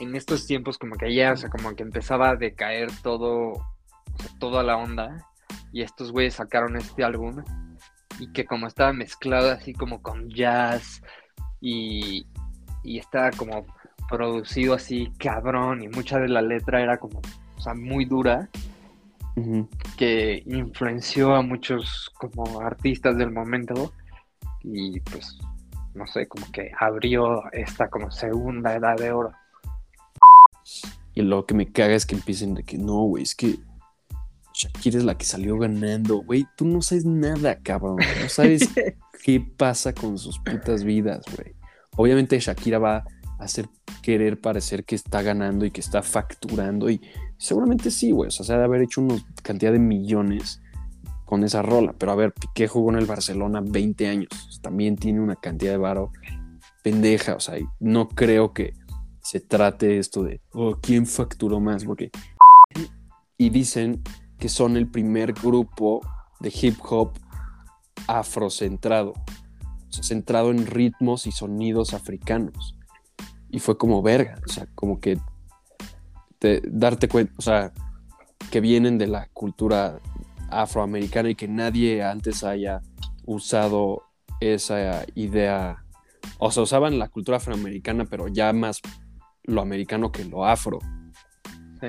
en 0.00 0.14
estos 0.14 0.46
tiempos 0.46 0.78
como 0.78 0.96
que 0.96 1.14
ya, 1.14 1.32
o 1.32 1.36
sea, 1.36 1.50
como 1.50 1.74
que 1.74 1.82
empezaba 1.82 2.30
a 2.30 2.36
decaer 2.36 2.90
todo, 3.02 3.52
o 3.52 4.18
sea, 4.18 4.30
toda 4.38 4.62
la 4.62 4.76
onda. 4.76 5.26
Y 5.72 5.82
estos 5.82 6.12
güeyes 6.12 6.34
sacaron 6.34 6.76
este 6.76 7.04
álbum 7.04 7.42
y 8.18 8.32
que 8.32 8.44
como 8.44 8.66
estaba 8.66 8.92
mezclado 8.92 9.50
así 9.50 9.74
como 9.74 10.00
con 10.02 10.30
jazz 10.30 11.02
y, 11.60 12.26
y 12.82 12.98
estaba 12.98 13.30
como 13.30 13.66
producido 14.08 14.74
así 14.74 15.12
cabrón 15.18 15.82
y 15.82 15.88
mucha 15.88 16.18
de 16.18 16.28
la 16.28 16.42
letra 16.42 16.80
era 16.80 16.98
como, 16.98 17.20
o 17.56 17.60
sea, 17.60 17.74
muy 17.74 18.04
dura, 18.04 18.48
que 19.98 20.42
influenció 20.46 21.34
a 21.34 21.42
muchos 21.42 22.10
como 22.14 22.60
artistas 22.60 23.18
del 23.18 23.30
momento 23.30 23.92
y 24.62 25.00
pues, 25.00 25.38
no 25.94 26.06
sé, 26.06 26.26
como 26.26 26.50
que 26.52 26.70
abrió 26.78 27.42
esta 27.52 27.88
como 27.88 28.10
segunda 28.10 28.74
edad 28.74 28.96
de 28.96 29.12
oro. 29.12 29.32
Y 31.14 31.22
lo 31.22 31.46
que 31.46 31.54
me 31.54 31.72
caga 31.72 31.94
es 31.94 32.06
que 32.06 32.14
empiecen 32.14 32.54
de 32.54 32.62
que 32.62 32.78
no, 32.78 33.02
güey, 33.04 33.22
es 33.22 33.34
que 33.34 33.58
Shakira 34.56 34.98
es 34.98 35.04
la 35.04 35.18
que 35.18 35.26
salió 35.26 35.58
ganando. 35.58 36.22
Güey, 36.22 36.46
tú 36.56 36.64
no 36.64 36.80
sabes 36.80 37.04
nada, 37.04 37.58
cabrón. 37.62 37.98
No 38.22 38.28
sabes 38.28 38.68
qué 39.24 39.40
pasa 39.40 39.92
con 39.94 40.18
sus 40.18 40.38
putas 40.38 40.82
vidas, 40.82 41.24
güey. 41.36 41.54
Obviamente 41.96 42.38
Shakira 42.38 42.78
va 42.78 42.96
a 42.96 43.04
hacer 43.38 43.68
querer 44.02 44.40
parecer 44.40 44.84
que 44.84 44.94
está 44.94 45.20
ganando 45.20 45.66
y 45.66 45.70
que 45.70 45.80
está 45.80 46.02
facturando 46.02 46.88
y 46.88 47.00
seguramente 47.36 47.90
sí, 47.90 48.12
güey. 48.12 48.28
O 48.28 48.30
sea, 48.30 48.46
se 48.46 48.54
ha 48.54 48.58
de 48.58 48.64
haber 48.64 48.82
hecho 48.82 49.02
una 49.02 49.16
cantidad 49.42 49.72
de 49.72 49.78
millones 49.78 50.62
con 51.26 51.44
esa 51.44 51.60
rola. 51.60 51.94
Pero 51.98 52.12
a 52.12 52.16
ver, 52.16 52.32
Piqué 52.32 52.66
jugó 52.66 52.90
en 52.90 52.98
el 52.98 53.06
Barcelona 53.06 53.60
20 53.62 54.08
años. 54.08 54.60
También 54.62 54.96
tiene 54.96 55.20
una 55.20 55.36
cantidad 55.36 55.72
de 55.72 55.78
varo 55.78 56.12
pendeja. 56.82 57.34
O 57.34 57.40
sea, 57.40 57.56
no 57.78 58.08
creo 58.08 58.54
que 58.54 58.72
se 59.26 59.40
trate 59.40 59.98
esto 59.98 60.22
de, 60.22 60.40
oh, 60.52 60.76
¿quién 60.80 61.04
facturó 61.04 61.58
más? 61.58 61.84
Porque... 61.84 62.12
Y 63.36 63.50
dicen 63.50 64.00
que 64.38 64.48
son 64.48 64.76
el 64.76 64.88
primer 64.88 65.32
grupo 65.32 66.00
de 66.38 66.54
hip 66.62 66.78
hop 66.88 67.10
afrocentrado, 68.06 69.14
centrado 69.90 70.52
en 70.52 70.64
ritmos 70.64 71.26
y 71.26 71.32
sonidos 71.32 71.92
africanos. 71.92 72.76
Y 73.50 73.58
fue 73.58 73.76
como 73.76 74.00
verga, 74.00 74.40
o 74.46 74.52
sea, 74.52 74.68
como 74.76 75.00
que 75.00 75.18
te- 76.38 76.62
darte 76.64 77.08
cuenta, 77.08 77.32
o 77.36 77.42
sea, 77.42 77.72
que 78.52 78.60
vienen 78.60 78.96
de 78.96 79.08
la 79.08 79.26
cultura 79.32 79.98
afroamericana 80.50 81.30
y 81.30 81.34
que 81.34 81.48
nadie 81.48 82.04
antes 82.04 82.44
haya 82.44 82.80
usado 83.24 84.04
esa 84.38 85.04
idea, 85.16 85.84
o 86.38 86.52
sea, 86.52 86.62
usaban 86.62 87.00
la 87.00 87.08
cultura 87.08 87.38
afroamericana, 87.38 88.04
pero 88.04 88.28
ya 88.28 88.52
más 88.52 88.80
lo 89.46 89.60
americano 89.62 90.12
que 90.12 90.24
lo 90.24 90.44
afro. 90.44 90.78
Sí. 91.80 91.88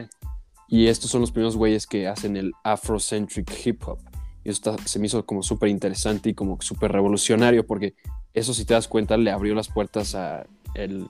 Y 0.70 0.88
estos 0.88 1.10
son 1.10 1.22
los 1.22 1.32
primeros 1.32 1.56
güeyes 1.56 1.88
que 1.88 2.08
hacen 2.08 2.36
el 2.38 2.52
Afrocentric 2.64 3.50
hip 3.66 3.84
hop. 3.88 4.00
Y 4.44 4.50
eso 4.50 4.72
está- 4.72 4.88
se 4.88 5.00
me 5.00 5.08
hizo 5.08 5.26
como 5.26 5.44
súper 5.44 5.70
interesante 5.70 6.30
y 6.30 6.34
como 6.34 6.60
súper 6.62 6.92
revolucionario, 6.92 7.66
porque 7.66 7.94
eso, 8.34 8.54
si 8.54 8.66
te 8.66 8.74
das 8.74 8.88
cuenta, 8.88 9.18
le 9.18 9.32
abrió 9.32 9.56
las 9.56 9.68
puertas 9.70 10.14
a 10.16 10.46
el 10.76 11.08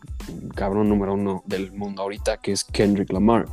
cabrón 0.56 0.88
número 0.90 1.14
uno 1.16 1.44
del 1.46 1.72
mundo 1.74 2.02
ahorita, 2.04 2.38
que 2.38 2.52
es 2.54 2.64
Kendrick 2.64 3.12
Lamar. 3.12 3.46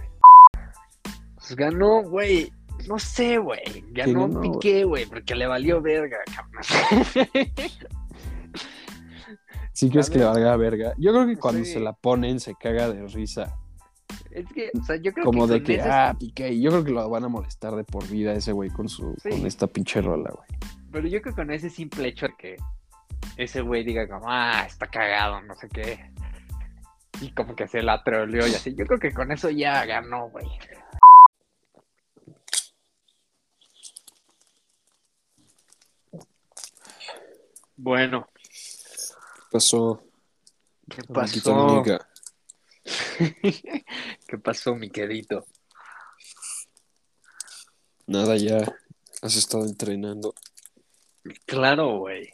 Pues 1.37 1.57
ganó, 1.57 2.03
güey. 2.03 2.53
No 2.89 2.99
sé, 2.99 3.39
güey. 3.39 3.61
Ganó 3.93 4.29
ganó, 4.29 4.41
Piqué, 4.41 4.85
güey, 4.85 5.07
porque 5.07 5.35
le 5.35 5.47
valió 5.47 5.81
verga, 5.81 6.19
cabrón. 6.35 6.63
¿Sí 9.75 9.91
crees 9.91 10.09
que 10.09 10.19
le 10.19 10.25
valga 10.25 10.57
verga? 10.57 10.95
Yo 10.97 11.13
creo 11.13 11.27
que 11.27 11.37
cuando 11.37 11.65
Sí. 11.65 11.73
se 11.75 11.81
la 11.81 11.93
ponen 11.93 12.41
se 12.41 12.55
caga 12.55 12.89
de 12.91 13.07
risa. 13.09 13.59
es 14.31 14.47
que, 14.55 14.71
o 14.81 14.85
sea, 14.85 14.97
yo 14.97 15.13
creo 15.13 15.25
Como 15.25 15.47
que 15.47 15.55
de 15.55 15.63
que, 15.63 15.81
ah, 15.81 16.15
Piqué. 16.19 16.61
Yo 16.61 16.71
creo 16.71 16.85
que 16.85 16.91
lo 16.93 17.09
van 17.11 17.25
a 17.25 17.29
molestar 17.29 17.75
de 17.75 17.85
por 17.85 18.07
vida 18.09 18.33
ese 18.33 18.53
güey 18.53 18.71
con, 18.71 18.89
su, 18.89 19.15
Sí. 19.23 19.31
con 19.31 19.47
esta 19.47 19.67
pinche 19.67 20.01
rola, 20.01 20.31
güey. 20.31 20.49
Pero 20.93 21.09
yo 21.09 21.21
creo 21.21 21.35
que 21.35 21.43
con 21.43 21.51
ese 21.51 21.69
simple 21.71 22.09
hecho 22.09 22.27
de 22.27 22.35
que 22.39 22.57
ese 23.37 23.61
güey 23.63 23.85
diga 23.85 24.09
como, 24.09 24.27
ah, 24.29 24.65
está 24.67 24.87
cagado, 24.87 25.41
no 25.43 25.55
sé 25.57 25.69
qué. 25.69 26.11
Y 27.21 27.33
como 27.33 27.55
que 27.57 27.67
se 27.69 27.83
la 27.83 28.03
troleó 28.05 28.47
y 28.47 28.55
así. 28.55 28.75
Yo 28.77 28.87
creo 28.87 29.01
que 29.01 29.13
con 29.13 29.33
eso 29.33 29.51
ya 29.51 29.85
ganó, 29.87 30.29
güey. 30.31 30.47
Bueno, 37.77 38.29
Pasó. 39.55 40.03
¿qué 40.91 41.01
pasó? 41.05 41.55
amiga. 41.55 42.09
¿Qué 44.27 44.39
pasó, 44.43 44.75
mi 44.75 44.91
querido? 44.91 45.47
Nada, 48.09 48.37
ya 48.37 48.59
has 49.23 49.37
estado 49.37 49.65
entrenando. 49.65 50.35
Claro, 51.47 51.99
güey. 52.01 52.31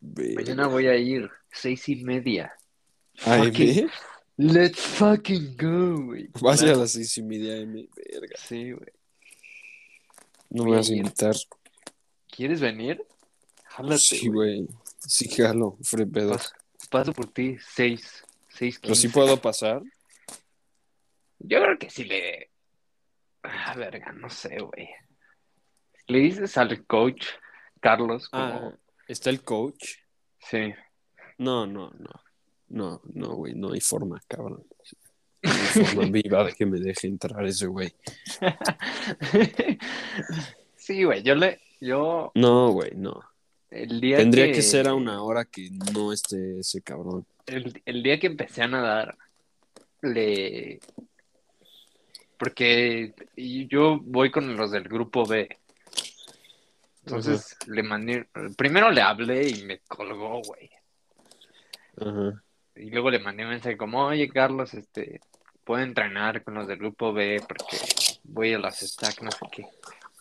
Mañana 0.00 0.66
voy 0.66 0.88
a 0.88 0.96
ir, 0.96 1.30
seis 1.52 1.88
y 1.88 2.02
media. 2.02 2.52
AM. 3.24 3.44
Fucking- 3.52 3.90
Let's 4.36 4.80
fucking 4.80 5.56
go, 5.56 6.06
güey. 6.06 6.28
Vas 6.40 6.60
a 6.62 6.74
las 6.74 6.90
seis 6.90 7.16
y 7.18 7.22
media 7.22 7.56
M. 7.56 7.88
Verga. 7.94 8.34
Sí, 8.36 8.72
güey. 8.72 8.92
No 10.48 10.64
me 10.64 10.72
vas 10.76 10.90
a 10.90 10.94
invitar. 10.94 11.36
¿Quieres 12.28 12.60
venir? 12.60 13.06
Jálate, 13.66 13.98
Sí, 13.98 14.26
güey. 14.26 14.66
Sí, 15.00 15.28
jalo. 15.28 15.78
Fre 15.82 16.06
pedo. 16.06 16.32
Paso, 16.32 16.52
paso 16.90 17.12
por 17.12 17.26
ti, 17.32 17.56
seis. 17.58 18.24
Seis, 18.48 18.78
Pero 18.80 18.94
sí 18.94 19.08
puedo 19.08 19.40
pasar. 19.40 19.82
Yo 21.38 21.62
creo 21.62 21.78
que 21.78 21.88
sí 21.90 22.04
le. 22.04 22.50
Ah, 23.42 23.74
verga, 23.76 24.12
no 24.12 24.28
sé, 24.28 24.58
güey. 24.58 24.88
Le 26.06 26.18
dices 26.18 26.56
al 26.58 26.86
coach, 26.86 27.26
Carlos, 27.80 28.28
como. 28.28 28.44
Ah, 28.44 28.78
¿está 29.08 29.30
el 29.30 29.42
coach? 29.42 29.96
Sí. 30.38 30.74
No, 31.38 31.66
no, 31.66 31.90
no. 31.90 32.10
No, 32.68 33.00
no, 33.14 33.34
güey. 33.34 33.54
No 33.54 33.72
hay 33.72 33.80
forma, 33.80 34.20
cabrón. 34.28 34.66
No 35.42 35.50
hay 35.50 35.86
forma 35.86 36.10
viva 36.10 36.44
de 36.44 36.52
que 36.52 36.66
me 36.66 36.78
deje 36.78 37.06
entrar 37.06 37.46
ese 37.46 37.66
güey. 37.66 37.94
sí, 40.76 41.02
güey, 41.02 41.22
yo 41.22 41.34
le. 41.34 41.58
Yo. 41.80 42.30
No, 42.34 42.72
güey, 42.72 42.90
no. 42.94 43.29
El 43.70 44.00
día 44.00 44.16
Tendría 44.16 44.46
que, 44.46 44.52
que 44.52 44.62
ser 44.62 44.88
a 44.88 44.94
una 44.94 45.22
hora 45.22 45.44
que 45.44 45.70
no 45.94 46.12
esté 46.12 46.58
ese 46.60 46.82
cabrón. 46.82 47.24
El, 47.46 47.80
el 47.84 48.02
día 48.02 48.18
que 48.18 48.26
empecé 48.26 48.62
a 48.62 48.68
nadar, 48.68 49.16
le. 50.02 50.80
Porque 52.36 53.14
yo 53.36 54.00
voy 54.02 54.30
con 54.30 54.56
los 54.56 54.70
del 54.70 54.84
grupo 54.84 55.24
B. 55.26 55.48
Entonces 57.04 57.56
le 57.66 57.82
mandé. 57.82 58.26
Primero 58.56 58.90
le 58.90 59.02
hablé 59.02 59.48
y 59.48 59.62
me 59.62 59.78
colgó, 59.80 60.40
güey. 60.42 60.70
Ajá. 61.96 62.42
Y 62.76 62.90
luego 62.90 63.10
le 63.10 63.18
mandé 63.18 63.44
un 63.44 63.50
mensaje 63.50 63.76
como, 63.76 64.06
oye, 64.06 64.28
Carlos, 64.28 64.72
este, 64.74 65.20
puedo 65.64 65.82
entrenar 65.82 66.42
con 66.42 66.54
los 66.54 66.66
del 66.66 66.78
grupo 66.78 67.12
B 67.12 67.42
porque 67.46 67.78
voy 68.24 68.54
a 68.54 68.58
las 68.58 68.80
stack, 68.80 69.22
no 69.22 69.30
sé 69.30 69.46
qué. 69.52 69.66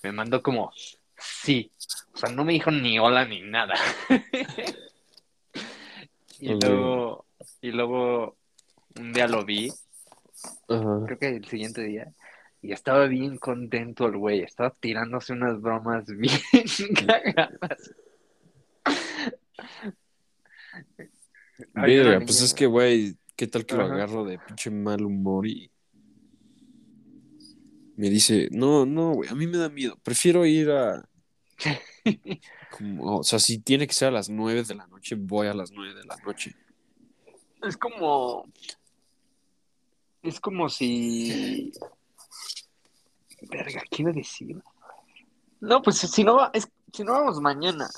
Me 0.03 0.11
mandó 0.11 0.41
como, 0.41 0.71
sí. 1.19 1.71
O 2.13 2.17
sea, 2.17 2.29
no 2.29 2.43
me 2.43 2.53
dijo 2.53 2.71
ni 2.71 2.99
hola 2.99 3.25
ni 3.25 3.41
nada. 3.41 3.75
y 6.39 6.53
luego, 6.53 7.25
y 7.61 7.71
luego 7.71 8.35
un 8.97 9.13
día 9.13 9.27
lo 9.27 9.45
vi, 9.45 9.71
creo 10.67 11.19
que 11.19 11.27
el 11.27 11.45
siguiente 11.45 11.83
día, 11.83 12.11
y 12.61 12.71
estaba 12.71 13.07
bien 13.07 13.37
contento 13.37 14.07
el 14.07 14.17
güey, 14.17 14.41
estaba 14.41 14.75
tirándose 14.79 15.33
unas 15.33 15.61
bromas 15.61 16.05
bien 16.17 16.39
cagadas. 17.07 17.93
Verga, 21.73 22.19
pues 22.19 22.41
es 22.41 22.53
que, 22.53 22.65
güey, 22.65 23.15
¿qué 23.35 23.47
tal 23.47 23.65
que 23.65 23.75
lo 23.75 23.83
agarro 23.83 24.25
de 24.25 24.39
pinche 24.39 24.69
mal 24.69 25.03
humor 25.03 25.47
y 25.47 25.71
me 27.99 28.09
dice, 28.09 28.47
no, 28.51 28.85
no, 28.85 29.13
güey, 29.13 29.29
a 29.29 29.35
mí 29.35 29.45
me 29.45 29.57
da 29.57 29.69
miedo, 29.69 29.97
prefiero 30.01 30.45
ir 30.45 30.71
a, 30.71 31.07
como, 32.77 33.17
o 33.17 33.23
sea, 33.23 33.39
si 33.39 33.59
tiene 33.59 33.85
que 33.87 33.93
ser 33.93 34.07
a 34.07 34.11
las 34.11 34.29
nueve 34.29 34.63
de 34.63 34.75
la 34.75 34.87
noche, 34.87 35.15
voy 35.15 35.47
a 35.47 35.53
las 35.53 35.71
nueve 35.71 35.93
de 35.93 36.05
la 36.05 36.15
noche. 36.17 36.55
Es 37.61 37.75
como. 37.75 38.45
Es 40.23 40.39
como 40.39 40.69
si. 40.69 41.71
Verga, 43.41 43.81
¿qué 43.89 44.01
iba 44.01 44.11
a 44.11 44.13
decir? 44.13 44.55
No, 45.59 45.81
pues 45.81 45.97
si 45.97 46.23
no, 46.23 46.35
va- 46.37 46.51
es, 46.53 46.69
si 46.93 47.03
no 47.03 47.11
vamos 47.13 47.39
mañana. 47.41 47.89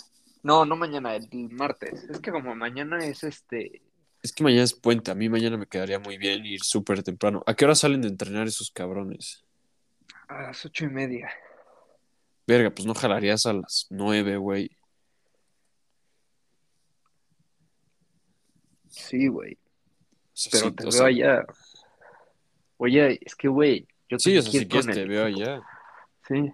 No, 0.43 0.65
no 0.65 0.75
mañana, 0.75 1.15
el 1.15 1.27
martes. 1.51 2.03
Es 2.09 2.19
que 2.19 2.31
como 2.31 2.55
mañana 2.55 3.05
es 3.05 3.23
este. 3.23 3.83
Es 4.23 4.31
que 4.33 4.43
mañana 4.43 4.63
es 4.63 4.73
puente, 4.73 5.11
a 5.11 5.15
mí 5.15 5.29
mañana 5.29 5.57
me 5.57 5.67
quedaría 5.67 5.99
muy 5.99 6.17
bien 6.17 6.45
ir 6.45 6.63
súper 6.63 7.03
temprano. 7.03 7.43
¿A 7.45 7.53
qué 7.55 7.65
hora 7.65 7.75
salen 7.75 8.01
de 8.01 8.07
entrenar 8.07 8.47
esos 8.47 8.71
cabrones? 8.71 9.43
A 10.31 10.43
las 10.43 10.65
ocho 10.65 10.85
y 10.85 10.89
media. 10.89 11.29
Verga, 12.47 12.69
pues 12.71 12.85
no 12.85 12.93
jalarías 12.95 13.45
a 13.45 13.53
las 13.53 13.87
nueve, 13.89 14.37
güey. 14.37 14.69
Sí, 18.87 19.27
güey. 19.27 19.57
pero 20.51 20.65
sí, 20.65 20.71
te 20.71 20.83
veo 20.83 20.91
sea, 20.91 21.05
allá. 21.05 21.45
Oye, 22.77 23.19
es 23.21 23.35
que, 23.35 23.47
güey, 23.47 23.87
yo 24.09 24.17
Sí, 24.19 24.37
o 24.37 24.41
sea, 24.41 24.51
que 24.51 24.59
si 24.59 24.67
quieres 24.67 24.87
te 24.95 25.05
veo 25.05 25.27
equipo. 25.27 25.41
allá. 25.43 25.61
Sí, 26.27 26.53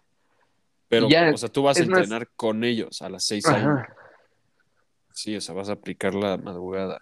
Pero, 0.90 1.10
Ya, 1.10 1.32
o 1.34 1.38
sea, 1.38 1.50
tú 1.50 1.64
vas 1.64 1.78
a 1.78 1.82
más- 1.86 1.88
entrenar 1.90 2.30
con 2.36 2.64
ellos 2.64 3.02
a 3.02 3.10
las 3.10 3.26
6 3.26 3.46
a.m. 3.46 3.58
ajá, 3.82 3.96
Sí, 5.12 5.36
o 5.36 5.42
sea, 5.42 5.54
vas 5.56 5.70
a 5.70 5.74
aplicar 5.74 6.14
la 6.16 6.38
madrugada. 6.38 7.02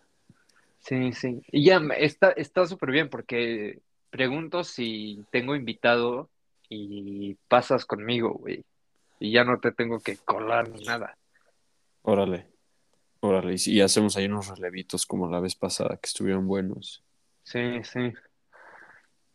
sí, 0.79 1.11
sí. 1.13 1.41
Y 1.51 1.65
ya, 1.65 1.79
está 1.97 2.31
está 2.31 2.65
súper 2.65 2.91
bien 2.91 3.09
porque 3.09 3.79
pregunto 4.09 4.63
si 4.63 5.23
tengo 5.31 5.55
invitado 5.55 6.29
y 6.69 7.35
pasas 7.47 7.85
conmigo, 7.85 8.33
güey. 8.33 8.63
Y 9.19 9.31
ya 9.31 9.43
no 9.43 9.59
te 9.59 9.71
tengo 9.71 9.99
que 9.99 10.17
colar 10.17 10.69
ni 10.69 10.83
nada. 10.83 11.17
Órale, 12.01 12.47
órale. 13.21 13.55
Y, 13.65 13.81
hacemos 13.81 14.17
ahí 14.17 14.25
unos 14.25 14.47
relevitos 14.49 15.05
como 15.05 15.29
la 15.29 15.39
vez 15.39 15.55
pasada, 15.55 15.97
que 15.97 16.07
estuvieron 16.07 16.47
buenos. 16.47 17.03
Sí, 17.43 17.81
sí. 17.83 18.11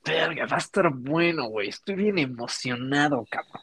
Verga, 0.05 0.47
va 0.47 0.57
a 0.57 0.59
estar 0.59 0.91
bueno, 0.93 1.47
güey. 1.49 1.69
Estoy 1.69 1.95
bien 1.95 2.19
emocionado, 2.19 3.25
cabrón. 3.31 3.63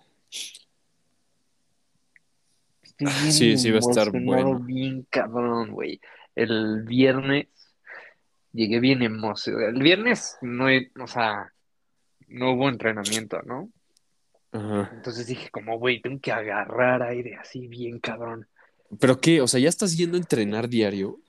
Estoy 2.82 3.08
bien 3.08 3.32
Sí, 3.32 3.58
sí 3.58 3.72
va 3.72 3.78
a 3.78 3.80
estar 3.80 4.12
bueno. 4.12 4.60
bien 4.60 5.06
cabrón, 5.10 5.72
güey. 5.72 6.00
El 6.36 6.84
viernes 6.84 7.48
llegué 8.54 8.80
bien 8.80 9.02
emocionado. 9.04 9.68
El 9.70 9.82
viernes 9.82 10.38
no, 10.42 10.70
he- 10.70 10.92
o 11.00 11.08
sea, 11.08 11.54
no 12.28 12.54
hubo 12.54 12.70
entrenamiento, 12.70 13.42
¿no? 13.44 13.72
Ajá. 14.52 14.92
Entonces 14.94 15.28
dije, 15.28 15.50
como, 15.50 15.78
güey, 15.78 16.02
tengo 16.02 16.20
que 16.20 16.32
agarrar 16.32 17.04
aire 17.04 17.36
así 17.36 17.68
bien 17.68 18.00
cabrón. 18.00 18.48
¿Pero 19.00 19.20
qué? 19.20 19.42
O 19.42 19.48
sea, 19.48 19.60
¿ya 19.60 19.70
estás 19.70 19.98
yendo 19.98 20.16
a 20.18 20.20
entrenar 20.22 20.70
diario? 20.70 21.20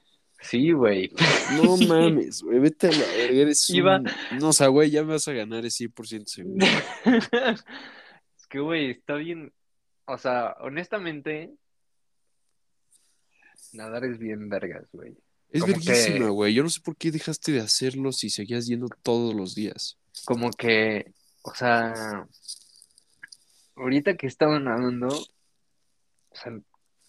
Sí, 0.40 0.70
güey. 0.70 1.12
No 1.60 1.76
mames, 1.88 2.42
güey, 2.42 2.60
vete 2.60 2.86
a 2.86 2.92
la 2.92 2.98
verga, 2.98 3.40
eres 3.40 3.68
Iba- 3.70 3.98
un... 3.98 4.08
No, 4.38 4.50
o 4.50 4.52
sea, 4.52 4.68
güey, 4.68 4.90
ya 4.90 5.02
me 5.02 5.12
vas 5.14 5.26
a 5.26 5.32
ganar, 5.32 5.64
es 5.66 5.80
100% 5.80 6.26
seguro. 6.26 6.64
Es 8.38 8.46
que, 8.48 8.60
güey, 8.60 8.90
está 8.92 9.14
bien. 9.16 9.52
O 10.06 10.16
sea, 10.16 10.54
honestamente, 10.60 11.50
nadar 13.72 14.04
es 14.04 14.18
bien 14.18 14.48
vergas, 14.48 14.86
güey. 14.92 15.16
Es 15.50 15.66
verguísima, 15.66 16.18
que- 16.26 16.28
güey. 16.30 16.54
Yo 16.54 16.62
no 16.62 16.70
sé 16.70 16.80
por 16.80 16.96
qué 16.96 17.10
dejaste 17.10 17.52
de 17.52 17.60
hacerlo 17.60 18.12
si 18.12 18.30
seguías 18.30 18.66
yendo 18.66 18.88
todos 19.02 19.34
los 19.34 19.54
días. 19.54 19.97
Como 20.24 20.50
que, 20.50 21.12
o 21.42 21.54
sea, 21.54 22.26
ahorita 23.76 24.16
que 24.16 24.26
estaba 24.26 24.58
nadando, 24.58 25.08
o 25.08 26.34
sea, 26.34 26.52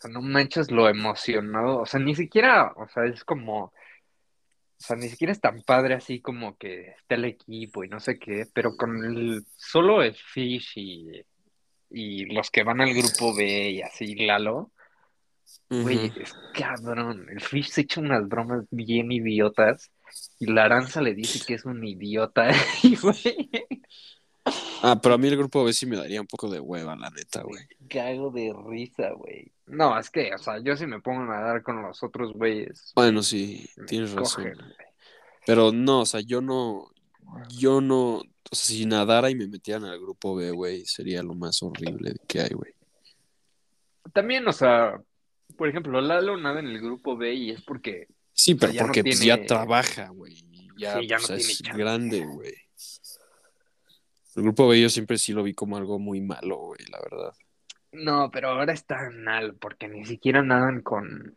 no 0.09 0.21
manches 0.21 0.71
lo 0.71 0.87
emocionado. 0.87 1.79
O 1.79 1.85
sea, 1.85 1.99
ni 1.99 2.15
siquiera, 2.15 2.73
o 2.75 2.87
sea, 2.87 3.05
es 3.05 3.23
como, 3.23 3.65
o 3.65 3.73
sea, 4.77 4.95
ni 4.95 5.09
siquiera 5.09 5.33
es 5.33 5.41
tan 5.41 5.61
padre 5.63 5.95
así 5.95 6.21
como 6.21 6.57
que 6.57 6.91
está 6.91 7.15
el 7.15 7.25
equipo 7.25 7.83
y 7.83 7.89
no 7.89 7.99
sé 7.99 8.17
qué, 8.17 8.45
pero 8.53 8.77
con 8.77 9.03
el, 9.03 9.45
solo 9.57 10.01
el 10.01 10.15
Fish 10.15 10.73
y, 10.75 11.21
y 11.89 12.25
los 12.33 12.49
que 12.49 12.63
van 12.63 12.81
al 12.81 12.93
grupo 12.93 13.35
B 13.35 13.71
y 13.71 13.81
así, 13.81 14.15
Lalo. 14.15 14.71
Güey, 15.69 16.11
es 16.21 16.33
cabrón. 16.53 17.27
El 17.29 17.41
Fish 17.41 17.69
se 17.69 17.81
echa 17.81 18.01
unas 18.01 18.27
bromas 18.27 18.65
bien 18.71 19.11
idiotas 19.11 19.91
y 20.39 20.45
la 20.47 20.65
Aranza 20.65 21.01
le 21.01 21.13
dice 21.13 21.39
que 21.45 21.55
es 21.55 21.65
un 21.65 21.85
idiota. 21.85 22.49
Y, 22.83 22.95
güey, 22.95 23.49
Ah, 24.81 24.99
pero 25.01 25.15
a 25.15 25.17
mí 25.17 25.27
el 25.27 25.37
grupo 25.37 25.63
B 25.63 25.73
sí 25.73 25.85
me 25.85 25.97
daría 25.97 26.21
un 26.21 26.27
poco 26.27 26.49
de 26.49 26.59
hueva, 26.59 26.95
la 26.95 27.09
neta, 27.09 27.43
güey. 27.43 27.61
me 27.79 27.87
cago 27.87 28.31
de 28.31 28.53
risa, 28.67 29.11
güey. 29.11 29.51
No, 29.67 29.97
es 29.99 30.09
que, 30.09 30.33
o 30.33 30.37
sea, 30.37 30.59
yo 30.63 30.75
si 30.75 30.87
me 30.87 31.01
pongo 31.01 31.21
a 31.21 31.25
nadar 31.25 31.61
con 31.61 31.81
los 31.81 32.01
otros 32.01 32.33
güeyes, 32.33 32.93
Bueno, 32.95 33.21
sí, 33.21 33.69
tienes 33.85 34.13
razón. 34.13 34.53
Pero 35.45 35.71
no, 35.71 36.01
o 36.01 36.05
sea, 36.05 36.21
yo 36.21 36.41
no, 36.41 36.89
yo 37.49 37.81
no, 37.81 38.15
o 38.15 38.23
sea, 38.51 38.75
si 38.75 38.85
nadara 38.85 39.29
y 39.29 39.35
me 39.35 39.47
metieran 39.47 39.85
al 39.85 39.99
grupo 39.99 40.35
B, 40.35 40.51
güey, 40.51 40.85
sería 40.85 41.21
lo 41.21 41.35
más 41.35 41.61
horrible 41.61 42.15
que 42.27 42.41
hay, 42.41 42.49
güey. 42.49 42.73
También, 44.13 44.47
o 44.47 44.53
sea, 44.53 44.99
por 45.57 45.67
ejemplo, 45.67 46.01
Lalo 46.01 46.37
nada 46.37 46.59
en 46.61 46.67
el 46.67 46.79
grupo 46.79 47.17
B 47.17 47.33
y 47.33 47.51
es 47.51 47.61
porque, 47.61 48.07
Sí, 48.41 48.51
sea, 48.53 48.59
pero 48.59 48.73
ya 48.73 48.81
no 48.81 48.87
porque 48.87 49.03
pues, 49.03 49.19
tiene- 49.19 49.41
ya 49.41 49.45
trabaja, 49.47 50.09
güey. 50.09 50.35
Ya, 50.77 50.97
Sí, 50.99 51.07
ya 51.07 51.17
no 51.17 51.25
tiene 51.27 51.41
es 51.41 51.61
chance. 51.61 51.77
grande, 51.77 52.25
güey. 52.25 52.53
El 54.35 54.43
grupo 54.43 54.67
B 54.67 54.79
yo 54.81 54.89
siempre 54.89 55.17
sí 55.17 55.33
lo 55.33 55.43
vi 55.43 55.53
como 55.53 55.75
algo 55.77 55.99
muy 55.99 56.21
malo, 56.21 56.57
güey, 56.57 56.79
la 56.89 56.99
verdad. 57.01 57.33
no, 57.91 58.29
pero 58.31 58.49
ahora 58.49 58.71
está 58.71 59.09
mal 59.11 59.55
porque 59.55 59.87
ni 59.87 60.05
siquiera 60.05 60.41
nadan 60.43 60.81
con, 60.83 61.35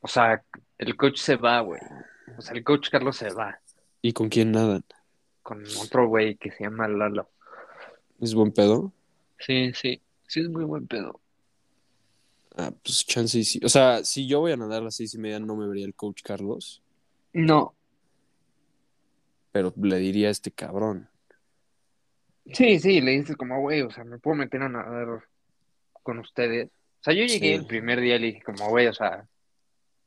o 0.00 0.06
sea, 0.06 0.44
el 0.78 0.94
coach 0.96 1.16
se 1.18 1.36
va, 1.36 1.60
güey. 1.60 1.80
O 2.36 2.42
sea, 2.42 2.54
el 2.54 2.62
coach 2.62 2.88
Carlos 2.90 3.16
se 3.16 3.30
va 3.32 3.58
¿Y 4.02 4.12
con 4.12 4.28
quién 4.28 4.52
nadan? 4.52 4.84
con 5.42 5.64
otro 5.80 6.06
güey 6.06 6.36
que 6.36 6.50
se 6.52 6.64
llama 6.64 6.86
Lalo. 6.86 7.28
¿Es 8.20 8.34
buen 8.34 8.52
pedo? 8.52 8.92
Sí, 9.40 9.72
sí, 9.74 10.00
sí 10.28 10.40
es 10.40 10.48
muy 10.48 10.64
buen 10.64 10.86
pedo. 10.86 11.20
Ah, 12.56 12.70
pues 12.82 13.06
chance 13.06 13.38
y 13.38 13.44
sí. 13.44 13.60
O 13.64 13.68
sea, 13.68 14.04
si 14.04 14.26
yo 14.26 14.40
voy 14.40 14.52
a 14.52 14.56
nadar 14.56 14.82
a 14.82 14.84
las 14.84 14.96
seis 14.96 15.14
y 15.14 15.18
media, 15.18 15.38
no 15.40 15.56
me 15.56 15.66
vería 15.66 15.86
el 15.86 15.94
coach 15.94 16.22
Carlos, 16.22 16.82
No, 17.32 17.74
pero 19.52 19.72
le 19.76 19.96
diría 19.98 20.28
a 20.28 20.32
este 20.32 20.50
cabrón. 20.50 21.08
sí, 22.52 22.78
sí, 22.78 23.00
le 23.00 23.12
dices 23.12 23.36
como, 23.36 23.60
güey, 23.60 23.82
o 23.82 23.90
sea, 23.90 24.04
me 24.04 24.18
puedo 24.18 24.36
meter 24.36 24.62
a 24.62 24.68
nadar 24.68 25.22
con 26.02 26.18
ustedes. 26.18 26.68
O 26.68 27.04
sea, 27.04 27.14
yo 27.14 27.20
llegué 27.24 27.38
Sí. 27.38 27.54
el 27.54 27.66
primer 27.66 28.00
día 28.00 28.16
y 28.16 28.18
le 28.18 28.26
dije 28.28 28.42
como, 28.42 28.68
güey, 28.68 28.86
o 28.86 28.92
sea, 28.94 29.26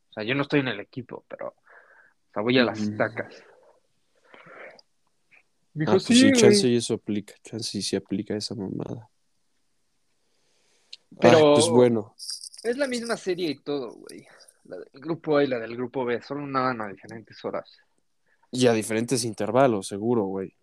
o 0.10 0.14
sea, 0.14 0.24
yo 0.24 0.36
no 0.36 0.44
estoy 0.44 0.60
en 0.62 0.68
el 0.70 0.80
equipo, 0.80 1.26
pero, 1.28 1.48
o 1.50 2.32
sea, 2.34 2.44
voy 2.44 2.58
a 2.60 2.64
las 2.64 2.80
Ujú. 2.80 2.92
estacas. 2.92 3.34
Me 5.74 5.84
Ah, 5.86 5.92
dijo, 5.92 5.92
pues 5.94 6.04
sí, 6.04 6.16
sí, 6.16 6.32
chance 6.32 6.68
y 6.68 6.76
eso 6.78 6.94
aplica. 6.94 7.34
Chance 7.44 7.78
y 7.78 7.82
sí 7.82 7.96
aplica 7.96 8.36
esa 8.36 8.56
mamada. 8.56 9.10
Pero- 11.20 11.38
Ay, 11.38 11.44
pues 11.56 11.70
bueno. 11.70 12.14
Es 12.64 12.78
la 12.78 12.88
misma 12.88 13.16
serie 13.18 13.52
y 13.52 13.60
todo, 13.60 13.92
güey. 13.92 14.26
La 14.66 14.78
del 14.78 14.90
grupo 14.94 15.38
A 15.38 15.44
y 15.44 15.48
la 15.48 15.60
del 15.60 15.76
grupo 15.76 16.04
B, 16.06 16.22
solo 16.22 16.46
nadan 16.48 16.82
a 16.82 16.88
diferentes 16.88 17.44
horas. 17.46 17.78
Y 18.52 18.66
a 18.68 18.74
diferentes 18.74 19.24
intervalos, 19.24 19.88
seguro, 19.88 20.24
güey. 20.24 20.54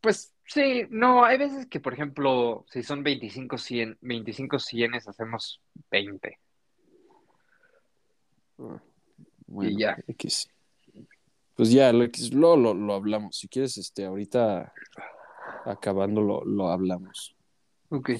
Pues 0.00 0.32
sí, 0.46 0.86
no, 0.88 1.24
hay 1.24 1.36
veces 1.36 1.66
que, 1.66 1.80
por 1.80 1.92
ejemplo, 1.92 2.64
si 2.70 2.82
son 2.82 3.02
25 3.02 3.58
100, 3.58 3.98
25 4.00 4.58
cienes, 4.58 5.06
hacemos 5.06 5.60
20. 5.90 6.38
Bueno, 9.46 9.78
ya. 9.78 9.96
X. 10.06 10.48
Pues 11.54 11.70
ya, 11.70 11.92
lo, 11.92 12.04
X, 12.04 12.32
lo, 12.32 12.56
lo, 12.56 12.72
lo 12.72 12.94
hablamos. 12.94 13.36
Si 13.36 13.48
quieres, 13.48 13.76
este, 13.76 14.06
ahorita 14.06 14.72
acabando 15.66 16.22
lo, 16.22 16.44
lo 16.44 16.68
hablamos. 16.68 17.34
Ok. 17.90 18.10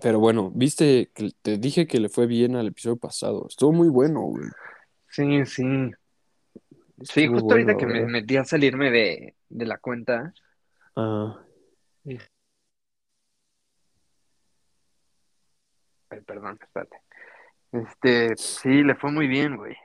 Pero 0.00 0.18
bueno, 0.18 0.50
viste 0.54 1.10
que 1.14 1.30
te 1.42 1.58
dije 1.58 1.86
que 1.86 2.00
le 2.00 2.08
fue 2.08 2.26
bien 2.26 2.56
al 2.56 2.68
episodio 2.68 2.96
pasado. 2.96 3.46
Estuvo 3.48 3.72
muy 3.72 3.88
bueno, 3.88 4.22
güey. 4.22 4.48
Sí, 5.08 5.44
sí. 5.46 5.90
Sí, 7.02 7.28
justo 7.28 7.52
ahorita 7.52 7.74
bueno, 7.74 7.78
que 7.78 7.86
me 7.86 8.06
metí 8.06 8.36
a 8.36 8.44
salirme 8.44 8.90
de, 8.90 9.36
de 9.48 9.66
la 9.66 9.78
cuenta. 9.78 10.34
Ah, 10.96 11.40
Ay, 16.10 16.20
perdón, 16.26 16.58
espérate. 16.60 16.96
Este, 17.70 18.36
sí, 18.36 18.82
le 18.82 18.94
fue 18.94 19.12
muy 19.12 19.26
bien, 19.26 19.56
güey. 19.56 19.76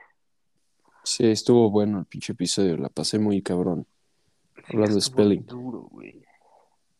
sí, 1.04 1.30
estuvo 1.30 1.70
bueno 1.70 2.00
el 2.00 2.06
pinche 2.06 2.32
episodio. 2.32 2.76
La 2.76 2.88
pasé 2.88 3.18
muy 3.18 3.42
cabrón. 3.42 3.86
Hablando 4.68 4.94
de 4.94 5.00
spelling. 5.00 5.44
duro, 5.46 5.80
güey. 5.90 6.24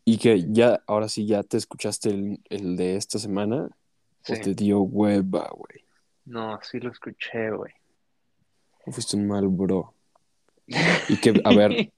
Y 0.05 0.19
que 0.19 0.45
ya, 0.53 0.83
ahora 0.87 1.09
sí, 1.09 1.27
ya 1.27 1.43
te 1.43 1.57
escuchaste 1.57 2.11
el, 2.11 2.41
el 2.51 2.77
de 2.77 2.97
esta 2.97 3.19
semana. 3.19 3.71
Sí. 4.23 4.35
O 4.35 4.41
te 4.41 4.55
dio 4.55 4.81
hueva, 4.81 5.51
güey. 5.55 5.85
No, 6.25 6.59
sí 6.63 6.81
lo 6.81 6.91
escuché, 6.91 7.51
güey. 7.51 7.73
Fuiste 8.87 9.17
un 9.17 9.27
mal 9.27 9.49
bro. 9.49 9.93
Y 11.09 11.17
que, 11.19 11.41
a 11.45 11.55
ver, 11.55 11.93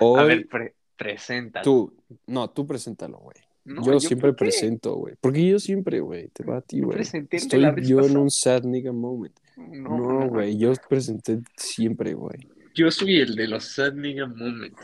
hoy 0.00 0.20
A 0.20 0.24
ver, 0.24 0.46
pre- 0.48 0.74
presenta. 0.96 1.60
tú, 1.62 1.92
no, 2.26 2.48
tú 2.50 2.66
preséntalo, 2.66 3.18
güey. 3.18 3.36
No, 3.64 3.82
yo, 3.84 4.00
siempre 4.00 4.32
presento, 4.32 4.94
güey. 4.94 5.16
Porque 5.20 5.46
yo 5.46 5.58
siempre, 5.58 6.00
güey, 6.00 6.28
te 6.28 6.44
va 6.44 6.56
a 6.58 6.60
ti, 6.62 6.78
Yo 6.80 6.86
güey. 6.86 7.00
Estoy 7.30 7.86
yo 7.86 8.00
en 8.00 8.16
un 8.16 8.30
sad 8.30 8.62
nigga 8.64 8.92
moment. 8.92 9.38
No, 9.56 9.98
No, 9.98 10.20
no, 10.20 10.28
güey, 10.28 10.56
yo 10.56 10.72
presenté 10.88 11.40
siempre, 11.56 12.14
güey. 12.14 12.48
Yo 12.74 12.90
soy 12.90 13.20
el 13.20 13.34
de 13.34 13.48
los 13.48 13.64
sad 13.64 13.94
nigga 13.94 14.26
moments. 14.26 14.80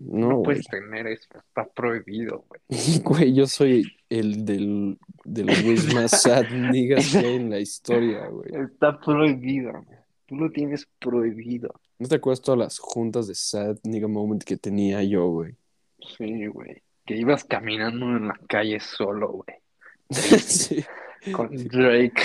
No, 0.00 0.42
puedes 0.42 0.66
tener 0.66 1.06
eso, 1.06 1.28
está 1.36 1.64
prohibido, 1.66 2.44
güey. 2.48 2.60
Güey, 3.04 3.34
yo 3.34 3.46
soy 3.46 3.84
el 4.08 4.44
del, 4.44 4.98
de 5.24 5.44
los 5.44 5.62
güeyes 5.62 5.94
más 5.94 6.10
sad 6.22 6.48
niggas 6.50 7.12
que 7.12 7.18
hay 7.18 7.36
en 7.36 7.50
la 7.50 7.58
historia, 7.58 8.26
güey. 8.28 8.50
Está 8.64 8.98
prohibido, 8.98 9.72
güey. 9.72 9.98
Tú 10.26 10.36
lo 10.36 10.50
tienes 10.50 10.86
prohibido. 10.98 11.74
¿No 11.98 12.08
te 12.08 12.14
acuerdas 12.14 12.40
todas 12.40 12.58
las 12.58 12.78
juntas 12.78 13.26
de 13.26 13.34
sad 13.34 13.76
nigga 13.82 14.08
moment 14.08 14.42
que 14.42 14.56
tenía 14.56 15.02
yo, 15.02 15.28
güey? 15.28 15.54
Sí, 16.16 16.46
güey. 16.46 16.82
Que 17.04 17.16
ibas 17.16 17.44
caminando 17.44 18.16
en 18.16 18.28
la 18.28 18.40
calle 18.48 18.80
solo, 18.80 19.28
güey. 19.32 19.58
sí, 20.10 20.84
Con 21.32 21.50
Drake. 21.50 22.22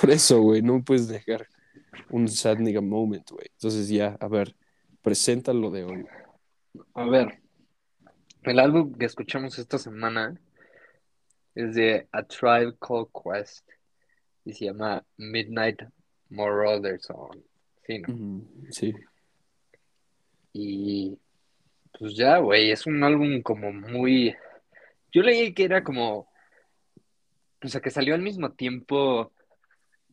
por 0.00 0.10
eso, 0.10 0.40
güey, 0.40 0.62
no 0.62 0.74
me 0.74 0.82
puedes 0.82 1.08
dejar. 1.08 1.46
Un 2.10 2.28
sad 2.28 2.58
nigga 2.58 2.80
moment, 2.80 3.28
güey. 3.30 3.46
Entonces 3.52 3.88
ya, 3.88 4.16
a 4.20 4.28
ver, 4.28 4.54
preséntalo 5.02 5.70
de 5.70 5.84
hoy. 5.84 6.04
A 6.94 7.04
ver, 7.04 7.40
el 8.42 8.58
álbum 8.58 8.94
que 8.94 9.06
escuchamos 9.06 9.58
esta 9.58 9.78
semana 9.78 10.38
es 11.54 11.74
de 11.74 12.08
A 12.12 12.22
Tribe 12.24 12.74
Called 12.80 13.08
Quest 13.12 13.68
y 14.44 14.52
se 14.52 14.66
llama 14.66 15.04
Midnight 15.16 15.82
Marauder 16.30 17.00
Song. 17.00 17.38
Sí, 17.86 17.98
¿no? 17.98 18.42
Sí. 18.70 18.94
Y 20.52 21.18
pues 21.98 22.16
ya, 22.16 22.38
güey, 22.38 22.70
es 22.70 22.86
un 22.86 23.02
álbum 23.02 23.42
como 23.42 23.72
muy... 23.72 24.34
Yo 25.12 25.22
leí 25.22 25.54
que 25.54 25.64
era 25.64 25.84
como... 25.84 26.28
O 27.62 27.68
sea, 27.68 27.80
que 27.80 27.90
salió 27.90 28.14
al 28.14 28.22
mismo 28.22 28.52
tiempo 28.52 29.32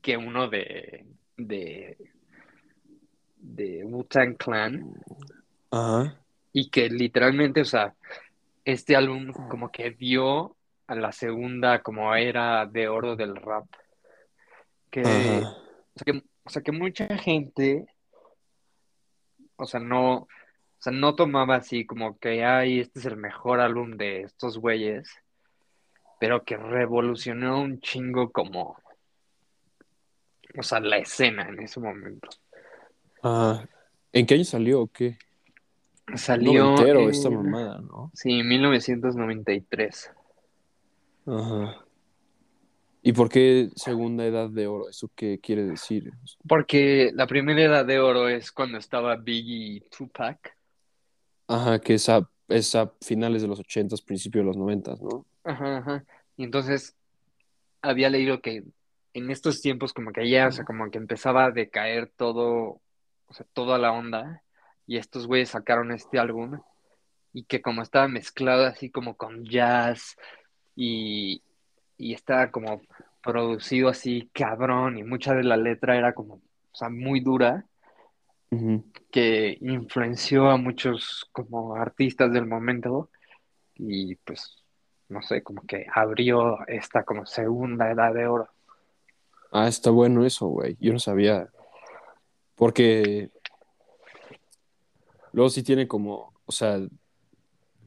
que 0.01 0.17
uno 0.17 0.50
de... 0.50 1.05
de... 1.48 1.98
de 3.38 3.83
Wu-Tang 3.86 4.36
Clan 4.36 4.93
Ajá. 5.71 6.17
y 6.53 6.69
que 6.69 6.89
literalmente, 6.89 7.62
o 7.62 7.65
sea, 7.65 7.95
este 8.65 8.95
álbum 8.95 9.31
como 9.50 9.71
que 9.71 9.91
dio 9.91 10.55
a 10.88 10.95
la 10.95 11.12
segunda 11.12 11.81
como 11.81 12.13
era 12.15 12.65
de 12.65 12.88
oro 12.88 13.15
del 13.15 13.36
rap. 13.36 13.65
Que, 14.89 15.01
o 15.01 15.05
sea, 15.95 16.05
que, 16.05 16.24
o 16.43 16.50
sea, 16.50 16.62
que 16.62 16.71
mucha 16.74 17.07
gente, 17.17 17.86
o 19.55 19.65
sea, 19.65 19.79
no, 19.79 20.13
o 20.15 20.27
sea, 20.79 20.91
no 20.91 21.15
tomaba 21.15 21.55
así 21.55 21.86
como 21.86 22.17
que, 22.19 22.43
ay, 22.43 22.81
este 22.81 23.00
es 23.00 23.05
el 23.05 23.15
mejor 23.15 23.62
álbum 23.62 23.91
de 23.91 24.24
estos 24.24 24.57
güeyes, 24.57 25.10
pero 26.19 26.43
que 26.43 26.57
revolucionó 26.57 27.62
un 27.62 27.79
chingo 27.79 28.31
como, 28.31 28.77
o 30.58 30.63
sea, 30.63 30.79
la 30.79 30.98
escena 30.98 31.48
en 31.48 31.60
ese 31.60 31.79
momento. 31.79 32.29
Ajá. 33.22 33.67
¿En 34.13 34.25
qué 34.25 34.36
año 34.36 34.43
salió 34.43 34.81
o 34.81 34.88
qué? 34.88 35.17
Salió 36.15 36.75
esta 37.10 37.29
en, 37.29 37.36
mamada, 37.36 37.79
¿no? 37.79 38.12
sí, 38.13 38.43
1993. 38.43 40.12
Ajá. 41.25 41.86
¿Y 43.03 43.13
por 43.13 43.29
qué 43.29 43.70
segunda 43.75 44.25
edad 44.25 44.50
de 44.50 44.67
oro? 44.67 44.89
¿Eso 44.89 45.10
qué 45.15 45.39
quiere 45.39 45.63
decir? 45.63 46.12
Porque 46.48 47.12
la 47.13 47.25
primera 47.25 47.62
edad 47.62 47.86
de 47.86 48.00
oro 48.00 48.27
es 48.27 48.51
cuando 48.51 48.77
estaba 48.77 49.15
Biggie 49.15 49.77
y 49.77 49.79
Tupac. 49.89 50.55
Ajá, 51.48 51.79
que 51.79 51.96
es 51.96 52.10
a, 52.10 52.29
es 52.48 52.75
a 52.75 52.91
finales 53.01 53.41
de 53.41 53.48
los 53.48 53.60
ochentas, 53.60 54.01
principios 54.01 54.43
de 54.43 54.48
los 54.48 54.58
noventas, 54.58 55.01
¿no? 55.01 55.25
Ajá, 55.43 55.77
ajá. 55.77 56.05
Y 56.38 56.43
entonces 56.43 56.96
había 57.81 58.10
leído 58.10 58.41
que 58.41 58.63
en 59.13 59.31
estos 59.31 59.61
tiempos 59.61 59.93
como 59.93 60.11
que 60.11 60.29
ya, 60.29 60.47
o 60.47 60.51
sea, 60.51 60.65
como 60.65 60.89
que 60.89 60.97
empezaba 60.97 61.45
a 61.45 61.51
decaer 61.51 62.11
todo, 62.15 62.81
o 63.27 63.33
sea, 63.33 63.45
toda 63.53 63.77
la 63.77 63.91
onda. 63.91 64.43
Y 64.87 64.97
estos 64.97 65.27
güeyes 65.27 65.49
sacaron 65.49 65.91
este 65.91 66.19
álbum 66.19 66.59
y 67.33 67.43
que 67.45 67.61
como 67.61 67.81
estaba 67.81 68.07
mezclado 68.07 68.65
así 68.65 68.89
como 68.89 69.15
con 69.15 69.45
jazz 69.45 70.17
y, 70.75 71.43
y 71.97 72.13
estaba 72.13 72.51
como 72.51 72.81
producido 73.21 73.89
así 73.89 74.29
cabrón 74.33 74.97
y 74.97 75.03
mucha 75.03 75.33
de 75.33 75.43
la 75.43 75.57
letra 75.57 75.97
era 75.97 76.13
como, 76.13 76.35
o 76.35 76.75
sea, 76.75 76.89
muy 76.89 77.19
dura, 77.19 77.65
que 79.11 79.57
influenció 79.61 80.49
a 80.49 80.57
muchos 80.57 81.25
como 81.31 81.75
artistas 81.75 82.33
del 82.33 82.45
momento 82.45 83.09
y 83.75 84.15
pues, 84.15 84.61
no 85.07 85.21
sé, 85.21 85.41
como 85.41 85.61
que 85.65 85.85
abrió 85.93 86.57
esta 86.67 87.03
como 87.03 87.25
segunda 87.25 87.89
edad 87.89 88.13
de 88.13 88.27
oro. 88.27 88.49
Ah, 89.51 89.67
está 89.67 89.91
bueno 89.91 90.25
eso, 90.25 90.48
güey. 90.48 90.77
Yo 90.79 90.93
no 90.93 91.00
sabía. 91.00 91.50
Porque 92.55 93.29
luego 95.34 95.50
sí 95.50 95.63
tiene 95.63 95.88
como, 95.88 96.34
o 96.46 96.51
sea, 96.51 96.79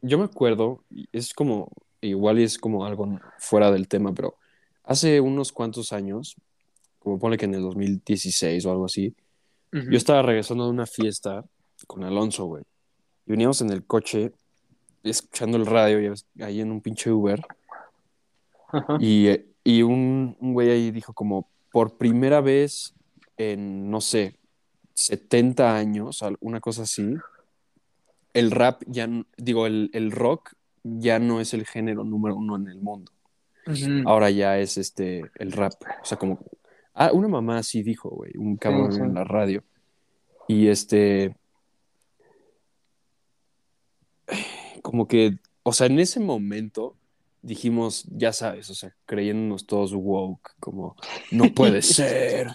yo 0.03 0.19
me 0.19 0.25
acuerdo, 0.25 0.85
es 1.13 1.33
como, 1.33 1.71
igual 2.01 2.39
y 2.39 2.45
es 2.45 2.59
como 2.59 2.85
algo 2.85 3.19
fuera 3.39 3.71
del 3.71 3.89
tema, 3.89 4.13
pero 4.13 4.37
hace 4.83 5.21
unos 5.21 5.53
cuantos 5.53 5.93
años, 5.93 6.37
como 6.99 7.19
pone 7.19 7.39
que 7.39 7.47
en 7.47 7.55
el 7.55 7.63
2016 7.63 8.65
o 8.67 8.71
algo 8.71 8.85
así, 8.87 9.15
yo 9.73 9.97
estaba 9.97 10.23
regresando 10.23 10.65
de 10.65 10.71
una 10.71 10.87
fiesta 10.87 11.45
con 11.89 12.05
Alonso, 12.05 12.45
güey. 12.45 12.63
Y 13.27 13.33
veníamos 13.33 13.61
en 13.61 13.71
el 13.71 13.85
coche 13.85 14.33
escuchando 15.03 15.57
el 15.57 15.67
radio, 15.67 16.15
ahí 16.41 16.61
en 16.61 16.71
un 16.71 16.81
pinche 16.81 17.11
Uber. 17.11 17.45
Y, 19.01 19.29
eh, 19.29 19.47
y 19.65 19.83
un, 19.83 20.37
un 20.39 20.53
güey 20.53 20.71
ahí 20.71 20.91
dijo 20.93 21.13
como, 21.13 21.49
por 21.75 21.97
primera 21.97 22.41
vez 22.41 22.95
en, 23.37 23.91
no 23.91 24.01
sé, 24.01 24.39
70 24.93 25.77
años, 25.77 26.23
una 26.39 26.61
cosa 26.61 26.83
así, 26.83 27.17
el 28.33 28.53
rap 28.53 28.85
ya, 28.87 29.09
digo, 29.37 29.67
el, 29.67 29.91
el 29.93 30.13
rock 30.13 30.53
ya 30.85 31.19
no 31.19 31.41
es 31.41 31.53
el 31.53 31.67
género 31.67 32.05
número 32.05 32.37
uno 32.37 32.55
en 32.55 32.69
el 32.69 32.81
mundo. 32.81 33.11
Ahora 34.07 34.31
ya 34.31 34.57
es 34.61 34.79
este, 34.79 35.25
el 35.35 35.51
rap. 35.51 35.73
O 36.01 36.05
sea, 36.05 36.17
como, 36.17 36.39
ah, 36.95 37.11
una 37.13 37.27
mamá 37.27 37.59
así 37.59 37.83
dijo, 37.83 38.09
güey, 38.09 38.37
un 38.37 38.57
cabrón 38.57 38.93
sí. 38.93 39.01
en 39.01 39.13
la 39.13 39.25
radio. 39.25 39.65
Y 40.47 40.69
este, 40.69 41.35
como 44.81 45.09
que, 45.09 45.39
o 45.65 45.73
sea, 45.73 45.89
en 45.89 45.99
ese 45.99 46.21
momento 46.21 46.95
dijimos, 47.45 48.05
ya 48.11 48.33
sabes, 48.33 48.71
o 48.71 48.75
sea, 48.75 48.95
creyéndonos 49.07 49.67
todos 49.67 49.93
woke, 49.95 50.53
como, 50.61 50.97
no 51.31 51.53
puede 51.55 51.83
ser, 51.83 52.49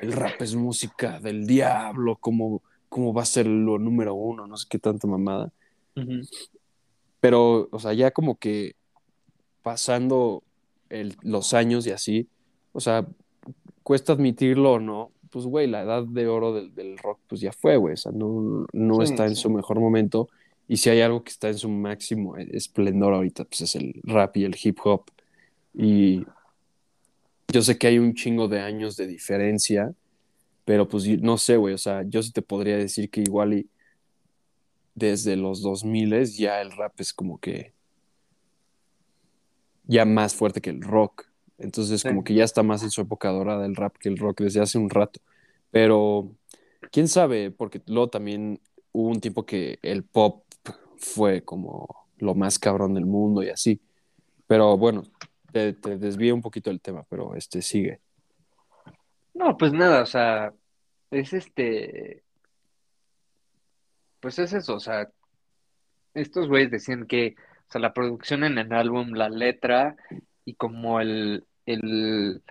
el 0.00 0.12
rap 0.12 0.40
es 0.40 0.54
música 0.54 1.18
del 1.20 1.46
diablo, 1.46 2.16
¿cómo, 2.20 2.62
cómo 2.88 3.12
va 3.12 3.22
a 3.22 3.26
ser 3.26 3.46
lo 3.46 3.78
número 3.78 4.14
uno? 4.14 4.46
No 4.46 4.56
sé 4.56 4.66
qué 4.70 4.78
tanta 4.78 5.06
mamada. 5.06 5.52
Pero, 7.20 7.68
o 7.70 7.78
sea, 7.78 7.92
ya 7.92 8.10
como 8.10 8.36
que 8.36 8.74
pasando 9.62 10.42
el- 10.90 11.16
los 11.22 11.54
años 11.54 11.86
y 11.86 11.90
así, 11.90 12.28
o 12.72 12.80
sea, 12.80 13.06
cuesta 13.82 14.12
admitirlo 14.12 14.74
o 14.74 14.78
no, 14.80 15.10
pues, 15.30 15.44
güey, 15.46 15.66
la 15.66 15.82
edad 15.82 16.04
de 16.04 16.28
oro 16.28 16.54
del, 16.54 16.74
del 16.74 16.98
rock, 16.98 17.18
pues 17.26 17.40
ya 17.40 17.52
fue, 17.52 17.76
güey, 17.76 17.94
o 17.94 17.96
sea, 17.96 18.12
no, 18.12 18.66
no 18.72 18.96
Sí, 19.04 19.12
está 19.12 19.26
en 19.26 19.34
su 19.36 19.50
mejor 19.50 19.80
momento. 19.80 20.28
Y 20.68 20.78
si 20.78 20.90
hay 20.90 21.00
algo 21.00 21.22
que 21.22 21.30
está 21.30 21.48
en 21.48 21.58
su 21.58 21.68
máximo 21.68 22.36
esplendor 22.36 23.14
ahorita, 23.14 23.44
pues 23.44 23.60
es 23.62 23.76
el 23.76 24.00
rap 24.02 24.36
y 24.36 24.44
el 24.44 24.56
hip 24.60 24.78
hop. 24.84 25.04
Y 25.74 26.24
yo 27.52 27.62
sé 27.62 27.78
que 27.78 27.86
hay 27.86 27.98
un 27.98 28.14
chingo 28.14 28.48
de 28.48 28.60
años 28.60 28.96
de 28.96 29.06
diferencia, 29.06 29.94
pero 30.64 30.88
pues 30.88 31.06
no 31.22 31.38
sé, 31.38 31.56
güey, 31.56 31.74
o 31.74 31.78
sea, 31.78 32.02
yo 32.02 32.22
sí 32.22 32.32
te 32.32 32.42
podría 32.42 32.76
decir 32.76 33.10
que 33.10 33.20
igual 33.20 33.54
y 33.54 33.68
desde 34.94 35.36
los 35.36 35.62
2000 35.62 36.24
ya 36.36 36.60
el 36.60 36.72
rap 36.72 36.94
es 37.00 37.12
como 37.12 37.38
que 37.38 37.72
ya 39.84 40.04
más 40.04 40.34
fuerte 40.34 40.60
que 40.60 40.70
el 40.70 40.82
rock. 40.82 41.26
Entonces 41.58 42.00
Sí. 42.00 42.08
como 42.08 42.24
que 42.24 42.34
ya 42.34 42.44
está 42.44 42.62
más 42.62 42.82
en 42.82 42.90
su 42.90 43.00
época 43.00 43.30
dorada 43.30 43.64
el 43.66 43.76
rap 43.76 43.96
que 43.98 44.08
el 44.08 44.18
rock 44.18 44.40
desde 44.40 44.60
hace 44.60 44.78
un 44.78 44.90
rato. 44.90 45.20
Pero 45.70 46.32
quién 46.90 47.08
sabe, 47.08 47.50
porque 47.50 47.80
luego 47.86 48.08
también 48.08 48.60
hubo 48.92 49.08
un 49.08 49.20
tiempo 49.20 49.46
que 49.46 49.78
el 49.82 50.02
pop 50.02 50.42
fue 50.98 51.42
como 51.42 52.08
lo 52.18 52.34
más 52.34 52.58
cabrón 52.58 52.94
del 52.94 53.06
mundo 53.06 53.42
y 53.42 53.50
así. 53.50 53.80
Pero 54.46 54.76
bueno, 54.76 55.02
te, 55.52 55.72
te 55.74 55.98
desvío 55.98 56.34
un 56.34 56.42
poquito 56.42 56.70
del 56.70 56.80
tema, 56.80 57.04
pero 57.08 57.34
este 57.34 57.62
sigue. 57.62 58.00
No, 59.34 59.56
pues 59.56 59.72
nada, 59.72 60.02
o 60.02 60.06
sea, 60.06 60.52
es 61.10 61.32
este, 61.32 62.22
pues 64.20 64.38
es 64.38 64.52
eso, 64.52 64.76
o 64.76 64.80
sea, 64.80 65.10
estos 66.14 66.48
güeyes 66.48 66.70
decían 66.70 67.06
que, 67.06 67.36
o 67.68 67.70
sea, 67.70 67.80
la 67.80 67.92
producción 67.92 68.44
en 68.44 68.58
el 68.58 68.72
álbum, 68.72 69.12
la 69.12 69.28
letra 69.28 69.96
y 70.44 70.54
como 70.54 71.00
el, 71.00 71.44
el, 71.66 72.42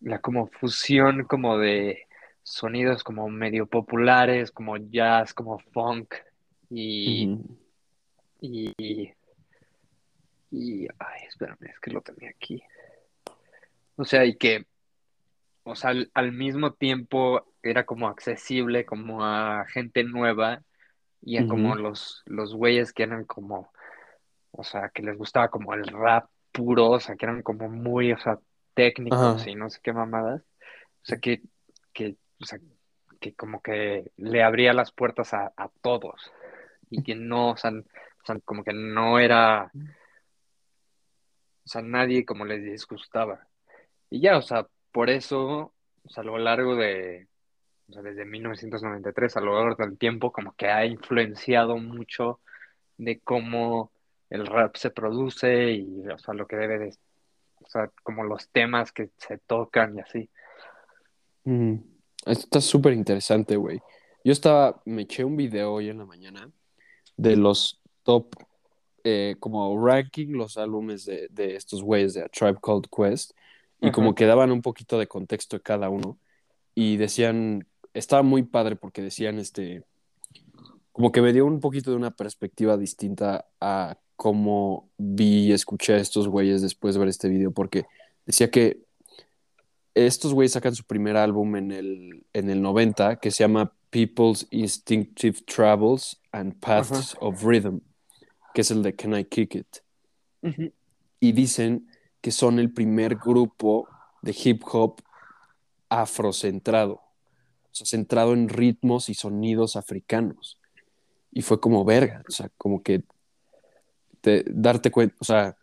la 0.00 0.20
como 0.20 0.48
fusión 0.48 1.24
como 1.24 1.58
de 1.58 2.06
sonidos 2.42 3.04
como 3.04 3.28
medio 3.28 3.66
populares, 3.66 4.50
como 4.50 4.76
jazz, 4.76 5.32
como 5.32 5.58
funk 5.72 6.14
y, 6.70 7.36
y, 8.40 8.72
y, 10.50 10.88
ay, 10.98 11.22
espérame, 11.28 11.66
es 11.68 11.80
que 11.80 11.90
lo 11.90 12.00
tenía 12.00 12.30
aquí. 12.30 12.62
O 13.96 14.04
sea, 14.04 14.24
y 14.24 14.36
que, 14.36 14.66
o 15.64 15.74
sea, 15.74 15.90
al, 15.90 16.10
al 16.14 16.32
mismo 16.32 16.72
tiempo 16.72 17.44
era 17.62 17.84
como 17.84 18.08
accesible 18.08 18.86
como 18.86 19.24
a 19.24 19.66
gente 19.66 20.04
nueva 20.04 20.62
y 21.20 21.36
a 21.36 21.46
como 21.46 21.74
los, 21.74 22.22
los 22.24 22.54
güeyes 22.54 22.92
que 22.92 23.02
eran 23.02 23.24
como, 23.24 23.70
o 24.52 24.64
sea, 24.64 24.90
que 24.90 25.02
les 25.02 25.18
gustaba 25.18 25.48
como 25.48 25.74
el 25.74 25.84
rap 25.86 26.30
puro, 26.52 26.90
o 26.90 27.00
sea, 27.00 27.16
que 27.16 27.26
eran 27.26 27.42
como 27.42 27.68
muy, 27.68 28.12
o 28.12 28.18
sea, 28.18 28.38
técnicos 28.74 29.46
y 29.46 29.56
no 29.56 29.68
sé 29.68 29.80
qué 29.82 29.92
mamadas. 29.92 30.40
O 31.02 31.04
sea, 31.04 31.18
que, 31.18 31.42
que, 31.92 32.16
o 32.40 32.44
sea, 32.44 32.60
que 33.20 33.34
como 33.34 33.60
que 33.60 34.12
le 34.16 34.42
abría 34.42 34.72
las 34.72 34.92
puertas 34.92 35.34
a, 35.34 35.52
a 35.56 35.68
todos 35.82 36.32
y 36.90 37.02
que 37.02 37.14
no, 37.14 37.52
o 37.52 37.56
sea, 37.56 37.72
como 38.44 38.64
que 38.64 38.72
no 38.72 39.18
era, 39.18 39.70
o 41.64 41.68
sea, 41.68 41.82
nadie 41.82 42.24
como 42.24 42.44
les 42.44 42.62
disgustaba. 42.62 43.46
Y 44.10 44.20
ya, 44.20 44.36
o 44.36 44.42
sea, 44.42 44.66
por 44.92 45.08
eso, 45.08 45.72
o 46.02 46.08
sea, 46.08 46.22
a 46.22 46.26
lo 46.26 46.36
largo 46.38 46.74
de, 46.76 47.28
o 47.88 47.92
sea, 47.92 48.02
desde 48.02 48.24
1993 48.24 49.36
a 49.36 49.40
lo 49.40 49.54
largo 49.54 49.84
del 49.84 49.96
tiempo, 49.96 50.32
como 50.32 50.52
que 50.54 50.66
ha 50.66 50.84
influenciado 50.84 51.76
mucho 51.76 52.40
de 52.98 53.20
cómo 53.20 53.92
el 54.28 54.46
rap 54.46 54.76
se 54.76 54.90
produce 54.90 55.72
y, 55.72 56.06
o 56.08 56.18
sea, 56.18 56.34
lo 56.34 56.46
que 56.46 56.56
debe 56.56 56.78
de, 56.78 56.94
o 57.60 57.68
sea, 57.68 57.90
como 58.02 58.24
los 58.24 58.48
temas 58.50 58.92
que 58.92 59.10
se 59.16 59.38
tocan 59.38 59.96
y 59.96 60.00
así. 60.00 60.30
Mm, 61.44 61.76
está 62.26 62.60
súper 62.60 62.92
interesante, 62.94 63.56
güey. 63.56 63.80
Yo 64.24 64.32
estaba, 64.32 64.82
me 64.84 65.02
eché 65.02 65.24
un 65.24 65.36
video 65.36 65.72
hoy 65.72 65.88
en 65.88 65.98
la 65.98 66.04
mañana 66.04 66.50
de 67.20 67.36
los 67.36 67.80
top, 68.02 68.34
eh, 69.04 69.36
como 69.40 69.78
ranking 69.86 70.28
los 70.32 70.56
álbumes 70.56 71.04
de, 71.04 71.28
de 71.30 71.56
estos 71.56 71.82
güeyes 71.82 72.14
de 72.14 72.22
A 72.22 72.28
Tribe 72.28 72.58
Called 72.62 72.86
Quest 72.90 73.32
y 73.80 73.86
Ajá. 73.86 73.92
como 73.92 74.14
que 74.14 74.24
daban 74.24 74.50
un 74.50 74.62
poquito 74.62 74.98
de 74.98 75.06
contexto 75.06 75.56
de 75.56 75.62
cada 75.62 75.90
uno 75.90 76.18
y 76.74 76.96
decían, 76.96 77.66
estaba 77.92 78.22
muy 78.22 78.42
padre 78.42 78.76
porque 78.76 79.02
decían, 79.02 79.38
este, 79.38 79.84
como 80.92 81.12
que 81.12 81.20
me 81.20 81.34
dio 81.34 81.44
un 81.44 81.60
poquito 81.60 81.90
de 81.90 81.96
una 81.96 82.10
perspectiva 82.10 82.78
distinta 82.78 83.46
a 83.60 83.98
cómo 84.16 84.88
vi 84.96 85.48
y 85.48 85.52
escuché 85.52 85.94
a 85.94 85.98
estos 85.98 86.26
güeyes 86.26 86.62
después 86.62 86.94
de 86.94 87.00
ver 87.00 87.08
este 87.08 87.28
video 87.28 87.52
porque 87.52 87.84
decía 88.24 88.50
que 88.50 88.80
estos 89.94 90.32
güeyes 90.32 90.52
sacan 90.52 90.74
su 90.74 90.84
primer 90.84 91.16
álbum 91.18 91.56
en 91.56 91.70
el, 91.70 92.24
en 92.32 92.48
el 92.48 92.62
90 92.62 93.16
que 93.16 93.30
se 93.30 93.44
llama 93.44 93.74
People's 93.90 94.46
Instinctive 94.50 95.44
Travels 95.46 96.20
and 96.32 96.58
Paths 96.60 97.16
of 97.20 97.44
Rhythm, 97.44 97.80
que 98.54 98.62
es 98.62 98.70
el 98.70 98.82
de 98.82 98.94
Can 98.94 99.14
I 99.14 99.24
Kick 99.24 99.54
It. 99.54 99.78
Y 101.20 101.32
dicen 101.32 101.88
que 102.20 102.30
son 102.30 102.58
el 102.58 102.72
primer 102.72 103.16
grupo 103.16 103.88
de 104.22 104.34
hip 104.44 104.62
hop 104.70 105.02
afrocentrado, 105.88 106.94
o 106.94 107.72
sea, 107.72 107.86
centrado 107.86 108.32
en 108.32 108.48
ritmos 108.48 109.08
y 109.08 109.14
sonidos 109.14 109.76
africanos. 109.76 110.58
Y 111.32 111.42
fue 111.42 111.60
como 111.60 111.84
verga, 111.84 112.22
o 112.28 112.30
sea, 112.30 112.50
como 112.56 112.82
que 112.82 113.02
te, 114.20 114.44
darte 114.46 114.90
cuenta, 114.90 115.16
o 115.18 115.24
sea, 115.24 115.56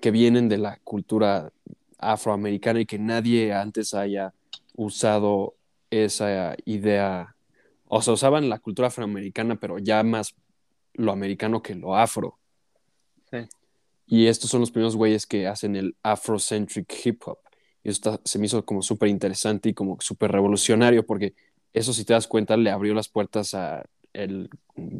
que 0.00 0.10
vienen 0.10 0.48
de 0.48 0.58
la 0.58 0.78
cultura 0.84 1.52
afroamericana 1.98 2.80
y 2.80 2.86
que 2.86 2.98
nadie 2.98 3.52
antes 3.52 3.94
haya 3.94 4.32
usado 4.76 5.54
esa 5.90 6.56
idea, 6.64 7.34
o 7.88 8.02
sea, 8.02 8.14
usaban 8.14 8.48
la 8.48 8.58
cultura 8.58 8.88
afroamericana, 8.88 9.56
pero 9.56 9.78
ya 9.78 10.02
más 10.02 10.34
lo 10.94 11.12
americano 11.12 11.62
que 11.62 11.74
lo 11.74 11.96
afro. 11.96 12.38
Sí. 13.30 13.38
Y 14.06 14.26
estos 14.26 14.50
son 14.50 14.60
los 14.60 14.70
primeros 14.70 14.96
güeyes 14.96 15.26
que 15.26 15.46
hacen 15.46 15.76
el 15.76 15.96
afrocentric 16.02 16.92
hip 17.04 17.22
hop. 17.26 17.38
Y 17.84 17.90
eso 17.90 18.10
está- 18.10 18.20
se 18.24 18.38
me 18.38 18.46
hizo 18.46 18.64
como 18.64 18.82
súper 18.82 19.08
interesante 19.08 19.68
y 19.68 19.74
como 19.74 19.98
súper 20.00 20.32
revolucionario, 20.32 21.04
porque 21.06 21.34
eso, 21.72 21.92
si 21.92 22.04
te 22.04 22.14
das 22.14 22.26
cuenta, 22.26 22.56
le 22.56 22.70
abrió 22.70 22.94
las 22.94 23.08
puertas 23.08 23.54
a 23.54 23.84
el 24.14 24.48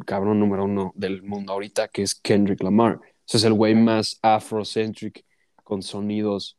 cabrón 0.05 0.39
número 0.39 0.65
uno 0.65 0.93
del 0.95 1.23
mundo 1.23 1.53
ahorita, 1.53 1.87
que 1.87 2.03
es 2.03 2.15
Kendrick 2.15 2.61
Lamar. 2.61 2.95
O 2.95 3.01
sea, 3.25 3.39
es 3.39 3.43
el 3.43 3.53
güey 3.53 3.75
más 3.75 4.19
afrocentric, 4.21 5.25
con 5.63 5.81
sonidos 5.81 6.57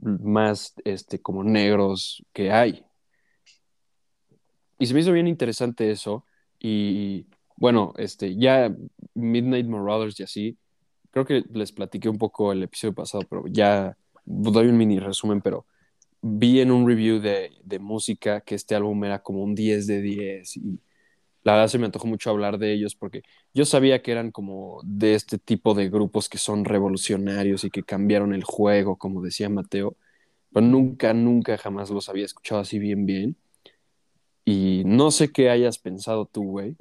más 0.00 0.74
este, 0.84 1.20
como 1.20 1.44
negros 1.44 2.24
que 2.32 2.50
hay. 2.50 2.84
Y 4.80 4.86
se 4.88 4.94
me 4.94 5.00
hizo 5.02 5.12
bien 5.12 5.28
interesante 5.28 5.90
eso. 5.92 6.26
Y 6.60 7.26
bueno, 7.56 7.94
este, 7.98 8.36
ya 8.36 8.74
Midnight 9.14 9.66
Marauders 9.68 10.20
y 10.20 10.24
así, 10.24 10.58
creo 11.10 11.26
que 11.26 11.44
les 11.52 11.72
platiqué 11.72 12.08
un 12.10 12.18
poco 12.18 12.52
el 12.52 12.62
episodio 12.64 12.94
pasado, 12.94 13.24
pero 13.30 13.44
ya 13.48 13.96
doy 14.26 14.68
un 14.68 14.78
mini 14.78 15.00
resumen, 15.00 15.42
pero 15.42 15.66
vi 16.22 16.60
en 16.60 16.70
un 16.72 16.88
review 16.88 17.20
de, 17.20 17.52
de 17.64 17.80
música 17.80 18.42
que 18.42 18.56
este 18.56 18.74
álbum 18.76 19.04
era 19.04 19.22
como 19.22 19.42
un 19.44 19.54
10 19.54 19.86
de 19.88 20.02
10 20.02 20.56
y 20.58 20.80
la 21.44 21.54
verdad 21.54 21.68
se 21.68 21.78
me 21.78 21.86
antojó 21.86 22.06
mucho 22.08 22.30
hablar 22.30 22.58
de 22.58 22.72
ellos 22.74 22.94
porque 22.96 23.22
yo 23.54 23.64
sabía 23.66 24.02
que 24.02 24.12
eran 24.12 24.30
como 24.32 24.80
de 24.84 25.14
este 25.14 25.38
tipo 25.38 25.74
de 25.74 25.88
grupos 25.90 26.28
que 26.28 26.38
son 26.38 26.64
revolucionarios 26.66 27.64
y 27.64 27.70
que 27.70 27.82
cambiaron 27.84 28.34
el 28.34 28.44
juego, 28.44 28.96
como 28.98 29.22
decía 29.22 29.48
Mateo, 29.50 29.96
pero 30.52 30.66
nunca, 30.66 31.14
nunca 31.14 31.58
jamás 31.58 31.90
los 31.90 32.08
había 32.10 32.26
escuchado 32.26 32.60
así 32.62 32.78
bien, 32.80 33.06
bien. 33.06 33.36
Y 34.44 34.82
no 34.84 35.10
sé 35.10 35.30
qué 35.30 35.50
hayas 35.50 35.78
pensado 35.78 36.26
tú, 36.26 36.44
güey, 36.44 36.76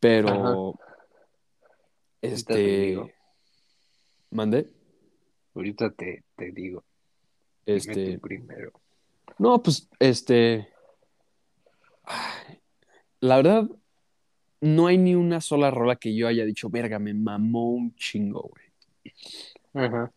pero 0.00 0.78
este, 2.22 3.14
mandé, 4.30 4.70
Ahorita 5.56 5.90
te, 5.90 6.22
te 6.36 6.52
digo. 6.52 6.84
Este, 7.64 8.18
primero. 8.18 8.72
no, 9.38 9.60
pues, 9.62 9.88
este, 9.98 10.68
la 13.20 13.36
verdad, 13.36 13.68
no 14.60 14.86
hay 14.86 14.98
ni 14.98 15.14
una 15.14 15.40
sola 15.40 15.70
rola 15.70 15.96
que 15.96 16.14
yo 16.14 16.28
haya 16.28 16.44
dicho, 16.44 16.68
verga, 16.68 16.98
me 16.98 17.14
mamó 17.14 17.70
un 17.70 17.94
chingo, 17.94 18.50
güey. 18.50 19.86
Ajá. 19.86 20.12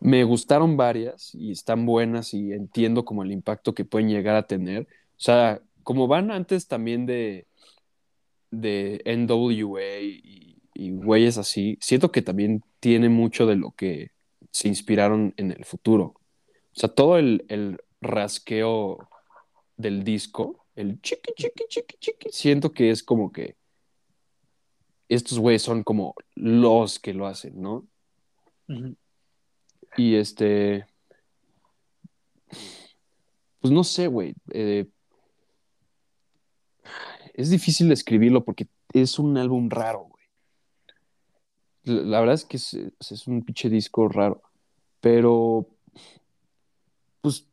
Me 0.00 0.24
gustaron 0.24 0.76
varias 0.76 1.34
y 1.34 1.52
están 1.52 1.84
buenas 1.84 2.34
y 2.34 2.52
entiendo 2.52 3.04
como 3.04 3.22
el 3.22 3.32
impacto 3.32 3.74
que 3.74 3.84
pueden 3.84 4.08
llegar 4.08 4.34
a 4.34 4.46
tener. 4.46 4.88
O 5.16 5.20
sea, 5.20 5.60
como 5.82 6.06
van 6.08 6.30
antes 6.30 6.66
también 6.68 7.06
de, 7.06 7.46
de 8.50 9.02
NWA 9.04 10.00
y, 10.00 10.58
y 10.74 10.90
güeyes 10.90 11.38
así, 11.38 11.78
siento 11.80 12.10
que 12.12 12.22
también 12.22 12.62
tiene 12.80 13.08
mucho 13.08 13.46
de 13.46 13.56
lo 13.56 13.72
que 13.72 14.10
se 14.50 14.68
inspiraron 14.68 15.34
en 15.36 15.50
el 15.52 15.64
futuro. 15.64 16.14
O 16.76 16.80
sea, 16.80 16.88
todo 16.88 17.18
el, 17.18 17.44
el 17.48 17.78
rasqueo 18.00 19.08
del 19.76 20.04
disco, 20.04 20.66
el 20.74 21.00
chiqui, 21.00 21.32
chiqui, 21.36 21.64
chiqui, 21.68 21.96
chiqui, 21.98 22.28
siento 22.30 22.72
que 22.72 22.90
es 22.90 23.02
como 23.02 23.32
que 23.32 23.56
estos 25.08 25.38
güeyes 25.38 25.62
son 25.62 25.82
como 25.84 26.14
los 26.34 26.98
que 26.98 27.14
lo 27.14 27.26
hacen, 27.26 27.60
¿no? 27.60 27.86
Y 29.96 30.16
este. 30.16 30.86
Pues 33.60 33.72
no 33.72 33.84
sé, 33.84 34.08
güey. 34.08 34.34
eh, 34.52 34.86
es 37.34 37.50
difícil 37.50 37.88
describirlo 37.88 38.44
porque 38.44 38.68
es 38.92 39.18
un 39.18 39.36
álbum 39.36 39.68
raro, 39.68 40.08
güey. 40.08 40.24
La, 41.84 42.20
verdad 42.20 42.36
es 42.36 42.44
que 42.44 42.56
es, 42.56 43.26
un 43.26 43.44
pinche 43.44 43.68
disco 43.68 44.08
raro. 44.08 44.42
Pero. 45.00 45.68
Pues. 47.20 47.46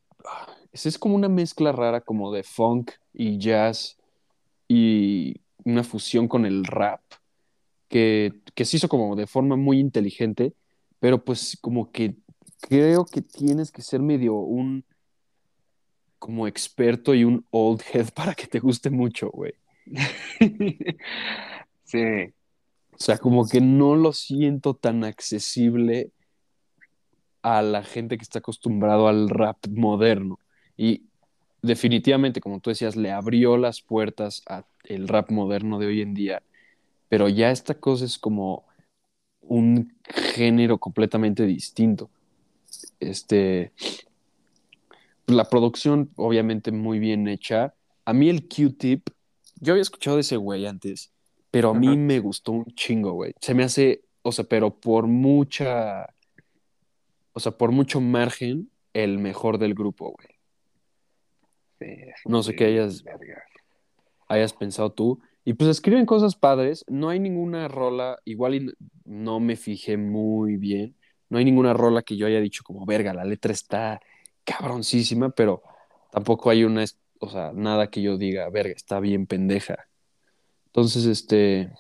Es, 0.72 0.86
es 0.86 0.98
como 0.98 1.16
una 1.16 1.28
mezcla 1.28 1.72
rara, 1.74 2.02
como 2.02 2.32
de 2.32 2.44
funk 2.44 2.92
y 3.14 3.38
jazz 3.40 3.98
y 4.68 5.42
una 5.66 5.84
fusión 5.84 6.30
con 6.30 6.46
el 6.46 6.64
rap 6.64 7.02
que, 7.90 8.40
que 8.56 8.64
se 8.64 8.78
hizo 8.78 8.88
como 8.88 9.18
de 9.18 9.28
forma 9.28 9.58
muy 9.58 9.80
inteligente, 9.80 10.54
pero 11.00 11.26
pues 11.26 11.58
como 11.60 11.92
que 11.92 12.16
creo 12.62 13.06
que 13.06 13.22
tienes 13.22 13.70
que 13.72 13.82
ser 13.82 14.00
medio 14.02 14.36
un 14.36 14.86
como 16.20 16.48
experto 16.48 17.16
y 17.16 17.26
un 17.26 17.46
old 17.50 17.82
head 17.92 18.10
para 18.16 18.34
que 18.34 18.48
te 18.48 18.60
guste 18.60 18.90
mucho, 18.90 19.30
güey. 19.32 19.54
Sí. 21.84 22.34
O 22.94 22.98
sea, 22.98 23.18
como 23.18 23.46
que 23.46 23.60
no 23.60 23.96
lo 23.96 24.14
siento 24.14 24.76
tan 24.76 25.04
accesible 25.04 26.12
a 27.42 27.62
la 27.62 27.84
gente 27.84 28.18
que 28.18 28.24
está 28.24 28.40
acostumbrado 28.40 29.08
al 29.08 29.30
rap 29.30 29.58
moderno. 29.68 30.40
Y 30.78 31.04
definitivamente, 31.62 32.42
como 32.42 32.60
tú 32.60 32.70
decías, 32.70 32.96
le 32.96 33.12
abrió 33.12 33.58
las 33.58 33.82
puertas 33.82 34.44
al 34.48 35.08
rap 35.08 35.32
moderno 35.32 35.80
de 35.80 35.88
hoy 35.88 36.02
en 36.02 36.14
día. 36.14 36.44
Pero 37.10 37.28
ya 37.28 37.52
esta 37.52 37.74
cosa 37.76 38.06
es 38.06 38.18
como 38.18 38.66
un 39.42 39.94
género 40.36 40.78
completamente 40.78 41.46
distinto. 41.46 42.10
Este, 43.00 43.74
la 45.28 45.46
producción, 45.46 46.12
obviamente, 46.16 46.72
muy 46.72 47.00
bien 47.00 47.28
hecha. 47.28 47.74
A 48.06 48.14
mí 48.14 48.30
el 48.30 48.48
Q-Tip, 48.48 49.10
yo 49.62 49.74
había 49.74 49.84
escuchado 49.84 50.18
de 50.18 50.22
ese 50.22 50.36
güey 50.36 50.66
antes, 50.66 51.14
pero 51.52 51.70
a 51.70 51.74
mí 51.74 51.96
me 51.96 52.20
gustó 52.20 52.52
un 52.52 52.66
chingo, 52.76 53.14
güey. 53.14 53.34
Se 53.40 53.54
me 53.54 53.64
hace, 53.64 54.04
o 54.24 54.32
sea, 54.32 54.44
pero 54.46 54.80
por 54.80 55.08
mucha, 55.08 56.08
o 57.34 57.40
sea, 57.40 57.52
por 57.54 57.72
mucho 57.72 58.02
margen, 58.02 58.70
el 58.94 59.20
mejor 59.20 59.58
del 59.58 59.74
grupo, 59.74 60.14
güey. 60.14 61.98
No 62.26 62.44
sé 62.44 62.56
qué 62.56 62.66
hayas, 62.66 63.04
verga. 63.04 63.44
hayas 64.28 64.54
pensado 64.54 64.92
tú. 64.92 65.20
Y 65.44 65.54
pues 65.54 65.70
escriben 65.70 66.06
cosas 66.06 66.36
padres. 66.36 66.86
No 66.88 67.10
hay 67.10 67.20
ninguna 67.20 67.68
rola, 67.68 68.20
igual 68.26 68.56
y 68.56 68.72
no 69.06 69.40
me 69.40 69.56
fijé 69.56 69.98
muy 69.98 70.58
bien. 70.58 70.96
No 71.30 71.38
hay 71.38 71.46
ninguna 71.46 71.74
rola 71.74 72.02
que 72.02 72.18
yo 72.18 72.28
haya 72.28 72.40
dicho 72.40 72.64
como, 72.64 72.86
verga, 72.86 73.14
la 73.14 73.26
letra 73.26 73.52
está 73.52 74.00
cabroncísima, 74.44 75.30
pero 75.30 75.64
tampoco 76.12 76.50
hay 76.50 76.64
una, 76.64 76.84
o 77.22 77.30
sea, 77.30 77.52
nada 77.54 77.90
que 77.90 78.02
yo 78.02 78.18
diga, 78.18 78.50
verga, 78.50 78.74
está 78.76 79.00
bien 79.00 79.28
pendeja. 79.28 79.88
Entonces, 80.66 81.06
este, 81.06 81.72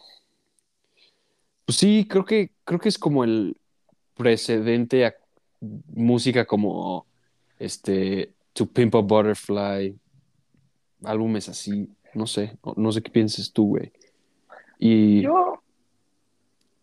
pues 1.65 1.77
sí, 1.77 2.07
creo 2.07 2.25
que, 2.25 2.51
creo 2.63 2.79
que 2.79 2.89
es 2.89 2.99
como 2.99 3.23
el 3.23 3.57
precedente 4.15 5.05
a 5.05 5.15
música 5.59 6.45
como, 6.45 7.07
este, 7.57 8.33
To 8.53 8.67
Pimp 8.67 8.93
a 8.95 8.99
Butterfly, 8.99 9.97
álbumes 11.03 11.49
así, 11.49 11.89
no 12.13 12.27
sé, 12.27 12.57
no 12.75 12.91
sé 12.91 13.01
qué 13.01 13.09
pienses 13.09 13.51
tú, 13.51 13.69
güey. 13.69 13.91
Y 14.77 15.21
Yo, 15.21 15.63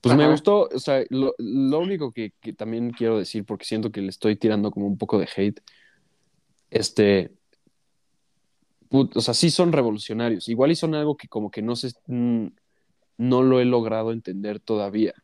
pues 0.00 0.16
me 0.16 0.28
gustó, 0.28 0.68
o 0.74 0.78
sea, 0.80 1.04
lo, 1.10 1.32
lo 1.38 1.78
único 1.78 2.10
que, 2.10 2.32
que 2.40 2.52
también 2.52 2.90
quiero 2.90 3.18
decir, 3.18 3.44
porque 3.44 3.64
siento 3.64 3.92
que 3.92 4.00
le 4.00 4.08
estoy 4.08 4.34
tirando 4.34 4.72
como 4.72 4.86
un 4.86 4.98
poco 4.98 5.16
de 5.18 5.28
hate, 5.36 5.60
este, 6.70 7.37
put- 8.88 9.16
o 9.16 9.20
sea, 9.20 9.34
sí 9.34 9.50
son 9.50 9.72
revolucionarios, 9.72 10.48
igual 10.48 10.70
y 10.72 10.76
son 10.76 10.94
algo 10.94 11.16
que 11.16 11.28
como 11.28 11.50
que 11.50 11.62
no 11.62 11.74
mm, 12.06 12.46
no 13.18 13.42
lo 13.42 13.60
he 13.60 13.64
logrado 13.64 14.12
entender 14.12 14.60
todavía. 14.60 15.14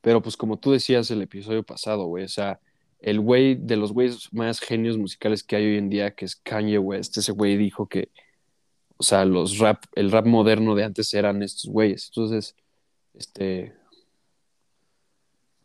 Pero 0.00 0.22
pues 0.22 0.36
como 0.36 0.58
tú 0.58 0.72
decías 0.72 1.10
el 1.10 1.22
episodio 1.22 1.62
pasado, 1.64 2.06
güey, 2.06 2.24
o 2.24 2.28
sea, 2.28 2.60
el 3.00 3.20
güey 3.20 3.56
de 3.56 3.76
los 3.76 3.92
güeyes 3.92 4.32
más 4.32 4.60
genios 4.60 4.98
musicales 4.98 5.42
que 5.42 5.56
hay 5.56 5.66
hoy 5.66 5.78
en 5.78 5.88
día, 5.88 6.14
que 6.14 6.24
es 6.24 6.36
Kanye 6.36 6.78
West, 6.78 7.16
ese 7.18 7.32
güey 7.32 7.56
dijo 7.56 7.88
que, 7.88 8.10
o 8.96 9.02
sea, 9.02 9.24
los 9.24 9.58
rap, 9.58 9.84
el 9.94 10.10
rap 10.10 10.26
moderno 10.26 10.74
de 10.74 10.84
antes 10.84 11.12
eran 11.14 11.42
estos 11.42 11.70
güeyes. 11.70 12.08
Entonces, 12.08 12.54
este, 13.14 13.74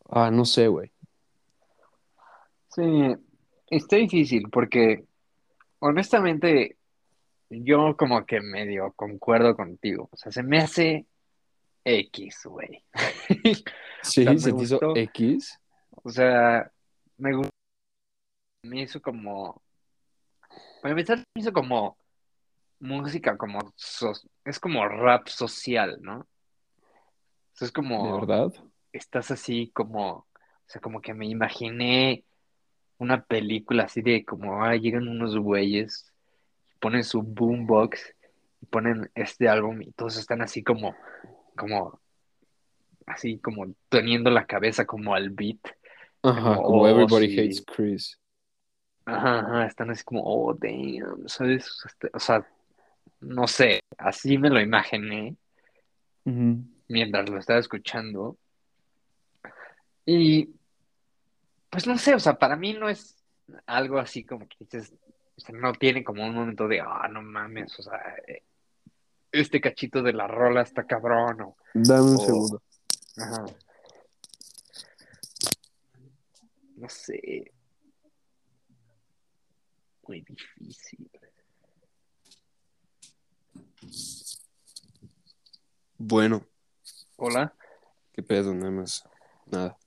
ah, 0.09 0.31
no 0.31 0.45
sé, 0.45 0.67
güey. 0.67 0.91
sí, 2.75 2.81
está 3.69 3.97
difícil 3.97 4.43
porque 4.51 5.05
honestamente 5.81 6.77
yo 7.49 7.97
como 7.97 8.25
que 8.25 8.39
medio 8.39 8.93
concuerdo 8.93 9.55
contigo. 9.55 10.07
O 10.11 10.15
sea, 10.17 10.31
se 10.31 10.41
me 10.41 10.59
hace 10.59 11.05
X, 11.83 12.45
güey. 12.45 12.83
Sí, 14.03 14.21
O 14.25 14.31
sea, 14.31 14.39
se 14.39 14.53
te 14.53 14.63
hizo. 14.63 14.79
X. 14.95 15.59
O 16.03 16.09
sea, 16.09 16.71
me 17.17 17.33
gustó. 17.35 17.51
Me 18.63 18.81
hizo 18.81 18.99
como. 19.01 19.61
Para 20.81 20.93
empezar, 20.93 21.17
me 21.35 21.41
hizo 21.41 21.53
como 21.53 21.97
música, 22.79 23.37
como. 23.37 23.59
so- 23.75 24.13
es 24.43 24.59
como 24.59 24.87
rap 24.87 25.27
social, 25.27 25.99
¿no? 26.01 26.19
O 26.21 26.27
sea, 27.53 27.67
es 27.67 27.71
¿De 27.71 27.73
como. 27.73 28.21
verdad? 28.21 28.51
Estás 28.91 29.29
así 29.29 29.69
como. 29.71 30.09
O 30.09 30.27
sea, 30.65 30.81
como 30.81 30.99
que 31.01 31.13
me 31.13 31.27
imaginé 31.27 32.23
una 33.01 33.23
película 33.23 33.83
así 33.83 34.01
de 34.01 34.23
como. 34.23 34.63
Ah, 34.63 34.75
llegan 34.75 35.07
unos 35.07 35.37
güeyes, 35.37 36.11
ponen 36.79 37.03
su 37.03 37.21
boombox 37.21 38.15
y 38.61 38.65
ponen 38.67 39.09
este 39.15 39.49
álbum 39.49 39.81
y 39.81 39.91
todos 39.91 40.17
están 40.17 40.41
así 40.41 40.63
como. 40.63 40.95
Como. 41.57 41.99
Así 43.07 43.39
como 43.39 43.73
teniendo 43.89 44.29
la 44.29 44.45
cabeza 44.45 44.85
como 44.85 45.15
al 45.15 45.31
beat. 45.31 45.59
Ajá, 46.23 46.55
Como, 46.55 46.63
como 46.63 46.81
oh, 46.83 46.87
Everybody 46.87 47.29
sí. 47.29 47.39
Hates 47.39 47.65
Chris. 47.65 48.17
Ajá, 49.05 49.39
ajá, 49.39 49.65
están 49.65 49.89
así 49.89 50.03
como, 50.03 50.21
oh, 50.23 50.53
damn, 50.53 51.27
¿sabes? 51.27 51.83
Este, 51.85 52.09
O 52.13 52.19
sea, 52.19 52.47
no 53.19 53.47
sé, 53.47 53.81
así 53.97 54.37
me 54.37 54.49
lo 54.49 54.61
imaginé 54.61 55.35
mientras 56.87 57.27
lo 57.27 57.39
estaba 57.39 57.59
escuchando. 57.59 58.37
Y 60.05 60.49
pues 61.71 61.87
no 61.87 61.97
sé, 61.97 62.13
o 62.13 62.19
sea, 62.19 62.35
para 62.35 62.55
mí 62.55 62.73
no 62.73 62.87
es 62.89 63.15
algo 63.65 63.97
así 63.97 64.23
como 64.23 64.47
que 64.47 64.57
dices, 64.59 64.93
o 65.37 65.41
sea, 65.41 65.55
no 65.55 65.73
tiene 65.73 66.03
como 66.03 66.23
un 66.23 66.35
momento 66.35 66.67
de, 66.67 66.81
ah, 66.81 67.07
no 67.09 67.21
mames, 67.23 67.79
o 67.79 67.83
sea, 67.83 67.97
eh, 68.27 68.43
este 69.31 69.59
cachito 69.61 70.03
de 70.03 70.13
la 70.13 70.27
rola 70.27 70.61
está 70.61 70.85
cabrón, 70.85 71.41
o, 71.41 71.57
Dame 71.73 72.01
un 72.11 72.15
o- 72.17 72.19
segundo. 72.19 72.61
ajá. 73.17 73.45
No 76.75 76.89
sé. 76.89 77.51
Muy 80.07 80.21
difícil. 80.21 81.09
Bueno, 85.97 86.45
Hola. 87.17 87.53
qué 88.13 88.23
pedo, 88.23 88.53
nada 88.53 88.71
más. 88.71 89.03
Nada. 89.45 89.77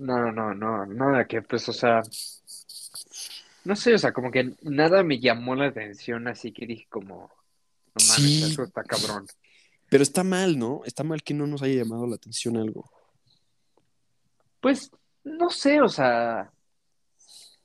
No, 0.00 0.32
no, 0.32 0.54
no, 0.54 0.86
nada 0.86 1.26
que 1.26 1.42
pues, 1.42 1.68
o 1.68 1.74
sea, 1.74 2.00
no 3.64 3.76
sé, 3.76 3.92
o 3.92 3.98
sea, 3.98 4.12
como 4.12 4.30
que 4.30 4.54
nada 4.62 5.02
me 5.02 5.20
llamó 5.20 5.54
la 5.54 5.66
atención, 5.66 6.26
así 6.26 6.52
que 6.52 6.66
dije 6.66 6.86
como, 6.88 7.30
no 7.94 8.06
mames, 8.08 8.14
Sí. 8.14 8.42
eso 8.44 8.62
está 8.62 8.82
cabrón. 8.82 9.26
Pero 9.90 10.02
está 10.02 10.24
mal, 10.24 10.58
¿no? 10.58 10.80
Está 10.86 11.04
mal 11.04 11.22
que 11.22 11.34
no 11.34 11.46
nos 11.46 11.60
haya 11.62 11.82
llamado 11.82 12.06
la 12.06 12.14
atención 12.14 12.56
algo. 12.56 12.90
Pues, 14.60 14.90
no 15.22 15.50
sé, 15.50 15.82
o 15.82 15.88
sea, 15.90 16.50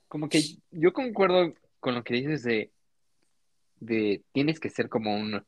como 0.09 0.27
que 0.27 0.41
yo 0.71 0.91
concuerdo 0.91 1.53
con 1.79 1.95
lo 1.95 2.03
que 2.03 2.15
dices 2.15 2.43
de, 2.43 2.69
de 3.79 4.23
tienes 4.33 4.59
que 4.59 4.69
ser 4.69 4.89
como 4.89 5.15
un, 5.15 5.41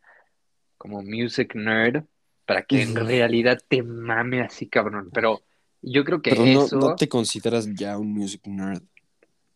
como 0.77 1.01
music 1.01 1.53
nerd 1.55 2.05
para 2.45 2.63
que 2.63 2.81
en 2.81 2.95
realidad 2.95 3.59
te 3.67 3.83
mame 3.83 4.41
así, 4.41 4.67
cabrón, 4.69 5.09
pero 5.13 5.41
yo 5.81 6.03
creo 6.03 6.21
que 6.21 6.31
Pero 6.31 6.45
no, 6.45 6.67
no 6.67 6.95
te 6.95 7.07
consideras 7.07 7.67
ya 7.73 7.97
un 7.97 8.13
music 8.13 8.45
nerd. 8.45 8.83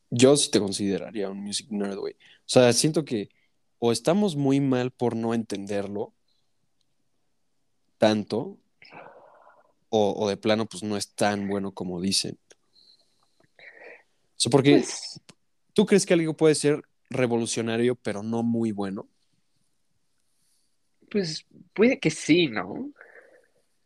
Yo 0.10 0.36
sí 0.36 0.52
te 0.52 0.60
consideraría 0.60 1.30
un 1.30 1.42
music 1.44 1.68
nerd, 1.70 1.98
güey. 1.98 2.14
O 2.14 2.48
sea, 2.48 2.72
siento 2.74 3.06
que 3.06 3.30
o 3.80 3.92
estamos 3.92 4.36
muy 4.36 4.60
mal 4.60 4.92
por 4.92 5.16
no 5.16 5.34
entenderlo 5.34 6.14
tanto, 7.98 8.58
o, 9.90 10.14
o 10.18 10.30
de 10.30 10.38
plano, 10.38 10.66
pues 10.66 10.84
no 10.84 10.98
es 10.98 11.14
tan 11.14 11.48
bueno 11.48 11.74
como 11.74 12.02
dicen. 12.02 12.40
O 13.58 13.64
sea, 14.38 14.50
porque 14.50 14.78
pues, 14.78 15.20
tú 15.74 15.86
crees 15.86 16.06
que 16.06 16.14
algo 16.14 16.36
puede 16.36 16.56
ser 16.56 16.82
revolucionario, 17.10 17.96
pero 17.96 18.24
no 18.24 18.42
muy 18.42 18.72
bueno. 18.72 19.08
pues 21.12 21.46
puede 21.74 22.00
que 22.00 22.10
sí, 22.10 22.48
¿no? 22.48 22.92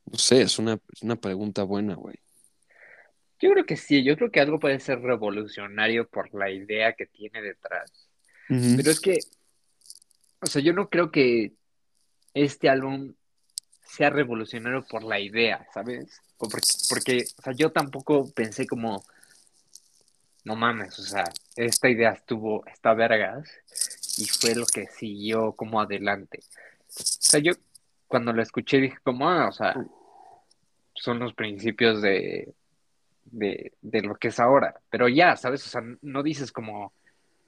No 0.06 0.18
sé, 0.18 0.44
es 0.44 0.60
una, 0.60 0.80
es 0.94 1.02
una 1.02 1.16
pregunta 1.16 1.64
buena, 1.64 1.96
güey. 1.96 2.16
Yo 3.40 3.52
creo 3.52 3.66
que 3.66 3.76
sí, 3.76 4.04
yo 4.04 4.16
creo 4.16 4.32
que 4.32 4.40
algo 4.40 4.60
puede 4.60 4.80
ser 4.80 5.02
revolucionario 5.02 6.08
por 6.08 6.34
la 6.34 6.50
idea 6.50 6.94
que 6.94 7.06
tiene 7.06 7.42
detrás. 7.42 7.92
Pero 8.48 8.92
es 8.92 9.00
que, 9.00 9.18
o 10.42 10.46
sea, 10.46 10.62
yo 10.62 10.74
no 10.74 10.90
creo 10.90 11.12
que 11.12 11.54
este 12.34 12.70
álbum 12.70 13.14
sea 13.84 14.10
revolucionario 14.10 14.86
por 14.86 15.04
la 15.04 15.20
idea, 15.20 15.68
¿sabes? 15.74 16.22
O 16.38 16.48
porque, 16.48 16.68
porque, 16.90 17.26
o 17.38 17.42
sea, 17.42 17.54
yo 17.54 17.72
tampoco 17.72 18.32
pensé 18.34 18.68
como, 18.68 19.04
no 20.44 20.56
mames, 20.56 20.98
o 21.00 21.04
sea, 21.04 21.26
esta 21.56 21.90
idea 21.90 22.12
estuvo, 22.12 22.66
está 22.68 22.94
vergas, 22.94 23.50
y 24.18 24.26
fue 24.26 24.56
lo 24.56 24.66
que 24.66 24.86
siguió 24.88 25.54
como 25.54 25.82
adelante. 25.82 26.40
O 26.88 27.04
sea, 27.04 27.40
yo 27.40 27.54
cuando 28.08 28.32
lo 28.32 28.42
escuché 28.42 28.78
dije 28.78 28.98
como, 29.04 29.30
ah, 29.30 29.48
o 29.50 29.52
sea, 29.52 29.76
son 30.94 31.20
los 31.20 31.34
principios 31.34 32.02
de, 32.02 32.54
de, 33.36 33.74
de 33.82 34.02
lo 34.02 34.16
que 34.16 34.30
es 34.30 34.40
ahora. 34.40 34.80
Pero 34.90 35.08
ya, 35.08 35.36
¿sabes? 35.36 35.66
O 35.66 35.70
sea, 35.70 35.82
no 36.02 36.24
dices 36.24 36.52
como, 36.52 36.86
o 36.88 36.94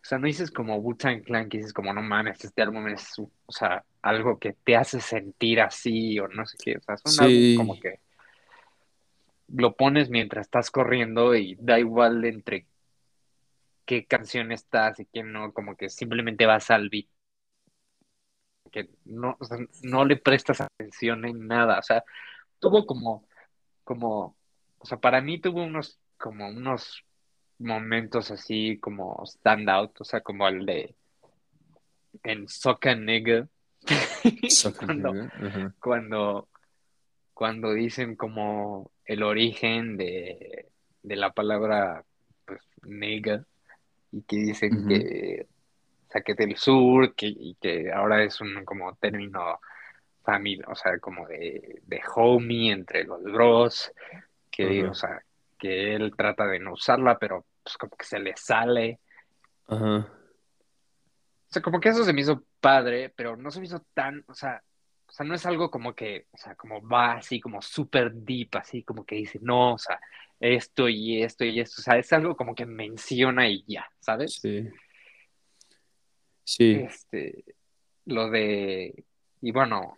sea, 0.04 0.20
no 0.20 0.28
dices 0.28 0.52
como 0.52 0.78
Wu-Tang 0.78 1.24
Clan, 1.24 1.50
que 1.50 1.58
dices 1.58 1.74
como, 1.74 1.94
no 1.94 2.02
mames, 2.02 2.44
este 2.44 2.62
álbum 2.62 2.88
es, 2.88 3.18
o 3.20 3.52
sea, 3.52 3.84
algo 4.02 4.38
que 4.40 4.54
te 4.54 4.76
hace 4.76 5.00
sentir 5.02 5.62
así 5.62 6.20
o 6.20 6.28
no 6.28 6.46
sé 6.46 6.58
qué. 6.64 6.78
O 6.78 6.82
sea, 6.82 6.96
es 6.96 7.02
un 7.06 7.24
álbum 7.24 7.36
Sí. 7.36 7.56
como 7.58 7.80
que 7.80 8.00
lo 9.50 9.76
pones 9.76 10.10
mientras 10.10 10.46
estás 10.48 10.72
corriendo 10.72 11.36
y 11.36 11.56
da 11.60 11.80
igual 11.80 12.24
entre 12.26 12.68
qué 13.86 14.06
canción 14.06 14.52
estás 14.52 15.00
y 15.00 15.06
qué 15.06 15.24
no, 15.24 15.54
como 15.54 15.76
que 15.78 15.90
simplemente 15.90 16.46
vas 16.46 16.70
al 16.72 16.90
beat. 16.90 17.08
Que 18.72 18.90
no, 19.06 19.38
o 19.40 19.46
sea, 19.46 19.58
no 19.84 20.04
le 20.04 20.18
prestas 20.18 20.60
atención 20.62 21.26
en 21.26 21.48
nada. 21.48 21.80
O 21.80 21.82
sea, 21.84 22.04
tuvo 22.60 22.86
como, 22.86 23.26
como, 23.84 24.37
o 24.80 24.86
sea, 24.86 24.98
para 24.98 25.22
mí 25.22 25.40
tuvo 25.40 25.64
unos, 25.64 26.00
como 26.18 26.48
unos 26.48 27.04
momentos 27.60 28.32
así 28.32 28.78
como 28.80 29.24
stand 29.26 29.70
out, 29.70 30.02
o 30.02 30.04
sea, 30.04 30.22
como 30.22 30.48
el 30.48 30.66
de 30.66 30.96
en 32.24 32.48
Soca 32.48 32.96
Nigga, 32.96 33.48
cuando, 34.80 35.14
Ajá. 35.40 35.74
cuando, 35.80 36.50
cuando 37.34 37.74
dicen 37.74 38.16
como 38.16 38.92
el 39.06 39.24
origen 39.24 39.98
de, 39.98 40.68
de 41.04 41.16
la 41.16 41.32
palabra 41.32 42.04
pues, 42.46 42.62
nigga 42.84 43.46
y 44.12 44.22
que 44.24 44.38
dicen 44.38 44.88
que, 44.88 45.48
o 46.08 46.12
sea, 46.12 46.22
que 46.22 46.34
del 46.34 46.58
sur 46.58 47.16
que, 47.16 47.28
y 47.28 47.56
que 47.62 47.92
ahora 47.92 48.24
es 48.24 48.42
un 48.42 48.66
como 48.66 48.96
término 48.96 49.60
familia, 50.24 50.66
o 50.68 50.76
sea, 50.76 51.00
como 51.00 51.28
de, 51.28 51.82
de 51.86 52.02
homie 52.16 52.72
entre 52.72 53.06
los 53.06 53.24
bros, 53.24 53.94
que, 54.58 54.86
o 54.88 54.94
sea, 54.94 55.22
que 55.60 55.96
él 55.96 56.14
trata 56.18 56.46
de 56.48 56.60
no 56.60 56.74
usarla, 56.74 57.18
pero 57.20 57.46
pues 57.64 57.78
como 57.78 57.96
que 57.96 58.06
se 58.06 58.20
le 58.20 58.34
sale. 58.36 59.00
Ajá. 59.68 59.98
O 61.50 61.50
sea, 61.50 61.62
como 61.62 61.80
que 61.80 61.90
eso 61.90 62.04
se 62.04 62.14
me 62.14 62.22
hizo 62.22 62.44
padre, 62.60 63.14
pero 63.16 63.38
no 63.38 63.52
se 63.52 63.60
me 63.60 63.66
hizo 63.68 63.86
tan, 63.94 64.24
o 64.28 64.34
sea, 64.34 64.62
o 65.08 65.12
sea, 65.12 65.26
no 65.26 65.36
es 65.36 65.46
algo 65.46 65.72
como 65.72 65.96
que, 65.96 66.28
o 66.32 66.38
sea, 66.38 66.56
como 66.56 66.86
va 66.86 67.14
así, 67.14 67.40
como 67.40 67.62
súper 67.62 68.12
deep, 68.14 68.50
así 68.54 68.84
como 68.84 69.06
que 69.06 69.16
dice, 69.16 69.40
no, 69.42 69.76
o 69.76 69.78
sea, 69.78 70.00
esto 70.40 70.90
y 70.90 71.24
esto 71.24 71.46
y 71.46 71.60
esto, 71.60 71.82
o 71.82 71.84
sea, 71.84 71.98
es 71.98 72.12
algo 72.12 72.36
como 72.36 72.54
que 72.54 72.66
menciona 72.66 73.48
y 73.48 73.64
ya, 73.68 73.88
¿sabes? 74.00 74.34
Sí. 74.42 74.68
Sí. 76.44 76.74
Este, 76.74 77.44
lo 78.06 78.30
de, 78.30 79.04
y 79.42 79.52
bueno, 79.52 79.94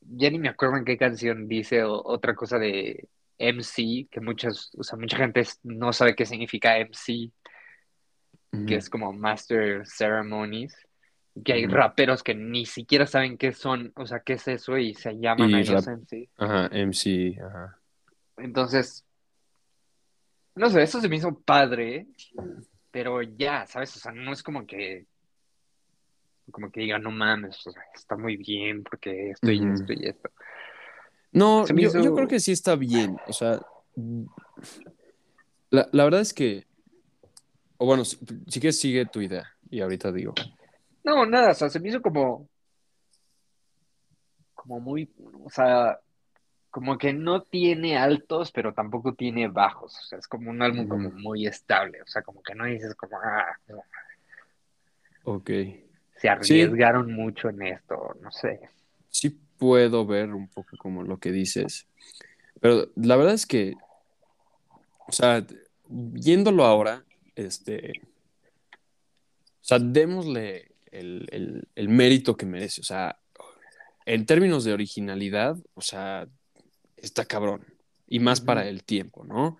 ya 0.00 0.30
ni 0.30 0.38
me 0.38 0.48
acuerdo 0.48 0.76
en 0.76 0.84
qué 0.84 0.96
canción 0.96 1.48
dice 1.48 1.82
o- 1.84 2.02
otra 2.04 2.34
cosa 2.34 2.58
de 2.58 3.08
MC, 3.40 4.08
que 4.10 4.20
muchas, 4.20 4.70
o 4.76 4.82
sea, 4.82 4.98
mucha 4.98 5.16
gente 5.16 5.42
no 5.62 5.92
sabe 5.92 6.14
qué 6.14 6.26
significa 6.26 6.78
MC, 6.78 7.32
que 8.66 8.76
es 8.76 8.90
como 8.90 9.12
Master 9.12 9.86
Ceremonies, 9.86 10.76
que 11.44 11.52
hay 11.52 11.66
raperos 11.66 12.22
que 12.22 12.34
ni 12.34 12.66
siquiera 12.66 13.06
saben 13.06 13.38
qué 13.38 13.52
son, 13.52 13.92
o 13.96 14.06
sea, 14.06 14.20
qué 14.20 14.34
es 14.34 14.46
eso 14.48 14.76
y 14.76 14.94
se 14.94 15.18
llaman 15.18 15.50
Y 15.50 15.54
a 15.54 15.60
ellos 15.60 15.86
MC. 15.86 16.28
Ajá, 16.36 16.68
MC, 16.72 17.38
ajá. 17.40 17.78
Entonces, 18.36 19.04
no 20.54 20.68
sé, 20.68 20.82
eso 20.82 21.00
se 21.00 21.08
me 21.08 21.16
hizo 21.16 21.38
padre, 21.40 22.06
pero 22.90 23.22
ya, 23.22 23.66
¿sabes? 23.66 23.96
O 23.96 24.00
sea, 24.00 24.12
no 24.12 24.32
es 24.32 24.42
como 24.42 24.66
que, 24.66 25.06
como 26.50 26.70
que 26.70 26.80
diga, 26.80 26.98
no 26.98 27.10
mames, 27.10 27.66
o 27.66 27.70
sea, 27.70 27.82
está 27.94 28.16
muy 28.16 28.36
bien 28.36 28.82
porque 28.82 29.30
esto 29.30 29.50
y 29.50 29.64
esto 29.66 29.92
y 29.92 30.06
esto. 30.06 30.30
No, 31.32 31.66
yo, 31.66 31.74
hizo- 31.76 32.02
yo 32.02 32.14
creo 32.14 32.28
que 32.28 32.40
sí 32.40 32.52
está 32.52 32.76
bien. 32.76 33.16
O 33.26 33.32
sea, 33.32 33.60
la, 35.70 35.88
la 35.92 36.04
verdad 36.04 36.20
es 36.20 36.34
que, 36.34 36.66
o 37.78 37.86
bueno, 37.86 38.04
si, 38.04 38.16
si 38.48 38.60
quieres 38.60 38.80
sigue 38.80 39.06
tu 39.06 39.20
idea 39.20 39.48
y 39.70 39.80
ahorita 39.80 40.12
digo. 40.12 40.34
No, 41.04 41.24
nada, 41.26 41.52
o 41.52 41.54
sea, 41.54 41.70
se 41.70 41.80
me 41.80 41.88
hizo 41.88 42.02
como, 42.02 42.48
como 44.54 44.80
muy, 44.80 45.08
o 45.44 45.50
sea, 45.50 45.98
como 46.70 46.98
que 46.98 47.12
no 47.12 47.42
tiene 47.42 47.96
altos, 47.96 48.52
pero 48.52 48.72
tampoco 48.74 49.14
tiene 49.14 49.48
bajos. 49.48 49.96
O 49.98 50.02
sea, 50.02 50.18
es 50.18 50.28
como 50.28 50.50
un 50.50 50.62
álbum 50.62 50.86
como 50.88 51.08
Ujú. 51.08 51.18
muy 51.18 51.46
estable. 51.46 52.02
O 52.02 52.06
sea, 52.06 52.22
como 52.22 52.42
que 52.42 52.54
no 52.54 52.64
dices 52.66 52.94
como, 52.94 53.16
ah, 53.18 53.46
no, 53.68 53.82
Ok. 55.24 55.50
se 56.16 56.28
arriesgaron 56.28 57.12
mucho 57.12 57.48
en 57.48 57.62
esto, 57.62 58.14
no 58.20 58.30
sé. 58.30 58.60
Sí 59.10 59.38
puedo 59.58 60.06
ver 60.06 60.32
un 60.34 60.48
poco 60.48 60.76
como 60.78 61.02
lo 61.02 61.18
que 61.18 61.32
dices, 61.32 61.86
pero 62.60 62.90
la 62.96 63.16
verdad 63.16 63.34
es 63.34 63.46
que, 63.46 63.74
o 65.06 65.12
sea, 65.12 65.44
viéndolo 65.88 66.64
ahora, 66.64 67.04
este, 67.34 67.92
o 68.72 69.62
sea, 69.62 69.78
démosle 69.78 70.72
el, 70.90 71.26
el- 71.30 71.68
el 71.74 71.88
mérito 71.88 72.36
que 72.36 72.46
merece, 72.46 72.80
o 72.80 72.84
sea, 72.84 73.18
en 74.06 74.26
términos 74.26 74.64
de 74.64 74.72
originalidad, 74.72 75.56
o 75.74 75.80
sea, 75.80 76.26
está 76.96 77.24
cabrón, 77.24 77.64
y 78.08 78.18
más 78.18 78.40
para 78.40 78.66
el 78.68 78.82
tiempo, 78.84 79.24
¿no? 79.24 79.56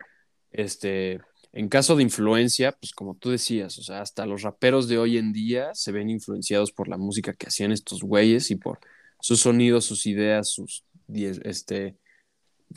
Este, 0.50 1.20
en 1.52 1.68
caso 1.68 1.94
de 1.96 2.02
influencia, 2.02 2.72
pues 2.72 2.92
como 2.92 3.14
tú 3.16 3.30
decías, 3.30 3.78
o 3.78 3.82
sea, 3.82 4.00
hasta 4.00 4.26
los 4.26 4.42
raperos 4.42 4.88
de 4.88 4.98
hoy 4.98 5.18
en 5.18 5.32
día 5.32 5.70
se 5.74 5.92
ven 5.92 6.10
influenciados 6.10 6.72
por 6.72 6.88
la 6.88 6.96
música 6.96 7.34
que 7.34 7.46
hacían 7.48 7.70
estos 7.72 8.02
güeyes 8.02 8.50
y 8.50 8.56
por 8.56 8.80
sus 9.20 9.40
sonidos, 9.40 9.84
sus 9.84 10.06
ideas, 10.06 10.50
sus, 10.50 10.84
este, 11.08 11.96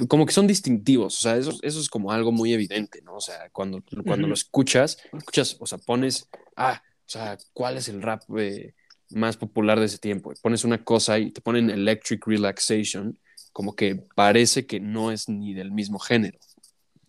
como 0.07 0.25
que 0.25 0.33
son 0.33 0.47
distintivos, 0.47 1.17
o 1.17 1.21
sea, 1.21 1.37
eso, 1.37 1.57
eso 1.61 1.79
es 1.79 1.89
como 1.89 2.11
algo 2.11 2.31
muy 2.31 2.53
evidente, 2.53 3.01
¿no? 3.01 3.15
O 3.15 3.21
sea, 3.21 3.49
cuando, 3.51 3.83
cuando 4.05 4.25
Ujú. 4.25 4.29
lo 4.29 4.33
escuchas, 4.33 4.97
escuchas, 5.13 5.57
o 5.59 5.65
sea, 5.65 5.77
pones, 5.77 6.27
ah, 6.55 6.81
o 6.85 7.09
sea, 7.09 7.37
¿cuál 7.53 7.77
es 7.77 7.89
el 7.89 8.01
rap 8.01 8.23
eh, 8.37 8.73
más 9.11 9.37
popular 9.37 9.79
de 9.79 9.85
ese 9.85 9.99
tiempo? 9.99 10.33
Pones 10.41 10.63
una 10.63 10.83
cosa 10.83 11.19
y 11.19 11.31
te 11.31 11.41
ponen 11.41 11.69
Electric 11.69 12.25
Relaxation, 12.25 13.19
como 13.51 13.75
que 13.75 14.03
parece 14.15 14.65
que 14.65 14.79
no 14.79 15.11
es 15.11 15.29
ni 15.29 15.53
del 15.53 15.71
mismo 15.71 15.99
género. 15.99 16.39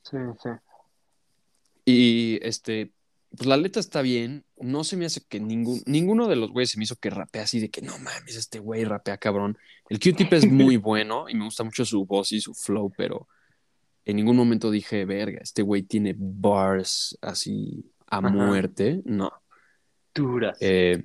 Sí, 0.02 0.18
sí. 0.42 0.50
Y 1.86 2.38
este, 2.42 2.92
pues 3.36 3.46
la 3.46 3.56
letra 3.56 3.80
está 3.80 4.02
bien. 4.02 4.44
No 4.58 4.84
se 4.84 4.96
me 4.96 5.06
hace 5.06 5.20
que 5.28 5.40
ningún, 5.40 5.82
ninguno 5.86 6.28
de 6.28 6.36
los 6.36 6.50
güeyes 6.50 6.70
se 6.70 6.78
me 6.78 6.84
hizo 6.84 6.96
que 6.96 7.10
rapea 7.10 7.42
así 7.42 7.60
de 7.60 7.70
que 7.70 7.82
no 7.82 7.96
mames, 7.98 8.36
este 8.36 8.58
güey 8.58 8.84
rapea 8.84 9.16
cabrón. 9.18 9.56
El 9.88 9.98
Q-Tip 9.98 10.32
es 10.32 10.50
muy 10.50 10.76
bueno 10.76 11.28
y 11.28 11.34
me 11.34 11.44
gusta 11.44 11.64
mucho 11.64 11.84
su 11.84 12.04
voz 12.06 12.32
y 12.32 12.40
su 12.40 12.54
flow, 12.54 12.92
pero 12.96 13.28
en 14.04 14.16
ningún 14.16 14.36
momento 14.36 14.70
dije, 14.70 15.04
verga, 15.04 15.40
este 15.42 15.62
güey 15.62 15.82
tiene 15.82 16.14
bars 16.16 17.16
así 17.22 17.90
a 18.06 18.18
Ajá. 18.18 18.28
muerte. 18.30 19.00
No. 19.04 19.32
Duras. 20.14 20.56
Eh, 20.60 21.02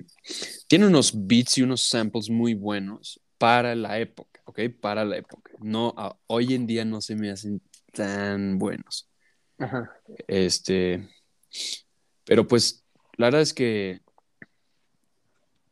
tiene 0.68 0.86
unos 0.86 1.12
beats 1.26 1.58
y 1.58 1.62
unos 1.62 1.82
samples 1.88 2.30
muy 2.30 2.54
buenos 2.54 3.20
para 3.38 3.74
la 3.74 3.98
época, 3.98 4.40
¿ok? 4.44 4.60
Para 4.80 5.04
la 5.04 5.16
época. 5.16 5.50
No, 5.60 5.94
a- 5.96 6.16
hoy 6.26 6.54
en 6.54 6.66
día 6.66 6.84
no 6.84 7.00
se 7.00 7.16
me 7.16 7.30
hacen 7.30 7.60
tan 7.92 8.58
buenos. 8.58 9.08
Ajá. 9.58 9.90
Este, 10.28 11.08
pero 12.30 12.46
pues 12.46 12.86
la 13.16 13.26
verdad 13.26 13.40
es 13.40 13.52
que 13.52 14.02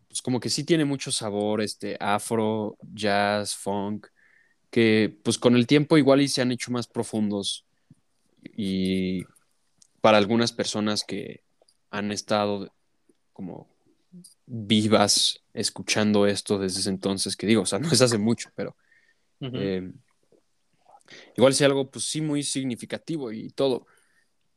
pues 0.09 0.21
como 0.21 0.41
que 0.41 0.51
sí 0.51 0.65
tiene 0.65 0.85
mucho 0.85 1.13
sabor, 1.13 1.61
este, 1.61 1.97
afro, 2.01 2.77
jazz, 2.93 3.55
funk, 3.55 4.09
que 4.69 5.17
pues 5.23 5.39
con 5.39 5.55
el 5.55 5.69
tiempo 5.69 5.97
igual 5.99 6.21
y 6.21 6.27
se 6.27 6.43
han 6.43 6.51
hecho 6.51 6.73
más 6.73 6.89
profundos 6.89 7.65
y 8.43 9.23
para 10.01 10.19
algunas 10.19 10.51
personas 10.51 11.05
que 11.05 11.45
han 11.93 12.11
estado 12.11 12.75
como 13.33 13.69
vivas 14.45 15.41
escuchando 15.55 16.27
esto 16.27 16.59
desde 16.59 16.81
ese 16.81 16.91
entonces, 16.91 17.37
que 17.37 17.47
digo, 17.47 17.63
o 17.63 17.67
sea, 17.67 17.79
no 17.79 17.93
es 17.93 18.03
hace 18.03 18.19
mucho, 18.19 18.51
pero 18.57 18.77
Ujú. 19.39 19.59
eh, 19.59 19.93
igual 21.37 21.55
sí 21.55 21.63
algo 21.63 21.89
pues 21.89 22.07
sí 22.07 22.21
muy 22.21 22.43
significativo 22.43 23.31
y 23.31 23.51
todo, 23.51 23.87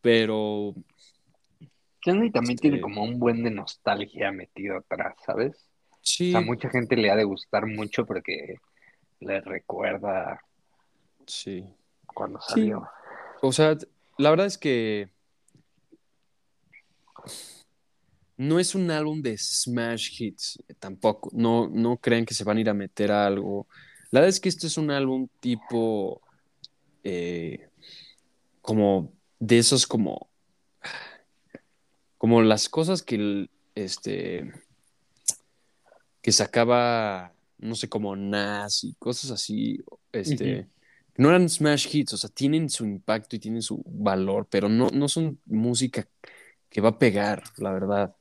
pero 0.02 0.74
Disney 2.06 2.32
también 2.32 2.56
este, 2.56 2.70
tiene 2.70 2.82
como 2.82 3.04
un 3.04 3.20
buen 3.20 3.44
de 3.44 3.52
nostalgia 3.52 4.32
metido 4.32 4.78
atrás, 4.78 5.16
¿sabes? 5.26 5.70
O 5.92 5.98
sí, 6.02 6.32
sea, 6.32 6.42
mucha 6.42 6.70
gente 6.70 6.96
le 6.98 7.12
ha 7.12 7.16
de 7.16 7.24
gustar 7.24 7.66
mucho 7.68 8.06
porque 8.06 8.56
le 9.20 9.42
recuerda 9.42 10.42
sí. 11.28 11.66
cuando 12.08 12.40
Sí. 12.42 12.54
salió. 12.54 12.88
O 13.42 13.52
sea, 13.52 13.78
la 14.18 14.30
verdad 14.30 14.48
es 14.48 14.58
que 14.58 15.10
no 18.38 18.60
es 18.60 18.74
un 18.74 18.90
álbum 18.90 19.22
de 19.22 19.38
smash 19.38 20.20
hits 20.22 20.58
tampoco. 20.80 21.30
No, 21.34 21.68
no 21.68 21.98
crean 21.98 22.26
que 22.26 22.34
se 22.34 22.44
van 22.44 22.58
a 22.58 22.62
ir 22.62 22.70
a 22.70 22.74
meter 22.74 23.12
a 23.12 23.28
algo. 23.28 23.68
La 24.10 24.20
verdad 24.22 24.30
es 24.30 24.40
que 24.40 24.50
este 24.50 24.68
es 24.68 24.78
un 24.78 24.90
álbum 24.92 25.28
tipo 25.40 26.22
eh, 27.04 27.70
como 28.62 29.14
de 29.40 29.60
esos 29.60 29.86
como 29.86 30.30
como 32.22 32.44
las 32.44 32.70
cosas 32.70 33.02
que 33.02 33.50
este 33.74 34.54
que 36.22 36.32
sacaba 36.32 37.34
no 37.58 37.74
sé 37.74 37.90
como 37.90 38.16
Nas 38.16 38.84
y 38.84 38.94
cosas 39.00 39.32
así 39.32 39.80
este 40.12 40.60
Ujú. 40.60 40.70
no 41.18 41.30
eran 41.30 41.50
smash 41.50 41.88
hits, 41.92 42.14
o 42.14 42.18
sea, 42.18 42.30
tienen 42.30 42.70
su 42.70 42.86
impacto 42.86 43.36
y 43.36 43.40
tienen 43.40 43.64
su 43.64 43.82
valor, 43.88 44.46
pero 44.52 44.70
no, 44.70 44.90
no 44.92 45.08
son 45.08 45.40
música 45.48 46.08
que 46.70 46.80
va 46.80 46.90
a 46.90 47.00
pegar, 47.00 47.42
la 47.58 47.72
verdad. 47.72 48.16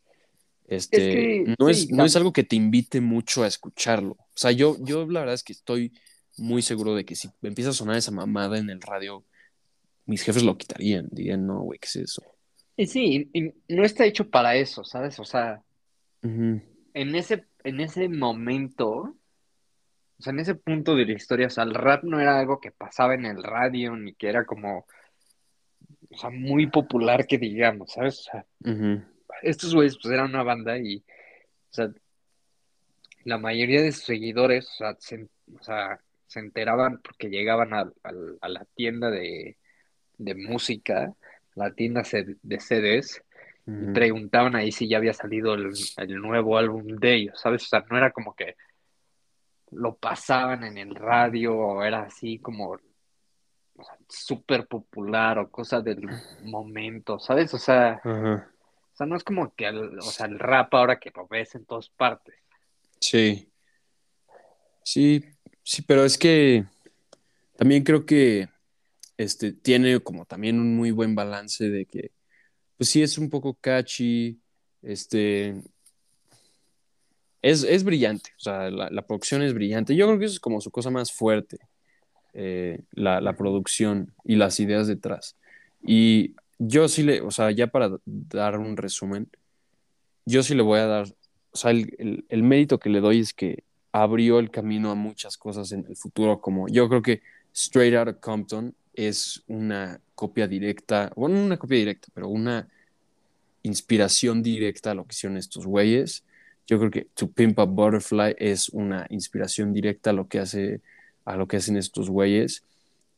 Este, 0.66 0.96
que, 0.96 1.54
no, 1.58 1.66
sí, 1.66 1.82
es, 1.82 1.90
no 1.90 2.06
es 2.06 2.16
algo 2.16 2.32
que 2.32 2.44
te 2.44 2.56
invite 2.56 3.02
mucho 3.02 3.42
a 3.42 3.48
escucharlo. 3.48 4.12
O 4.12 4.32
sea, 4.34 4.50
yo, 4.50 4.78
yo 4.80 5.06
la 5.10 5.20
verdad 5.20 5.34
es 5.34 5.44
que 5.44 5.52
estoy 5.52 5.92
muy 6.38 6.62
seguro 6.62 6.94
de 6.94 7.04
que 7.04 7.16
si 7.16 7.28
empieza 7.42 7.68
a 7.68 7.74
sonar 7.74 7.96
esa 7.96 8.12
mamada 8.12 8.56
en 8.56 8.70
el 8.70 8.80
radio, 8.80 9.26
mis 10.06 10.22
jefes 10.22 10.42
lo 10.42 10.56
quitarían. 10.56 11.06
Dirían, 11.12 11.46
no, 11.46 11.60
güey, 11.60 11.78
¿qué 11.78 11.86
es 11.86 11.96
eso? 11.96 12.22
Y 12.80 12.86
sí, 12.86 13.28
y 13.34 13.52
no 13.74 13.84
está 13.84 14.04
hecho 14.06 14.28
para 14.30 14.54
eso, 14.56 14.84
¿sabes? 14.84 15.18
O 15.20 15.24
sea, 15.24 15.62
en 16.94 17.14
ese, 17.14 17.44
en 17.64 17.80
ese 17.80 18.08
momento, 18.08 18.90
o 20.18 20.22
sea, 20.22 20.32
en 20.32 20.40
ese 20.40 20.54
punto 20.54 20.94
de 20.96 21.04
la 21.06 21.12
historia, 21.12 21.46
o 21.46 21.50
sea, 21.50 21.64
el 21.64 21.74
rap 21.74 22.04
no 22.04 22.20
era 22.20 22.38
algo 22.38 22.60
que 22.60 22.70
pasaba 22.72 23.14
en 23.14 23.26
el 23.26 23.42
radio, 23.42 23.96
ni 23.96 24.14
que 24.14 24.28
era 24.28 24.44
como, 24.44 24.86
o 26.10 26.16
sea, 26.16 26.30
muy 26.30 26.66
popular 26.68 27.26
que 27.26 27.38
digamos, 27.38 27.92
¿sabes? 27.92 28.20
O 28.20 28.22
sea, 28.22 28.46
estos 29.42 29.74
güeyes 29.74 29.96
pues 30.00 30.12
eran 30.12 30.30
una 30.30 30.42
banda 30.42 30.78
y, 30.78 30.96
o 30.98 31.72
sea, 31.72 31.90
la 33.24 33.38
mayoría 33.38 33.82
de 33.82 33.92
sus 33.92 34.04
seguidores, 34.04 34.66
o 34.72 34.76
sea, 34.78 34.96
se, 34.98 35.28
o 35.58 35.62
sea, 35.62 36.00
se 36.26 36.40
enteraban 36.40 37.00
porque 37.02 37.28
llegaban 37.28 37.74
a, 37.74 37.80
a- 37.80 38.12
a 38.40 38.48
la 38.48 38.64
tienda 38.74 39.10
de, 39.10 39.56
de 40.18 40.34
música, 40.34 41.14
la 41.61 41.73
tienda 41.73 42.03
de 42.03 42.61
CDs, 42.61 43.23
y 43.66 43.92
preguntaban 43.92 44.57
ahí 44.57 44.73
si 44.73 44.88
ya 44.88 44.96
había 44.96 45.12
salido 45.12 45.55
el, 45.55 45.70
el 45.99 46.14
nuevo 46.16 46.59
álbum 46.59 46.87
de 46.87 47.14
ellos, 47.14 47.40
¿sabes? 47.40 47.62
O 47.64 47.66
sea, 47.66 47.85
no 47.88 47.96
era 47.96 48.11
como 48.11 48.35
que 48.35 48.57
lo 49.70 49.94
pasaban 49.94 50.64
en 50.64 50.79
el 50.79 50.94
radio 50.94 51.57
o 51.57 51.83
era 51.85 52.03
así 52.03 52.38
como 52.38 52.70
o 52.73 53.85
sea, 53.85 53.96
súper 54.09 54.66
popular 54.66 55.38
o 55.38 55.51
cosa 55.51 55.81
del 55.81 56.09
momento, 56.42 57.18
¿sabes? 57.18 57.55
O 57.55 57.59
sea, 57.59 58.01
o 58.05 58.96
sea, 58.96 59.07
no 59.07 59.16
es 59.16 59.25
como 59.25 59.55
que 59.55 59.66
el, 59.66 59.99
o 59.99 60.03
sea, 60.03 60.27
el 60.27 60.38
rap 60.38 60.75
ahora 60.75 60.99
que 60.99 61.12
lo 61.14 61.27
ves 61.29 61.55
en 61.55 61.64
todas 61.64 61.88
partes. 61.88 62.35
Sí, 63.01 63.51
sí, 64.83 65.25
sí, 65.62 65.83
pero 65.83 66.05
es 66.05 66.18
que 66.18 66.64
también 67.57 67.85
creo 67.85 68.05
que 68.05 68.49
este 69.22 69.52
tiene 69.52 70.00
como 70.00 70.24
también 70.26 70.59
un 70.61 70.76
muy 70.76 70.90
buen 70.92 71.14
balance 71.14 71.68
de 71.68 71.87
que, 71.87 72.12
pues 72.76 72.90
sí 72.90 73.02
es 73.02 73.18
un 73.18 73.30
poco 73.30 73.54
catchy, 73.61 74.40
este, 74.83 75.62
es, 77.42 77.64
es 77.64 77.85
brillante, 77.85 78.30
o 78.37 78.40
sea, 78.40 78.70
la, 78.70 78.90
la 78.90 79.02
producción 79.06 79.42
es 79.42 79.54
brillante. 79.54 79.96
Yo 79.96 80.06
creo 80.06 80.18
que 80.18 80.26
eso 80.26 80.35
es 80.35 80.40
como 80.40 80.61
su 80.61 80.70
cosa 80.70 80.90
más 80.90 81.12
fuerte, 81.12 81.59
eh, 82.35 82.80
la, 82.92 83.20
la 83.20 83.35
producción 83.37 84.12
y 84.24 84.37
las 84.37 84.61
ideas 84.61 84.87
detrás. 84.87 85.37
Y 85.83 86.35
yo 86.59 86.88
sí 86.88 87.02
le, 87.02 87.22
o 87.22 87.30
sea, 87.30 87.50
ya 87.50 87.68
para 87.68 87.90
dar 88.04 88.59
un 88.59 88.76
resumen, 88.76 89.28
yo 90.26 90.42
sí 90.42 90.54
le 90.54 90.62
voy 90.62 90.80
a 90.80 90.87
dar, 90.87 91.06
o 91.50 91.56
sea, 91.56 91.70
el, 91.72 91.94
el- 91.98 92.24
el 92.28 92.42
mérito 92.42 92.78
que 92.78 92.90
le 92.90 93.00
doy 93.00 93.20
es 93.20 93.33
que 93.35 93.64
abrió 93.92 94.38
el 94.38 94.50
camino 94.50 94.90
a 94.90 94.94
muchas 94.94 95.37
cosas 95.37 95.72
en 95.72 95.85
el 95.88 95.96
futuro, 95.96 96.40
como 96.40 96.68
yo 96.68 96.88
creo 96.88 97.02
que 97.02 97.22
Straight 97.52 97.94
Outta 97.94 98.14
Compton 98.20 98.74
es 98.94 99.42
una 99.46 100.00
copia 100.14 100.46
directa, 100.46 101.12
bueno, 101.16 101.37
no 101.37 101.44
una 101.44 101.59
copia 101.59 101.79
directa, 101.79 102.09
pero 102.12 102.29
una 102.29 102.68
inspiración 103.62 104.42
directa 104.42 104.90
a 104.90 104.94
lo 104.94 105.07
que 105.07 105.12
hicieron 105.12 105.37
estos 105.37 105.66
güeyes. 105.66 106.24
Yo 106.66 106.79
creo 106.79 106.90
que 106.90 107.07
To 107.14 107.31
Pimp 107.31 107.59
a 107.59 107.64
Butterfly 107.64 108.37
es 108.38 108.68
una 108.70 109.07
inspiración 109.11 109.72
directa 109.72 110.11
a 110.11 110.12
lo 110.12 110.29
que 110.29 110.38
hace, 110.38 110.81
a 111.24 111.37
lo 111.37 111.48
que 111.48 111.57
hacen 111.57 111.76
estos 111.76 112.09
güeyes. 112.09 112.64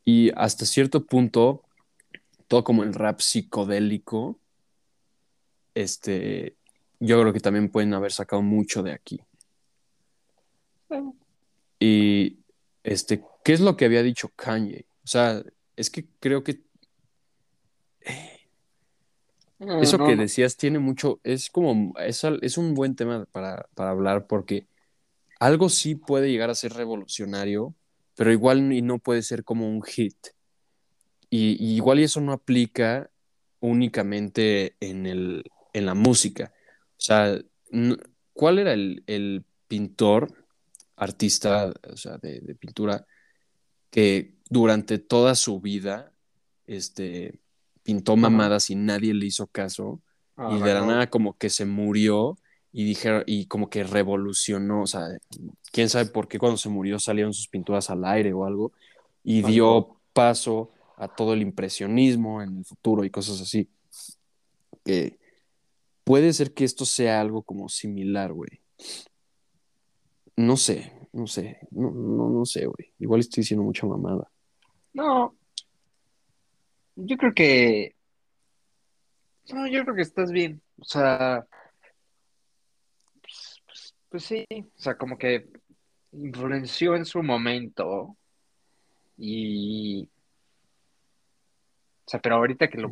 Y 0.04 0.30
hasta 0.36 0.64
cierto 0.64 1.04
punto, 1.04 1.62
todo 2.48 2.64
como 2.64 2.82
el 2.82 2.94
rap 2.94 3.20
psicodélico, 3.20 4.38
este, 5.74 6.56
yo 7.00 7.20
creo 7.20 7.32
que 7.32 7.40
también 7.40 7.68
pueden 7.68 7.94
haber 7.94 8.12
sacado 8.12 8.42
mucho 8.42 8.82
de 8.82 8.92
aquí. 8.92 9.20
Y 11.78 12.38
este, 12.84 13.22
¿qué 13.44 13.52
es 13.52 13.60
lo 13.60 13.76
que 13.76 13.84
había 13.84 14.02
dicho 14.02 14.28
Kanye? 14.36 14.86
O 15.04 15.06
sea, 15.06 15.42
es 15.82 15.90
que 15.90 16.06
creo 16.20 16.42
que 16.42 16.62
eso 19.80 19.98
No, 19.98 20.06
que 20.06 20.16
decías 20.16 20.56
tiene 20.56 20.78
mucho, 20.78 21.20
es 21.24 21.50
como, 21.50 21.94
es, 21.98 22.24
es 22.42 22.58
un 22.58 22.74
buen 22.74 22.96
tema 22.96 23.26
para, 23.32 23.68
para 23.74 23.90
hablar 23.90 24.26
porque 24.26 24.66
algo 25.40 25.68
sí 25.68 25.94
puede 25.94 26.30
llegar 26.30 26.50
a 26.50 26.54
ser 26.54 26.72
revolucionario, 26.72 27.74
pero 28.16 28.32
igual 28.32 28.72
y 28.72 28.82
no 28.82 28.98
puede 28.98 29.22
ser 29.22 29.44
como 29.44 29.68
un 29.68 29.82
hit. 29.82 30.16
Y, 31.30 31.56
y 31.64 31.76
igual 31.76 32.00
y 32.00 32.04
eso 32.04 32.20
no 32.20 32.32
aplica 32.32 33.10
únicamente 33.60 34.76
en 34.80 35.06
el, 35.06 35.44
en 35.72 35.86
la 35.86 35.94
música. 35.94 36.52
O 36.92 37.00
sea, 37.00 37.38
¿cuál 38.32 38.58
era 38.58 38.72
el, 38.72 39.02
el 39.06 39.44
pintor, 39.68 40.46
artista, 40.96 41.72
o 41.90 41.96
sea, 41.96 42.18
de, 42.18 42.40
de 42.40 42.54
pintura, 42.54 43.06
que 43.90 44.36
durante 44.52 44.98
toda 44.98 45.34
su 45.34 45.60
vida, 45.60 46.12
este, 46.66 47.40
pintó 47.82 48.16
mamadas 48.16 48.68
y 48.68 48.74
nadie 48.74 49.14
le 49.14 49.26
hizo 49.26 49.46
caso? 49.46 50.00
Ah, 50.36 50.56
y 50.56 50.62
de 50.62 50.74
la 50.74 50.84
nada 50.84 51.10
como 51.10 51.36
que 51.38 51.48
se 51.48 51.64
murió 51.64 52.38
y 52.70 52.84
dijeron, 52.84 53.24
y 53.26 53.46
como 53.46 53.70
que 53.70 53.82
revolucionó, 53.82 54.82
o 54.82 54.86
sea, 54.86 55.02
quién 55.72 55.88
sabe 55.88 56.10
por 56.10 56.28
qué 56.28 56.38
cuando 56.38 56.58
se 56.58 56.68
murió 56.68 56.98
salieron 56.98 57.32
sus 57.32 57.48
pinturas 57.48 57.88
al 57.88 58.04
aire 58.04 58.32
o 58.32 58.44
algo, 58.44 58.72
y 59.24 59.42
dio 59.42 59.96
paso 60.12 60.70
a 60.96 61.08
todo 61.08 61.32
el 61.32 61.42
impresionismo 61.42 62.42
en 62.42 62.58
el 62.58 62.64
futuro 62.64 63.04
y 63.04 63.10
cosas 63.10 63.40
así. 63.40 63.68
Que 64.84 65.18
puede 66.04 66.32
ser 66.32 66.52
que 66.52 66.64
esto 66.64 66.84
sea 66.84 67.20
algo 67.20 67.42
como 67.42 67.68
similar, 67.68 68.32
güey. 68.32 68.60
No 70.36 70.56
sé, 70.56 70.92
no 71.12 71.26
sé, 71.26 71.58
no, 71.70 71.90
no, 71.90 72.28
no 72.30 72.44
sé, 72.44 72.66
güey. 72.66 72.92
Igual 72.98 73.20
estoy 73.20 73.42
diciendo 73.42 73.64
mucha 73.64 73.86
mamada. 73.86 74.31
No, 74.94 75.36
yo 76.96 77.16
creo 77.16 77.32
que. 77.34 77.96
No, 79.52 79.66
yo 79.66 79.82
creo 79.84 79.96
que 79.96 80.02
estás 80.02 80.30
bien. 80.30 80.62
O 80.78 80.84
sea, 80.84 81.46
pues, 83.22 83.62
pues- 83.66 83.94
pues 84.08 84.24
sí. 84.24 84.46
O 84.50 84.80
sea, 84.80 84.96
como 84.96 85.16
que 85.18 85.48
influenció 86.12 86.94
en 86.96 87.04
su 87.04 87.22
momento. 87.22 88.16
Y. 89.16 90.08
O 92.04 92.10
sea, 92.10 92.20
pero 92.20 92.36
ahorita 92.36 92.68
que 92.68 92.78
lo. 92.78 92.90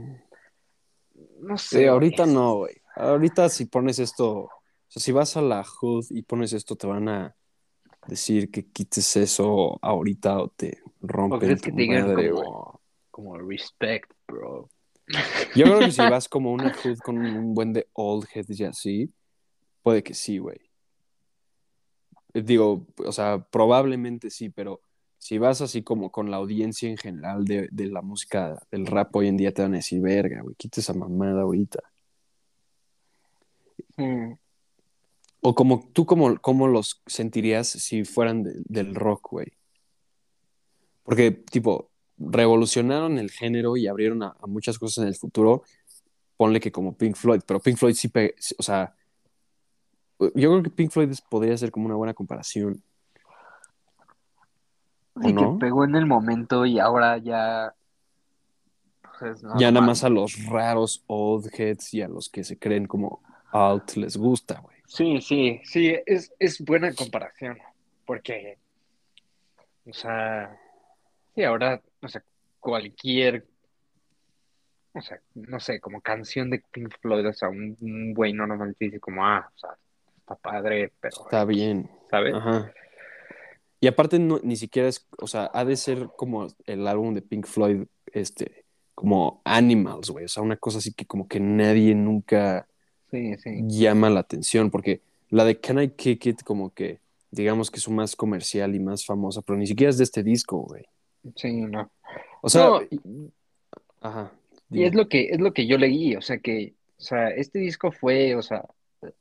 No 1.40 1.58
Sí, 1.58 1.68
sé, 1.76 1.88
ahorita 1.88 2.24
güey. 2.24 2.34
no, 2.34 2.54
güey. 2.56 2.74
Ahorita 2.96 3.48
si 3.48 3.66
pones 3.66 3.98
esto, 3.98 4.28
o 4.30 4.50
sea, 4.88 5.00
si 5.02 5.12
vas 5.12 5.36
a 5.36 5.42
la 5.42 5.62
HUD 5.62 6.06
y 6.10 6.22
pones 6.22 6.52
esto, 6.52 6.76
te 6.76 6.86
van 6.86 7.08
a 7.08 7.36
decir 8.06 8.50
que 8.50 8.66
quites 8.66 9.16
eso 9.16 9.78
ahorita 9.82 10.38
o 10.40 10.48
te 10.48 10.78
¿O 10.84 10.92
rompen 11.00 11.56
tu 11.56 11.62
que 11.62 11.72
te 11.72 11.86
madre, 11.86 12.30
como, 12.30 12.80
como 13.10 13.38
respect, 13.38 14.10
bro? 14.26 14.68
Yo 15.54 15.64
creo 15.66 15.80
que 15.80 15.92
si 15.92 16.00
vas 16.10 16.28
como 16.28 16.52
una 16.52 16.72
HUD 16.72 16.98
con 16.98 17.16
un 17.16 17.54
buen 17.54 17.72
de 17.72 17.88
old 17.92 18.26
heads 18.32 18.60
y 18.60 18.64
así, 18.64 19.12
puede 19.82 20.02
que 20.02 20.14
sí, 20.14 20.38
güey. 20.38 20.60
Digo, 22.32 22.86
o 23.04 23.12
sea, 23.12 23.44
probablemente 23.50 24.30
sí, 24.30 24.50
pero 24.50 24.80
si 25.18 25.38
vas 25.38 25.60
así 25.60 25.82
como 25.82 26.10
con 26.10 26.30
la 26.30 26.36
audiencia 26.38 26.88
en 26.88 26.96
general 26.96 27.44
de, 27.44 27.68
de 27.72 27.86
la 27.86 28.02
música, 28.02 28.58
del 28.70 28.86
rap 28.86 29.14
hoy 29.16 29.28
en 29.28 29.36
día, 29.36 29.52
te 29.52 29.62
van 29.62 29.74
a 29.74 29.78
decir, 29.78 30.00
verga, 30.00 30.40
güey, 30.42 30.54
quita 30.54 30.80
esa 30.80 30.94
mamada 30.94 31.42
ahorita. 31.42 31.80
Mm, 33.96 34.32
O 35.42 35.54
como 35.54 35.88
tú, 35.92 36.04
como, 36.06 36.36
cómo 36.38 36.68
los 36.68 37.02
sentirías 37.06 37.68
si 37.68 38.04
fueran 38.04 38.42
de- 38.42 38.54
del 38.64 38.94
rock, 38.94 39.28
güey. 39.30 39.52
Porque, 41.02 41.30
tipo, 41.30 41.90
revolucionaron 42.18 43.18
el 43.18 43.30
género 43.30 43.76
y 43.76 43.86
abrieron 43.86 44.22
a, 44.22 44.36
a 44.40 44.46
muchas 44.46 44.78
cosas 44.78 45.02
en 45.02 45.08
el 45.08 45.14
futuro. 45.16 45.62
Ponle 46.36 46.60
que 46.60 46.70
como 46.72 46.94
Pink 46.96 47.16
Floyd, 47.16 47.40
pero 47.46 47.60
Pink 47.60 47.76
Floyd 47.78 47.94
sí, 47.94 48.10
o 48.58 48.62
sea, 48.62 48.94
yo 50.18 50.30
creo 50.50 50.62
que 50.62 50.70
Pink 50.70 50.90
Floyd 50.90 51.10
podría 51.30 51.56
ser 51.56 51.70
como 51.70 51.86
una 51.86 51.94
buena 51.96 52.12
comparación. 52.14 52.82
¿O 55.14 55.20
Sí, 55.22 55.26
que 55.28 55.32
no? 55.32 55.58
pegó 55.58 55.84
en 55.84 55.94
el 55.96 56.06
momento 56.06 56.64
y 56.66 56.78
ahora 56.78 57.18
ya. 57.18 57.74
Pues 59.18 59.36
es 59.38 59.42
Ya 59.58 59.70
nada 59.70 59.84
más 59.86 60.04
a 60.04 60.08
los 60.08 60.44
raros 60.46 61.02
old 61.06 61.50
heads 61.58 61.92
y 61.94 62.02
a 62.02 62.08
los 62.08 62.28
que 62.28 62.44
se 62.44 62.58
creen 62.58 62.86
como 62.86 63.22
alt 63.52 63.96
les 63.96 64.16
gusta, 64.16 64.60
güey. 64.60 64.76
Sí, 64.90 65.20
sí, 65.20 65.60
sí, 65.62 65.94
es, 66.04 66.32
es 66.40 66.60
buena 66.60 66.92
comparación. 66.92 67.56
Porque, 68.04 68.58
o 69.86 69.92
sea, 69.92 70.58
sí, 71.32 71.44
ahora, 71.44 71.80
o 72.02 72.08
sea, 72.08 72.24
cualquier, 72.58 73.46
o 74.92 75.00
sea, 75.00 75.20
no 75.34 75.60
sé, 75.60 75.78
como 75.78 76.00
canción 76.00 76.50
de 76.50 76.60
Pink 76.72 76.92
Floyd, 77.00 77.28
o 77.28 77.32
sea, 77.32 77.50
un, 77.50 77.76
un 77.80 78.12
güey 78.14 78.32
no 78.32 78.48
normalmente 78.48 78.86
dice 78.86 78.98
como, 78.98 79.24
ah, 79.24 79.48
o 79.54 79.58
sea, 79.58 79.70
está 80.18 80.34
padre, 80.34 80.92
pero, 81.00 81.22
Está 81.22 81.44
bien. 81.44 81.88
¿sabes? 82.10 82.34
Ajá. 82.34 82.72
Y 83.78 83.86
aparte 83.86 84.18
no, 84.18 84.40
ni 84.42 84.56
siquiera 84.56 84.88
es, 84.88 85.06
o 85.18 85.28
sea, 85.28 85.52
ha 85.54 85.64
de 85.64 85.76
ser 85.76 86.08
como 86.16 86.48
el 86.66 86.88
álbum 86.88 87.14
de 87.14 87.22
Pink 87.22 87.46
Floyd, 87.46 87.84
este, 88.06 88.64
como 88.96 89.40
Animals, 89.44 90.10
güey. 90.10 90.24
O 90.24 90.28
sea, 90.28 90.42
una 90.42 90.56
cosa 90.56 90.78
así 90.78 90.92
que 90.92 91.06
como 91.06 91.28
que 91.28 91.38
nadie 91.38 91.94
nunca 91.94 92.66
Sí, 93.10 93.36
sí. 93.38 93.62
llama 93.66 94.10
la 94.10 94.20
atención, 94.20 94.70
porque 94.70 95.00
la 95.30 95.44
de 95.44 95.58
Can 95.58 95.80
I 95.82 95.88
Kick 95.90 96.26
It 96.26 96.42
como 96.42 96.72
que, 96.72 96.98
digamos 97.30 97.70
que 97.70 97.78
es 97.78 97.88
más 97.88 98.14
comercial 98.16 98.74
y 98.74 98.80
más 98.80 99.04
famosa, 99.04 99.42
pero 99.42 99.58
ni 99.58 99.66
siquiera 99.66 99.90
es 99.90 99.98
de 99.98 100.04
este 100.04 100.22
disco, 100.22 100.58
güey. 100.58 100.84
Sí, 101.36 101.52
no. 101.62 101.90
O 102.42 102.48
sea, 102.48 102.66
No. 102.66 102.82
y- 102.82 103.30
ajá. 104.00 104.32
Y 104.70 104.84
es 104.84 104.94
lo 104.94 105.08
que, 105.08 105.30
es 105.30 105.40
lo 105.40 105.52
que 105.52 105.66
yo 105.66 105.76
leí, 105.78 106.14
o 106.14 106.22
sea 106.22 106.38
que, 106.38 106.74
o 106.98 107.02
sea, 107.02 107.28
este 107.30 107.58
disco 107.58 107.90
fue, 107.90 108.36
o 108.36 108.42
sea, 108.42 108.64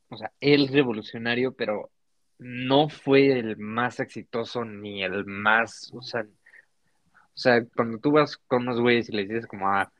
o 0.08 0.16
sea, 0.16 0.30
el 0.40 0.68
revolucionario, 0.68 1.52
pero 1.52 1.90
no 2.38 2.88
fue 2.88 3.38
el 3.38 3.56
más 3.56 3.98
exitoso 4.00 4.64
ni 4.64 5.02
el 5.02 5.24
más, 5.26 5.90
o 5.92 6.00
sea, 6.02 6.22
o 6.22 7.36
sea, 7.42 7.64
cuando 7.74 7.98
tú 7.98 8.12
vas 8.12 8.36
con 8.36 8.62
unos 8.62 8.80
güeyes 8.80 9.08
y 9.08 9.12
les 9.12 9.28
dices 9.28 9.46
como, 9.46 9.68
ah, 9.68 9.90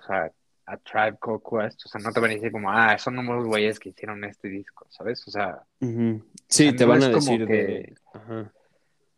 o 0.00 0.06
sea, 0.06 0.32
a 0.68 0.76
Tribe 0.76 1.18
Called 1.20 1.40
Quest, 1.42 1.86
o 1.86 1.88
sea, 1.88 2.00
no 2.00 2.12
te 2.12 2.20
van 2.20 2.30
a 2.30 2.34
decir 2.34 2.52
como, 2.52 2.70
ah, 2.70 2.98
son 2.98 3.18
unos 3.18 3.46
güeyes 3.46 3.78
que 3.78 3.88
hicieron 3.88 4.22
este 4.24 4.48
disco, 4.48 4.86
¿sabes? 4.90 5.26
O 5.26 5.30
sea. 5.30 5.62
Sí, 5.80 6.20
sea, 6.46 6.76
te 6.76 6.84
no 6.84 6.90
van 6.90 7.02
a 7.02 7.08
decir 7.08 7.46
que- 7.46 7.52
de... 7.52 7.94
Ajá. 8.12 8.52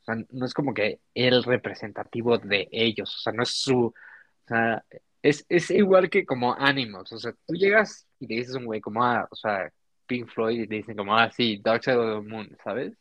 o 0.01 0.05
sea, 0.05 0.14
no 0.30 0.46
es 0.46 0.55
como 0.55 0.72
que 0.72 1.01
el 1.14 1.42
representativo 1.42 2.38
de 2.38 2.68
ellos, 2.70 3.14
o 3.16 3.18
sea, 3.18 3.32
no 3.32 3.42
es 3.42 3.51
su, 3.51 3.86
o 3.86 3.94
sea, 4.46 4.84
es, 5.22 5.44
es 5.48 5.70
igual 5.70 6.09
que 6.09 6.24
como 6.24 6.55
Animals, 6.55 7.12
o 7.12 7.18
sea, 7.18 7.32
tú 7.46 7.55
llegas 7.55 8.07
y 8.20 8.26
le 8.26 8.36
dices 8.36 8.55
a 8.55 8.59
un 8.59 8.66
güey 8.66 8.80
como, 8.80 9.05
ah, 9.05 9.26
o 9.30 9.34
sea, 9.34 9.70
Pink 10.07 10.28
Floyd, 10.28 10.62
y 10.62 10.66
te 10.66 10.76
dicen 10.76 10.96
como, 10.96 11.16
ah, 11.16 11.30
sí, 11.30 11.61
Dark 11.62 11.82
Side 11.82 11.96
of 11.96 12.22
the 12.24 12.28
Moon, 12.30 12.57
¿sabes? 12.62 12.92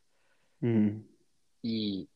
Mm. 0.60 1.02
Y, 1.62 2.10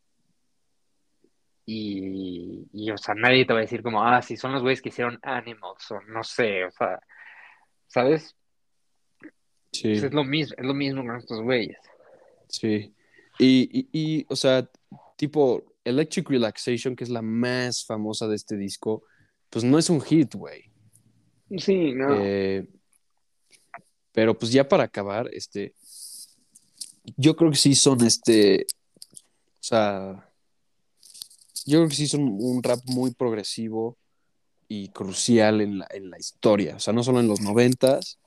y, 1.66 2.68
y, 2.74 2.92
o 2.92 2.98
sea, 2.98 3.16
nadie 3.16 3.46
te 3.46 3.54
va 3.54 3.60
a 3.60 3.64
decir 3.64 3.82
como, 3.82 4.04
ah, 4.04 4.22
sí, 4.22 4.38
son 4.38 4.52
los 4.52 4.62
güeyes 4.62 4.82
que 4.82 4.90
hicieron 4.90 5.20
Animals, 5.22 5.92
o 5.92 6.02
no 6.02 6.24
sé, 6.24 6.66
o 6.66 6.72
sea, 6.72 7.00
¿sabes? 7.88 8.36
Sí. 9.72 9.90
Pues 9.90 10.04
es 10.04 10.14
lo 10.14 10.24
mismo, 10.24 10.56
es 10.58 10.66
lo 10.66 10.74
mismo 10.74 11.06
con 11.06 11.18
estos 11.18 11.42
güeyes. 11.42 11.78
Sí. 12.48 12.94
Y, 13.40 13.70
y, 13.72 13.90
y, 13.92 14.26
o 14.30 14.36
sea, 14.36 14.70
tipo, 15.18 15.64
Electric 15.84 16.30
Relaxation, 16.30 16.96
que 16.96 17.04
es 17.04 17.10
la 17.10 17.22
más 17.22 17.86
famosa 17.86 18.28
de 18.28 18.36
este 18.36 18.56
disco, 18.56 19.04
pues 19.50 19.64
no 19.64 19.78
es 19.78 19.90
un 19.90 20.02
hit, 20.02 20.36
güey. 20.36 20.72
Sí, 21.58 21.94
no. 21.94 22.16
Eh, 22.20 22.68
pero 24.12 24.38
pues 24.38 24.52
ya 24.52 24.68
para 24.68 24.84
acabar, 24.84 25.30
este, 25.34 25.74
yo 27.18 27.36
creo 27.36 27.52
que 27.52 27.58
sí 27.58 27.76
son 27.76 28.04
este, 28.06 28.66
o 29.12 29.18
sea, 29.60 30.30
yo 31.66 31.80
creo 31.80 31.90
que 31.90 31.96
sí 31.96 32.08
son 32.08 32.22
un 32.40 32.64
rap 32.64 32.80
muy 32.86 33.12
progresivo 33.12 33.98
y 34.68 34.90
crucial 34.90 35.62
en 35.62 35.80
la, 35.80 35.88
en 35.92 36.10
la 36.10 36.18
historia, 36.18 36.76
o 36.76 36.80
sea, 36.80 36.94
no 36.94 37.04
solo 37.04 37.20
en 37.20 37.28
los 37.28 37.42
noventas, 37.42 38.20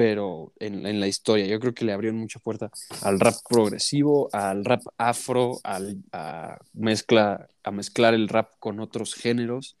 pero 0.00 0.54
en, 0.58 0.86
en, 0.86 0.98
la 0.98 1.08
historia. 1.08 1.44
Yo 1.44 1.60
creo 1.60 1.74
que 1.74 1.84
le 1.84 1.92
abrieron 1.92 2.18
mucha 2.18 2.38
puerta 2.40 2.70
al 3.02 3.20
rap 3.20 3.34
progresivo, 3.46 4.30
al 4.32 4.64
rap 4.64 4.80
afro, 4.96 5.60
al, 5.62 6.02
a, 6.10 6.58
mezcla, 6.72 7.48
a 7.62 7.70
mezclar 7.70 8.14
el 8.14 8.28
rap 8.28 8.52
con 8.58 8.80
otros 8.80 9.14
géneros. 9.14 9.76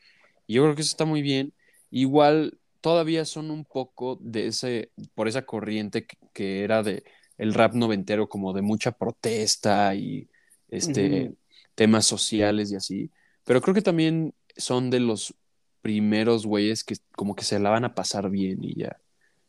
Y 0.46 0.56
yo 0.56 0.62
creo 0.64 0.74
que 0.74 0.82
eso 0.82 0.90
está 0.90 1.06
muy 1.06 1.22
bien. 1.22 1.54
Igual 1.90 2.58
todavía 2.82 3.24
son 3.24 3.50
un 3.50 3.64
poco 3.64 4.18
de 4.20 4.48
ese, 4.48 4.90
por 5.14 5.26
esa 5.26 5.46
corriente 5.46 6.06
que, 6.34 6.64
era 6.64 6.82
de 6.82 7.02
el 7.38 7.54
rap 7.54 7.72
noventero, 7.72 8.28
como 8.28 8.52
de 8.52 8.60
mucha 8.60 8.92
protesta 8.92 9.94
y 9.94 10.28
este. 10.68 11.32
Temas 11.80 12.04
sociales 12.04 12.70
y 12.70 12.76
así. 12.76 13.10
Pero 13.42 13.62
creo 13.62 13.74
que 13.74 13.80
también 13.80 14.34
son 14.54 14.90
de 14.90 15.00
los 15.00 15.34
primeros 15.80 16.44
güeyes 16.44 16.84
que 16.84 16.96
como 17.12 17.34
que 17.34 17.42
se 17.42 17.58
la 17.58 17.70
van 17.70 17.86
a 17.86 17.94
pasar 17.94 18.28
bien 18.28 18.62
y 18.62 18.78
ya 18.78 19.00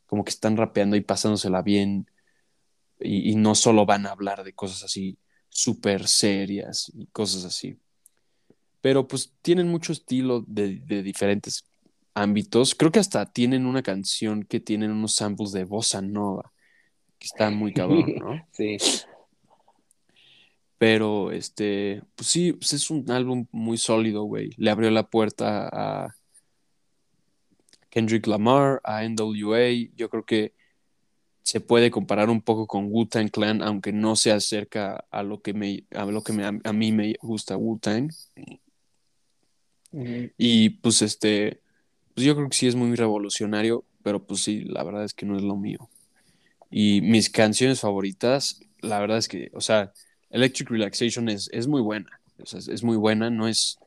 como 0.05 0.23
que 0.23 0.29
están 0.29 0.55
rapeando 0.55 0.95
y 0.95 1.01
pasándosela 1.01 1.61
bien 1.61 2.09
y, 3.01 3.35
no 3.35 3.53
solo 3.53 3.85
van 3.85 4.05
a 4.05 4.11
hablar 4.11 4.45
de 4.45 4.53
cosas 4.53 4.81
así 4.83 5.17
súper 5.49 6.07
serias 6.07 6.89
y 6.95 7.07
cosas 7.07 7.43
así. 7.43 7.77
Pero 8.79 9.09
pues 9.09 9.33
tienen 9.41 9.67
mucho 9.67 9.91
estilo 9.91 10.45
de, 10.47 10.79
de, 10.85 11.03
diferentes 11.03 11.65
ámbitos. 12.13 12.75
Creo 12.75 12.93
que 12.93 12.99
hasta 12.99 13.25
tienen 13.25 13.65
una 13.65 13.83
canción 13.83 14.43
que 14.43 14.61
tienen 14.61 14.91
unos 14.91 15.15
samples 15.15 15.51
de 15.51 15.65
bossa 15.65 16.01
nova, 16.01 16.53
que 17.19 17.25
está 17.25 17.49
muy 17.49 17.73
cabrón, 17.73 18.15
¿no? 18.19 18.47
sí. 18.53 18.77
Pero, 20.81 21.31
este, 21.31 22.01
pues 22.15 22.27
sí, 22.27 22.53
pues 22.53 22.73
es 22.73 22.89
un 22.89 23.11
álbum 23.11 23.45
muy 23.51 23.77
sólido, 23.77 24.23
güey. 24.23 24.49
Le 24.57 24.71
abrió 24.71 24.89
la 24.89 25.11
puerta 25.11 25.69
a 25.71 26.15
Kendrick 27.91 28.25
Lamar, 28.25 28.81
a 28.83 29.03
NWA. 29.03 29.91
Yo 29.95 30.09
creo 30.09 30.25
que 30.25 30.55
se 31.43 31.61
puede 31.61 31.91
comparar 31.91 32.31
un 32.31 32.41
poco 32.41 32.65
con 32.65 32.87
Wu-Tang 32.91 33.29
Clan, 33.29 33.61
aunque 33.61 33.93
no 33.93 34.15
se 34.15 34.31
acerca 34.31 35.05
a 35.11 35.21
lo 35.21 35.43
que, 35.43 35.53
me, 35.53 35.85
a, 35.91 36.05
lo 36.05 36.23
que 36.23 36.33
me, 36.33 36.45
a, 36.45 36.73
mí 36.73 36.91
me 36.91 37.13
gusta 37.21 37.57
Wu-Tang. 37.57 38.11
Uh 39.91 39.99
-huh. 39.99 40.33
Y 40.35 40.69
pues 40.71 41.03
este, 41.03 41.61
pues 42.15 42.25
yo 42.25 42.35
creo 42.35 42.49
que 42.49 42.57
sí 42.57 42.65
es 42.65 42.73
muy 42.73 42.95
revolucionario, 42.95 43.85
pero 44.01 44.25
pues 44.25 44.41
sí, 44.41 44.63
la 44.63 44.83
verdad 44.83 45.03
es 45.03 45.13
que 45.13 45.27
no 45.27 45.37
es 45.37 45.43
lo 45.43 45.55
mío. 45.57 45.91
Y 46.71 47.01
mis 47.01 47.29
canciones 47.29 47.81
favoritas, 47.81 48.61
la 48.79 48.99
verdad 48.99 49.19
es 49.19 49.27
que, 49.27 49.51
o 49.53 49.61
sea, 49.61 49.93
Electric 50.31 50.69
Relaxation 50.69 51.29
es, 51.29 51.49
es 51.51 51.67
muy 51.67 51.81
buena, 51.81 52.19
es, 52.37 52.53
es 52.67 52.83
muy 52.83 52.97
buena, 52.97 53.29
no 53.29 53.47
es, 53.47 53.77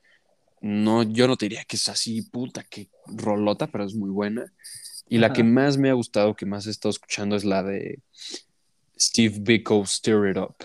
no, 0.60 1.02
yo 1.02 1.26
no 1.26 1.36
te 1.36 1.46
diría 1.46 1.64
que 1.64 1.76
es 1.76 1.88
así, 1.88 2.22
puta, 2.22 2.62
que 2.62 2.88
rolota, 3.06 3.66
pero 3.66 3.84
es 3.84 3.94
muy 3.94 4.10
buena. 4.10 4.52
Y 5.08 5.16
Ajá. 5.16 5.28
la 5.28 5.32
que 5.34 5.44
más 5.44 5.76
me 5.76 5.90
ha 5.90 5.94
gustado, 5.94 6.34
que 6.34 6.46
más 6.46 6.66
he 6.66 6.70
estado 6.70 6.90
escuchando, 6.90 7.36
es 7.36 7.44
la 7.44 7.62
de 7.62 8.00
Steve 8.98 9.36
Biko, 9.40 9.84
Stir 9.84 10.30
It 10.30 10.38
Up. 10.38 10.56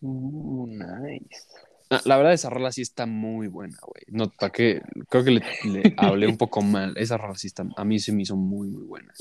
Uh, 0.00 0.66
nice. 0.66 1.46
Ah, 1.88 2.02
la 2.04 2.16
verdad, 2.16 2.32
esa 2.32 2.50
rola 2.50 2.72
sí 2.72 2.82
está 2.82 3.06
muy 3.06 3.46
buena, 3.46 3.78
güey. 3.80 4.02
No, 4.08 4.28
¿para 4.30 4.52
qué? 4.52 4.82
Creo 5.08 5.24
que 5.24 5.30
le, 5.30 5.42
le 5.64 5.94
hablé 5.96 6.26
un 6.26 6.36
poco 6.36 6.60
mal. 6.60 6.94
Esa 6.96 7.16
rola 7.16 7.36
sí 7.36 7.46
está, 7.46 7.64
a 7.76 7.84
mí 7.84 7.98
se 8.00 8.12
me 8.12 8.22
hizo 8.22 8.36
muy, 8.36 8.68
muy 8.68 8.84
buena. 8.84 9.14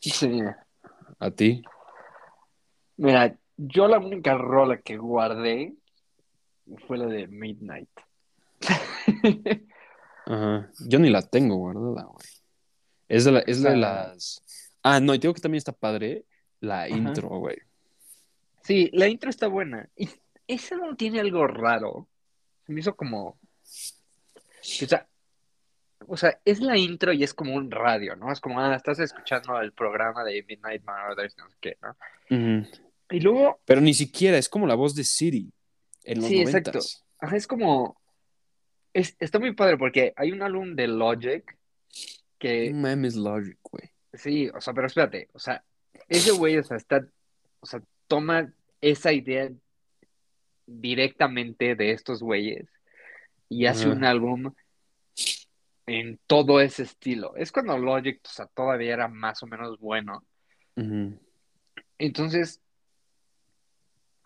Sí. 0.00 0.40
¿A 1.18 1.30
ti? 1.30 1.62
Mira, 2.96 3.36
yo 3.58 3.88
la 3.88 3.98
única 3.98 4.38
rola 4.38 4.78
que 4.80 4.96
guardé 4.96 5.74
fue 6.86 6.96
la 6.96 7.06
de 7.06 7.26
Midnight. 7.26 7.90
Ajá. 10.26 10.70
Yo 10.86 10.98
ni 10.98 11.10
la 11.10 11.22
tengo 11.22 11.56
guardada, 11.56 12.04
güey. 12.04 12.26
Es 13.08 13.24
de, 13.24 13.32
la, 13.32 13.40
es 13.40 13.62
de 13.62 13.76
las. 13.76 14.42
Ah, 14.82 15.00
no, 15.00 15.14
y 15.14 15.18
tengo 15.18 15.34
que 15.34 15.40
también 15.40 15.58
está 15.58 15.72
padre 15.72 16.24
la 16.60 16.82
Ajá. 16.82 16.88
intro, 16.88 17.28
güey. 17.28 17.56
Sí, 18.62 18.90
la 18.92 19.08
intro 19.08 19.30
está 19.30 19.48
buena. 19.48 19.88
Y 19.96 20.08
esa 20.46 20.76
no 20.76 20.94
tiene 20.94 21.20
algo 21.20 21.46
raro. 21.46 22.06
Se 22.66 22.72
me 22.72 22.80
hizo 22.80 22.94
como. 22.94 23.28
O 23.28 23.38
sea, 24.60 25.08
o 26.06 26.16
sea, 26.16 26.38
es 26.44 26.60
la 26.60 26.76
intro 26.76 27.12
y 27.12 27.24
es 27.24 27.34
como 27.34 27.54
un 27.54 27.70
radio, 27.70 28.14
¿no? 28.14 28.30
Es 28.30 28.40
como, 28.40 28.60
ah, 28.60 28.74
estás 28.74 28.98
escuchando 29.00 29.60
el 29.60 29.72
programa 29.72 30.22
de 30.24 30.44
Midnight 30.46 30.84
Marauders, 30.84 31.36
no 31.38 31.48
sé 31.50 31.56
qué, 31.60 31.76
¿no? 31.82 31.90
Uh 32.30 32.34
-huh. 32.34 32.87
Y 33.10 33.20
luego. 33.20 33.60
Pero 33.64 33.80
ni 33.80 33.94
siquiera, 33.94 34.38
es 34.38 34.48
como 34.48 34.66
la 34.66 34.74
voz 34.74 34.94
de 34.94 35.04
Siri 35.04 35.50
en 36.04 36.18
los 36.20 36.28
Sí, 36.28 36.36
90s. 36.36 36.46
exacto. 36.48 36.78
Ajá, 37.20 37.36
es 37.36 37.46
como. 37.46 38.00
Es, 38.92 39.16
está 39.20 39.38
muy 39.38 39.54
padre 39.54 39.76
porque 39.76 40.12
hay 40.16 40.32
un 40.32 40.42
álbum 40.42 40.74
de 40.74 40.88
Logic 40.88 41.44
que. 42.38 42.72
Mames 42.72 43.16
Logic, 43.16 43.58
güey. 43.62 43.90
Sí, 44.12 44.48
o 44.48 44.60
sea, 44.60 44.72
pero 44.74 44.86
espérate, 44.86 45.28
o 45.32 45.38
sea, 45.38 45.62
ese 46.08 46.32
güey, 46.32 46.56
o 46.58 46.62
sea, 46.64 46.76
está. 46.76 47.06
O 47.60 47.66
sea, 47.66 47.82
toma 48.06 48.52
esa 48.80 49.12
idea 49.12 49.50
directamente 50.66 51.74
de 51.74 51.92
estos 51.92 52.22
güeyes 52.22 52.68
y 53.48 53.66
hace 53.66 53.86
uh 53.88 53.92
-huh. 53.92 53.96
un 53.96 54.04
álbum 54.04 54.54
en 55.86 56.18
todo 56.26 56.60
ese 56.60 56.82
estilo. 56.82 57.34
Es 57.36 57.50
cuando 57.52 57.78
Logic, 57.78 58.20
o 58.24 58.28
sea, 58.28 58.46
todavía 58.46 58.92
era 58.94 59.08
más 59.08 59.42
o 59.42 59.46
menos 59.46 59.78
bueno. 59.80 60.24
Uh 60.76 60.82
-huh. 60.82 61.18
Entonces, 61.98 62.60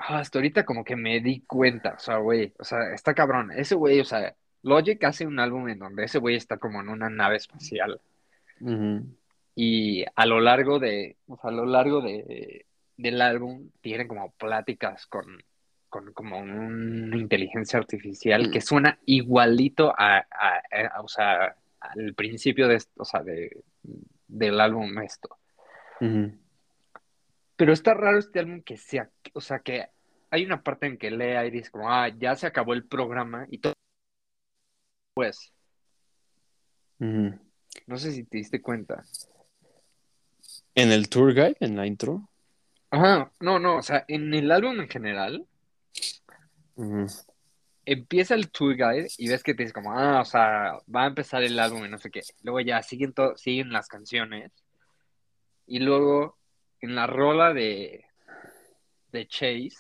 hasta 0.09 0.39
ahorita 0.39 0.65
como 0.65 0.85
que 0.85 0.97
me 0.97 1.21
di 1.21 1.41
cuenta, 1.43 1.95
o 1.95 1.99
sea, 1.99 2.17
güey, 2.17 2.53
o 2.59 2.65
sea, 2.65 2.93
está 2.95 3.15
cabrón. 3.15 3.51
Ese 3.53 3.75
güey, 3.75 4.01
o 4.01 4.05
sea, 4.05 4.35
Logic 4.63 5.03
hace 5.05 5.27
un 5.27 5.39
álbum 5.39 5.69
en 5.69 5.79
donde 5.79 6.05
ese 6.05 6.19
güey 6.19 6.37
está 6.37 6.57
como 6.59 6.81
en 6.81 6.89
una 6.89 7.09
nave 7.09 7.37
espacial. 7.37 8.01
Uh 8.61 8.71
-huh. 8.71 9.07
Y 9.55 10.05
a 10.15 10.27
lo 10.27 10.41
largo 10.41 10.79
de, 10.79 11.17
o 11.27 11.37
sea, 11.37 11.51
a 11.51 11.53
lo 11.53 11.67
largo 11.67 12.01
de, 12.01 12.67
del 12.97 13.21
álbum 13.21 13.71
tiene 13.81 14.07
como 14.07 14.31
pláticas 14.33 15.07
con, 15.07 15.43
con 15.89 16.13
como 16.13 16.39
una 16.39 17.17
inteligencia 17.17 17.79
artificial 17.79 18.51
que 18.51 18.61
suena 18.61 18.99
igualito 19.07 19.93
a, 19.97 20.19
a, 20.19 20.63
a, 20.97 21.01
o 21.03 21.09
sea, 21.09 21.55
al 21.81 22.15
principio 22.15 22.69
de, 22.69 22.83
o 22.97 23.05
sea, 23.05 23.23
de, 23.23 23.63
del 24.29 24.61
álbum 24.61 24.99
esto. 25.01 25.37
Uh 26.01 26.05
-huh. 26.07 26.39
Pero 27.63 27.75
está 27.75 27.95
raro 27.95 28.19
este 28.19 28.41
álbum 28.41 28.61
que 28.61 28.77
sea, 28.77 29.09
o 29.35 29.41
sea, 29.41 29.61
que 29.61 29.87
hay 30.31 30.45
una 30.45 30.65
parte 30.65 30.89
en 30.89 30.99
que 30.99 31.13
lea 31.13 31.47
y 31.47 31.53
dice 31.53 31.71
como, 31.71 31.93
ah, 31.93 32.09
ya 32.09 32.35
se 32.35 32.49
acabó 32.49 32.73
el 32.73 32.89
programa 32.89 33.47
y 33.49 33.59
todo. 33.59 33.75
Pues. 35.15 35.53
-huh. 36.99 37.39
No 37.87 37.99
sé 37.99 38.11
si 38.11 38.25
te 38.25 38.39
diste 38.39 38.61
cuenta. 38.61 39.05
¿En 40.75 40.91
el 40.91 41.09
tour 41.09 41.33
guide, 41.33 41.57
en 41.61 41.77
la 41.77 41.87
intro? 41.87 42.29
Ajá, 42.91 43.31
no, 43.39 43.61
no, 43.61 43.77
o 43.77 43.83
sea, 43.83 44.05
en 44.09 44.35
el 44.35 44.51
álbum 44.51 44.81
en 44.81 44.89
general, 44.89 45.47
-huh. 46.75 47.27
empieza 47.85 48.35
el 48.35 48.51
tour 48.51 48.75
guide 48.75 49.07
y 49.19 49.29
ves 49.29 49.45
que 49.45 49.55
te 49.55 49.63
dice 49.63 49.73
como, 49.73 49.93
ah, 49.93 50.21
o 50.21 50.25
sea, 50.25 50.81
va 50.93 51.05
a 51.05 51.07
empezar 51.07 51.45
el 51.45 51.57
álbum 51.61 51.85
y 51.85 51.89
no 51.89 51.99
sé 51.99 52.11
qué. 52.11 52.23
Luego 52.43 52.59
ya 52.59 52.83
siguen, 52.83 53.15
siguen 53.37 53.71
las 53.71 53.87
canciones 53.87 54.51
y 55.65 55.79
luego 55.79 56.42
en 56.83 56.95
la 56.95 57.07
rola 57.07 57.55
de, 57.55 58.05
de 59.13 59.27
Chase, 59.27 59.77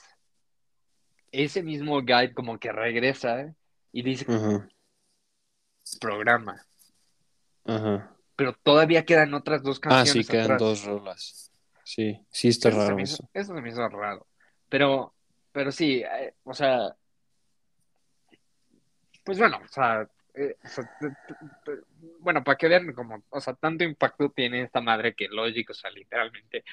ese 1.32 1.62
mismo 1.62 2.00
guide 2.00 2.32
como 2.32 2.58
que 2.58 2.72
regresa 2.72 3.54
y 3.90 4.02
dice 4.02 4.24
uh 4.30 4.34
-huh. 4.34 4.72
programa. 6.00 6.64
Uh 7.64 7.72
-huh. 7.72 8.08
Pero 8.36 8.54
todavía 8.62 9.04
quedan 9.04 9.34
otras 9.34 9.62
dos 9.62 9.78
canciones. 9.78 10.10
Ah, 10.10 10.12
sí, 10.12 10.24
quedan 10.24 10.56
dos 10.56 10.84
rolas. 10.84 11.50
Sí, 11.84 12.24
sí 12.30 12.48
está 12.48 12.68
eso 12.68 12.78
raro 12.78 13.00
hizo, 13.00 13.14
eso. 13.14 13.30
Eso 13.34 13.54
se 13.54 13.60
me 13.60 13.68
hizo 13.68 13.88
raro. 13.88 14.26
Pero, 14.68 15.14
pero 15.50 15.72
sí, 15.72 16.02
eh, 16.02 16.34
o 16.44 16.54
sea, 16.54 16.96
pues 19.24 19.38
bueno, 19.38 19.60
o 19.62 19.68
sea, 19.68 20.08
eh, 20.34 20.56
o 20.64 20.68
sea 20.68 20.90
bueno, 22.20 22.42
para 22.42 22.56
que 22.56 22.68
vean 22.68 22.92
como, 22.92 23.22
o 23.30 23.40
sea, 23.40 23.54
tanto 23.54 23.84
impacto 23.84 24.30
tiene 24.30 24.62
esta 24.62 24.80
madre 24.80 25.14
que 25.14 25.28
lógico, 25.28 25.72
o 25.72 25.74
sea, 25.74 25.90
literalmente 25.90 26.64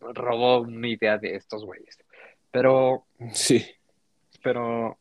robó 0.00 0.60
una 0.60 0.88
idea 0.88 1.18
de 1.18 1.36
estos 1.36 1.64
güeyes. 1.64 1.98
Pero, 2.50 3.06
sí, 3.32 3.64
pero 4.42 4.98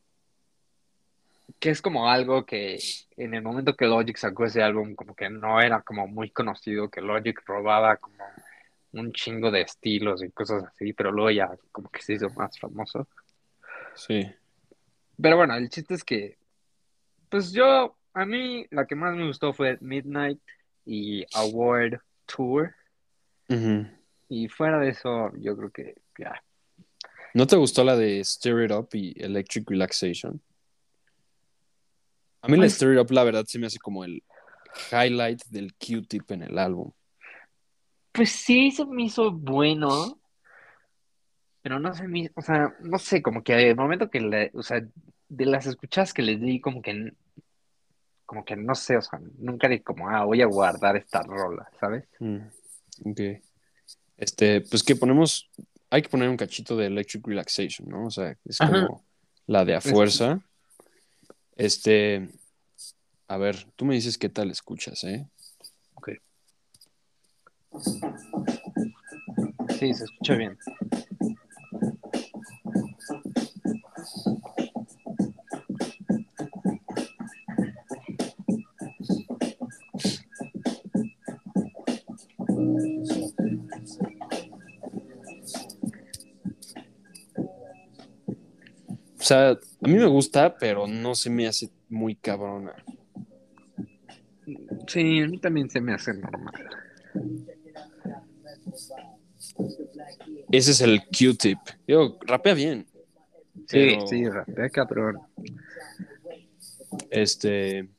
que 1.60 1.70
es 1.70 1.82
como 1.82 2.10
algo 2.10 2.46
que 2.46 2.80
en 3.18 3.34
el 3.34 3.42
momento 3.42 3.76
que 3.76 3.86
Logic 3.86 4.18
sacó 4.18 4.46
ese 4.46 4.64
álbum, 4.64 4.96
como 4.96 5.16
que 5.16 5.30
no 5.30 5.62
era 5.62 5.82
como 5.82 6.08
muy 6.08 6.32
conocido, 6.32 6.90
que 6.90 7.02
Logic 7.02 7.40
robaba 7.46 7.98
como 7.98 8.24
un 8.94 9.12
chingo 9.14 9.52
de 9.52 9.62
estilos 9.62 10.24
y 10.24 10.32
cosas 10.32 10.64
así, 10.64 10.94
pero 10.94 11.12
luego 11.12 11.32
ya 11.32 11.50
como 11.72 11.90
que 11.90 12.02
se 12.02 12.14
hizo 12.14 12.30
más 12.32 12.58
famoso. 12.60 13.08
Sí. 13.96 14.30
Pero 15.22 15.38
bueno, 15.38 15.56
el 15.56 15.70
chiste 15.70 15.94
es 15.94 16.04
que, 16.04 16.38
pues 17.30 17.52
yo, 17.52 17.96
a 18.14 18.26
mí 18.26 18.66
la 18.72 18.86
que 18.86 18.96
más 18.96 19.16
me 19.16 19.28
gustó 19.28 19.54
fue 19.54 19.78
Midnight 19.82 20.40
y 20.86 21.26
Award 21.34 22.00
Tour. 22.26 22.76
Uh 23.50 23.54
-huh. 23.54 23.98
Y 24.30 24.48
fuera 24.48 24.80
de 24.80 24.90
eso, 24.90 25.32
yo 25.38 25.56
creo 25.58 25.72
que 25.72 25.96
ya. 26.18 26.42
¿No 27.34 27.48
te 27.48 27.56
gustó 27.56 27.84
la 27.84 27.96
de 27.96 28.24
Stir 28.24 28.64
It 28.64 28.72
Up 28.72 28.90
y 28.94 29.14
Electric 29.22 29.70
Relaxation? 29.70 30.42
A 32.42 32.48
mí 32.48 32.58
la 32.58 32.70
Stir 32.70 32.94
It 32.94 33.00
Up, 33.00 33.12
la 33.12 33.24
verdad, 33.24 33.46
se 33.46 33.60
me 33.60 33.68
hace 33.68 33.80
como 33.80 34.04
el 34.04 34.24
highlight 34.92 35.44
del 35.50 35.74
Q-tip 35.74 36.32
en 36.32 36.44
el 36.44 36.58
álbum. 36.58 36.92
Pues 38.12 38.32
sí, 38.32 38.72
se 38.72 38.86
me 38.86 39.04
hizo 39.04 39.32
bueno, 39.32 40.20
pero 41.62 41.80
no 41.80 41.92
me, 42.08 42.32
o 42.36 42.42
sea, 42.42 42.76
no 42.82 42.98
sé, 42.98 43.22
como 43.22 43.44
que 43.44 43.70
el 43.70 43.76
momento 43.76 44.10
que 44.10 44.20
le, 44.20 44.52
o 44.54 44.64
sea, 44.64 44.82
de 45.30 45.46
las 45.46 45.66
escuchadas 45.66 46.14
que 46.14 46.22
les 46.22 46.42
di, 46.42 46.60
como 46.60 46.82
que, 46.82 47.14
como 48.32 48.46
que 48.46 48.56
no 48.56 48.76
sé, 48.76 48.96
o 48.96 49.02
sea, 49.02 49.20
nunca 49.40 49.68
di 49.68 49.82
como, 49.82 50.08
ah, 50.08 50.24
voy 50.24 50.42
a 50.42 50.46
guardar 50.46 50.96
esta 50.96 51.22
rola, 51.22 51.70
¿sabes? 51.78 52.06
Mm, 52.20 52.38
ok. 53.10 53.20
Este, 54.16 54.62
pues 54.62 54.84
que 54.84 54.96
ponemos, 54.96 55.52
hay 55.90 56.02
que 56.02 56.08
poner 56.08 56.30
un 56.30 56.38
cachito 56.38 56.78
de 56.78 56.86
Electric 56.86 57.28
Relaxation, 57.28 57.90
¿no? 57.90 58.06
O 58.06 58.10
sea, 58.10 58.38
es 58.46 58.62
Ajá. 58.62 58.88
como 58.88 59.04
la 59.48 59.66
de 59.66 59.76
a 59.76 59.82
fuerza. 59.82 60.40
Este, 61.58 62.30
a 63.28 63.36
ver, 63.36 63.68
tú 63.76 63.84
me 63.84 63.96
dices 63.96 64.18
qué 64.18 64.30
tal 64.30 64.50
escuchas, 64.50 65.04
¿eh? 65.04 65.28
Ok. 65.96 66.12
Sí, 69.78 69.94
se 69.94 70.06
escucha 70.06 70.36
bien. 70.36 70.58
Sea, 89.34 89.50
a 89.52 89.88
mí 89.88 89.94
me 89.96 90.06
gusta, 90.08 90.58
pero 90.58 90.88
no 90.88 91.16
se 91.16 91.30
me 91.30 91.48
hace 91.48 91.70
muy 91.90 92.16
cabrona. 92.16 92.74
Sí, 94.88 95.22
a 95.22 95.28
mí 95.28 95.38
también 95.40 95.70
se 95.70 95.80
me 95.80 95.94
hace 95.94 96.14
normal. 96.14 96.54
Ese 100.52 100.72
es 100.72 100.82
el 100.82 101.02
Q-tip. 101.06 101.60
Digo, 101.88 102.20
rapea 102.22 102.54
bien. 102.54 102.88
Sí, 103.68 103.96
Pero- 103.96 104.08
sí, 104.08 104.28
rapea 104.28 104.70
cabrón. 104.70 105.20
Este. 107.10 107.90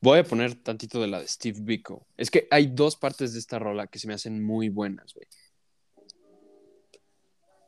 Voy 0.00 0.18
a 0.18 0.24
poner 0.24 0.54
tantito 0.56 1.00
de 1.00 1.06
la 1.06 1.20
de 1.20 1.28
Steve 1.28 1.60
Biko. 1.62 2.06
Es 2.16 2.30
que 2.30 2.46
hay 2.50 2.66
dos 2.66 2.94
partes 2.96 3.32
de 3.32 3.38
esta 3.38 3.58
rola 3.58 3.86
que 3.86 3.98
se 3.98 4.06
me 4.06 4.12
hacen 4.14 4.42
muy 4.44 4.68
buenas, 4.68 5.14
güey. 5.14 5.26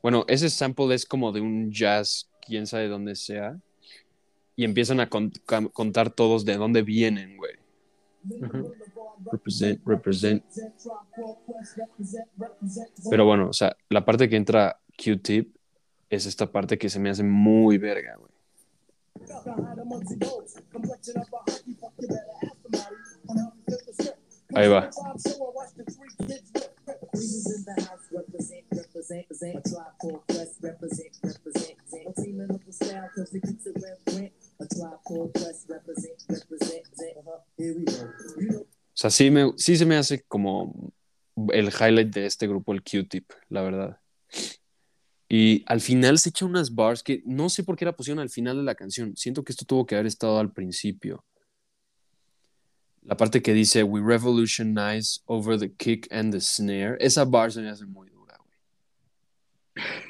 Bueno, 0.02 0.24
ese 0.28 0.50
sample 0.50 0.94
es 0.94 1.06
como 1.06 1.32
de 1.32 1.40
un 1.40 1.72
jazz, 1.72 2.30
quién 2.46 2.66
sabe 2.66 2.88
dónde 2.88 3.16
sea. 3.16 3.58
Y 4.54 4.64
empiezan 4.64 5.00
a 5.00 5.08
contar 5.08 6.10
todos 6.10 6.44
de 6.44 6.56
dónde 6.56 6.82
vienen, 6.82 7.36
güey. 7.36 7.52
Ujú. 8.24 8.72
Represent, 9.30 9.80
represent. 9.86 10.44
Pero 13.10 13.24
bueno, 13.24 13.48
o 13.50 13.52
sea, 13.52 13.76
la 13.88 14.04
parte 14.04 14.28
que 14.28 14.36
entra 14.36 14.80
Q-tip 14.96 15.54
es 16.08 16.26
esta 16.26 16.50
parte 16.50 16.78
que 16.78 16.88
se 16.88 16.98
me 16.98 17.10
hace 17.10 17.22
muy 17.22 17.78
verga, 17.78 18.16
güey. 18.16 18.30
Ahí 24.54 24.68
va. 24.68 24.90
O 38.56 38.98
sea, 38.98 39.10
sí, 39.10 39.30
me, 39.30 39.52
sí 39.56 39.76
se 39.76 39.84
me 39.84 39.96
hace 39.96 40.22
como 40.22 40.92
el 41.52 41.66
highlight 41.66 42.14
de 42.14 42.26
este 42.26 42.46
grupo, 42.46 42.72
el 42.72 42.82
Q-tip, 42.82 43.30
la 43.48 43.62
verdad. 43.62 44.00
Y 45.28 45.64
al 45.66 45.80
final 45.80 46.18
se 46.18 46.30
echa 46.30 46.46
unas 46.46 46.74
bars 46.74 47.02
que 47.02 47.22
no 47.26 47.48
sé 47.48 47.64
por 47.64 47.76
qué 47.76 47.84
la 47.84 47.96
pusieron 47.96 48.20
al 48.20 48.30
final 48.30 48.56
de 48.56 48.62
la 48.62 48.74
canción. 48.74 49.16
Siento 49.16 49.42
que 49.42 49.52
esto 49.52 49.64
tuvo 49.64 49.84
que 49.84 49.96
haber 49.96 50.06
estado 50.06 50.38
al 50.38 50.52
principio. 50.52 51.24
La 53.06 53.16
parte 53.16 53.40
que 53.40 53.52
dice, 53.52 53.84
We 53.84 54.00
revolutionize 54.00 55.20
over 55.26 55.56
the 55.58 55.72
kick 55.72 56.08
and 56.10 56.32
the 56.32 56.40
snare. 56.40 56.96
Esa 57.00 57.24
bar 57.24 57.52
se 57.52 57.60
me 57.62 57.70
hace 57.70 57.86
muy 57.86 58.10
dura, 58.10 58.36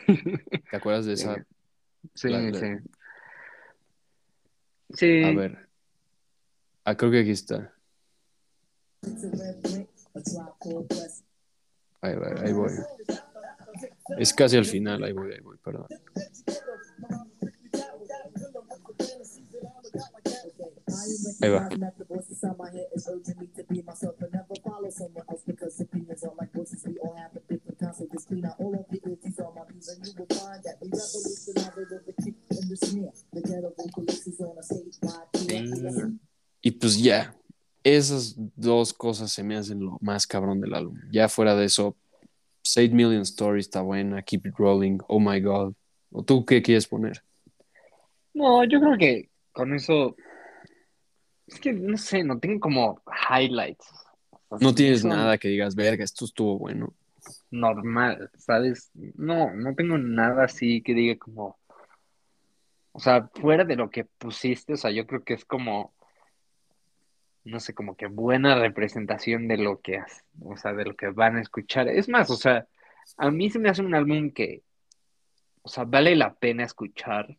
güey. 0.07 0.22
¿Te 0.70 0.76
acuerdas 0.76 1.05
de 1.05 1.12
esa? 1.14 1.47
Sí, 2.14 2.28
La- 2.30 2.40
la- 2.40 2.59
sí. 2.59 2.66
Sí. 4.94 5.22
A 5.24 5.30
ver. 5.32 5.68
Ah, 6.84 6.97
creo 6.97 7.11
que 7.11 7.20
aquí 7.20 7.32
está. 7.32 7.74
Ahí 12.01 12.14
va, 12.14 12.28
ahí 12.42 12.53
voy. 12.53 12.72
Es 14.18 14.32
casi 14.32 14.57
al 14.57 14.64
final, 14.64 15.03
ahí 15.03 15.12
voy, 15.12 15.32
ahí 15.32 15.40
voy, 15.40 15.59
perdón. 15.59 15.86
Ahí 21.41 21.51
va. 21.51 21.69
Y 36.61 36.71
pues 36.73 37.01
ya, 37.03 37.37
esas 37.85 38.35
dos 38.57 38.93
cosas 38.93 39.31
se 39.33 39.45
me 39.45 39.57
hacen 39.57 39.81
lo 39.81 39.99
más 40.01 40.27
cabrón 40.27 40.61
del 40.61 40.75
álbum. 40.75 40.99
Ya 41.13 41.29
fuera 41.29 41.55
de 41.55 41.67
eso, 41.67 41.97
8 42.63 42.93
Million 42.93 43.23
Stories 43.23 43.67
está 43.67 43.83
buena, 43.83 44.23
Keep 44.23 44.47
It 44.47 44.55
Rolling, 44.57 44.99
Oh 45.07 45.21
My 45.21 45.41
God. 45.41 45.75
¿O 46.11 46.23
tú 46.23 46.45
qué 46.45 46.63
quieres 46.63 46.87
poner? 46.87 47.23
No, 48.35 48.65
yo 48.65 48.81
creo 48.81 48.99
que 48.99 49.31
con 49.53 49.75
eso. 49.75 50.17
Es 51.47 51.61
que 51.61 51.72
no 51.72 51.97
sé, 51.97 52.24
no 52.24 52.38
tengo 52.38 52.61
como 52.61 53.03
highlights. 53.30 53.88
O 54.49 54.59
sea, 54.59 54.68
No 54.68 54.74
tienes 54.74 55.05
nada 55.05 55.38
que 55.38 55.49
digas, 55.49 55.74
verga, 55.74 56.05
esto 56.05 56.24
estuvo 56.24 56.59
bueno. 56.59 56.92
Normal, 57.51 58.30
¿sabes? 58.36 58.90
No, 58.94 59.53
no 59.55 59.74
tengo 59.74 59.99
nada 59.99 60.44
así 60.44 60.82
que 60.82 60.94
diga 60.94 61.16
como. 61.18 61.59
O 62.92 63.01
sea, 63.01 63.28
fuera 63.34 63.64
de 63.64 63.76
lo 63.76 63.90
que 63.90 64.05
pusiste, 64.05 64.74
o 64.74 64.76
sea, 64.76 64.90
yo 64.90 65.07
creo 65.07 65.24
que 65.24 65.34
es 65.34 65.44
como. 65.44 65.94
No 67.44 67.61
sé, 67.61 67.74
como 67.74 67.97
que 67.97 68.07
buena 68.07 68.59
representación 68.59 69.47
de 69.47 69.57
lo 69.57 69.80
que, 69.80 70.03
o 70.40 70.57
sea, 70.57 70.72
de 70.72 70.84
lo 70.84 70.97
que 70.97 71.09
van 71.11 71.36
a 71.36 71.40
escuchar. 71.40 71.88
Es 71.88 72.09
más, 72.09 72.28
o 72.30 72.36
sea, 72.36 72.66
a 73.16 73.30
mí 73.30 73.51
se 73.51 73.61
me 73.61 73.68
hace 73.68 73.82
un 73.82 73.94
álbum 73.94 74.32
que, 74.32 74.64
o 75.62 75.68
sea, 75.68 75.84
vale 75.84 76.16
la 76.16 76.34
pena 76.34 76.64
escuchar, 76.64 77.36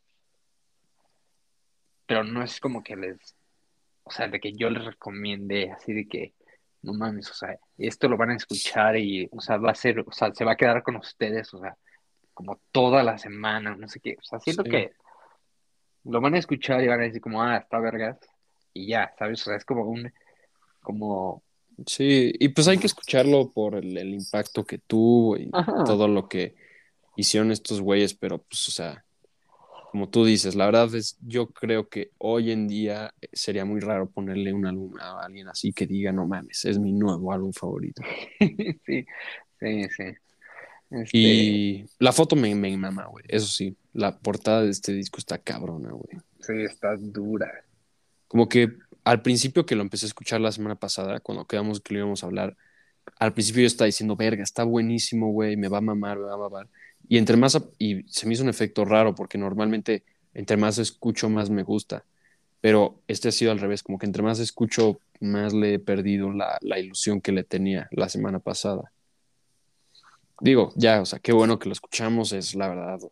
pero 2.06 2.24
no 2.24 2.42
es 2.42 2.62
como 2.62 2.84
que 2.84 2.96
les, 2.96 3.37
o 4.08 4.12
sea, 4.12 4.28
de 4.28 4.40
que 4.40 4.54
yo 4.54 4.70
les 4.70 4.84
recomiende 4.86 5.72
así 5.72 5.94
de 5.94 6.08
que, 6.08 6.34
no 6.82 6.94
mames, 6.94 7.30
o 7.30 7.34
sea, 7.34 7.58
esto 7.78 8.08
lo 8.08 8.18
van 8.18 8.32
a 8.32 8.36
escuchar 8.36 8.98
y, 8.98 9.28
o 9.32 9.42
sea, 9.42 9.58
va 9.58 9.72
a 9.72 9.76
ser, 9.76 10.00
o 10.00 10.12
sea, 10.12 10.34
se 10.34 10.46
va 10.46 10.54
a 10.54 10.58
quedar 10.58 10.84
con 10.84 10.96
ustedes, 10.96 11.54
o 11.54 11.60
sea, 11.60 11.76
como 12.34 12.60
toda 12.72 13.04
la 13.04 13.18
semana, 13.18 13.76
no 13.76 13.88
sé 13.88 14.00
qué, 14.00 14.16
o 14.20 14.24
sea, 14.24 14.40
siento 14.40 14.64
Sí. 14.64 14.70
que 14.70 14.92
lo 16.06 16.22
van 16.22 16.36
a 16.36 16.40
escuchar 16.40 16.84
y 16.84 16.88
van 16.88 17.02
a 17.02 17.04
decir 17.04 17.20
como, 17.22 17.42
ah, 17.44 17.58
está 17.58 17.80
vergas, 17.80 18.18
y 18.74 18.88
ya, 18.88 19.14
¿sabes? 19.18 19.42
O 19.42 19.46
sea, 19.46 19.56
es 19.58 19.66
como 19.66 19.84
un, 19.86 20.12
como, 20.82 21.44
Sí, 21.86 22.34
y 22.40 22.50
pues 22.50 22.68
hay 22.68 22.80
que 22.80 22.88
escucharlo 22.88 23.52
por 23.52 23.76
el, 23.76 23.96
el 23.98 24.14
impacto 24.14 24.66
que 24.66 24.80
tuvo 24.80 25.38
y 25.38 25.48
Ajá. 25.54 25.84
todo 25.84 26.08
lo 26.08 26.28
que 26.28 26.56
hicieron 27.16 27.52
estos 27.52 27.82
güeyes, 27.82 28.16
pero 28.16 28.40
pues, 28.40 28.68
o 28.68 28.72
sea, 28.72 29.04
como 29.92 30.10
tú 30.10 30.26
dices, 30.26 30.56
la 30.56 30.66
verdad 30.66 30.94
es, 30.96 31.18
yo 31.22 31.48
creo 31.48 31.90
que 31.90 32.12
hoy 32.18 32.52
en 32.52 32.68
día 32.68 33.14
sería 33.34 33.66
muy 33.66 33.80
raro 33.80 34.10
ponerle 34.10 34.54
un 34.54 34.66
álbum 34.66 34.94
a 35.00 35.22
alguien 35.26 35.48
así 35.48 35.74
que 35.74 35.88
diga, 35.88 36.12
no 36.12 36.28
mames, 36.28 36.66
es 36.66 36.78
mi 36.80 36.92
nuevo 36.94 37.32
álbum 37.32 37.54
favorito. 37.54 38.02
sí, 38.86 39.06
sí, 39.60 39.88
sí. 39.90 40.04
Este, 40.90 41.18
Y 41.18 41.86
la 42.00 42.12
foto 42.14 42.36
me, 42.36 42.54
me 42.56 42.76
mama, 42.78 43.06
güey, 43.08 43.26
eso 43.28 43.48
sí, 43.48 43.78
la 43.94 44.18
portada 44.20 44.64
de 44.64 44.72
este 44.72 44.94
disco 44.94 45.20
está 45.20 45.38
cabrona, 45.38 45.92
güey. 45.92 46.18
sí, 46.40 46.54
está 46.64 46.96
dura. 46.98 47.52
Como 48.28 48.50
que 48.50 48.70
al 49.04 49.22
principio 49.22 49.66
que 49.66 49.76
lo 49.76 49.82
empecé 49.84 50.06
a 50.06 50.08
escuchar 50.08 50.42
la 50.42 50.52
semana 50.52 50.76
pasada, 50.76 51.20
cuando 51.22 51.46
quedamos 51.46 51.82
que 51.82 51.94
lo 51.94 52.00
íbamos 52.02 52.24
a 52.24 52.28
hablar, 52.28 52.58
al 53.20 53.34
principio 53.34 53.62
yo 53.62 53.68
estaba 53.68 53.86
diciendo, 53.86 54.16
verga, 54.18 54.44
está 54.44 54.64
buenísimo, 54.64 55.32
güey, 55.32 55.56
me 55.56 55.70
va 55.70 55.78
a 55.80 55.82
mamar, 55.82 56.18
me 56.18 56.26
va 56.26 56.34
a 56.34 56.38
mamar. 56.38 56.70
Y 57.08 57.18
entre 57.18 57.38
más, 57.38 57.58
y 57.78 58.04
se 58.04 58.28
me 58.28 58.34
hizo 58.34 58.44
un 58.44 58.50
efecto 58.50 58.86
raro, 58.86 59.16
porque 59.16 59.38
normalmente 59.38 60.04
entre 60.34 60.58
más 60.58 60.78
escucho, 60.78 61.30
más 61.30 61.50
me 61.50 61.64
gusta. 61.64 62.06
Pero 62.62 63.00
este 63.08 63.30
ha 63.30 63.32
sido 63.32 63.52
al 63.52 63.60
revés, 63.60 63.82
como 63.82 63.98
que 63.98 64.06
entre 64.06 64.24
más 64.24 64.40
escucho, 64.40 65.00
más 65.20 65.54
le 65.54 65.76
he 65.76 65.80
perdido 65.80 66.32
la, 66.32 66.58
la 66.62 66.80
ilusión 66.80 67.22
que 67.22 67.32
le 67.32 67.44
tenía 67.44 67.88
la 67.92 68.10
semana 68.10 68.40
pasada. 68.40 68.92
digo, 70.42 70.74
ya, 70.76 71.02
o 71.02 71.06
sea, 71.06 71.20
qué 71.20 71.32
bueno 71.32 71.58
que 71.58 71.70
lo 71.70 71.74
escuchamos, 71.74 72.34
es 72.34 72.56
la 72.56 72.68
verdad. 72.68 73.00
O 73.04 73.12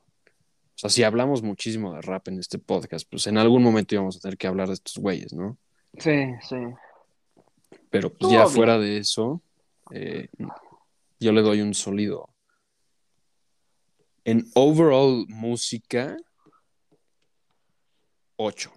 sea, 0.77 0.89
si 0.89 1.03
hablamos 1.03 1.41
muchísimo 1.41 1.93
de 1.93 2.01
rap 2.01 2.27
en 2.27 2.39
este 2.39 2.59
podcast, 2.59 3.07
pues 3.09 3.27
en 3.27 3.37
algún 3.37 3.63
momento 3.63 3.95
íbamos 3.95 4.17
a 4.17 4.19
tener 4.19 4.37
que 4.37 4.47
hablar 4.47 4.67
de 4.67 4.73
estos 4.73 4.97
güeyes, 4.97 5.33
¿no? 5.33 5.57
Sí, 5.97 6.25
sí. 6.41 6.57
Pero 7.89 8.11
pues 8.11 8.31
ya 8.31 8.45
fuera 8.47 8.77
de 8.77 8.97
eso, 8.97 9.41
eh, 9.91 10.27
yo 11.19 11.31
le 11.31 11.41
doy 11.41 11.61
un 11.61 11.73
sólido. 11.73 12.29
En 14.25 14.51
overall 14.55 15.25
música, 15.29 16.17
8. 18.37 18.71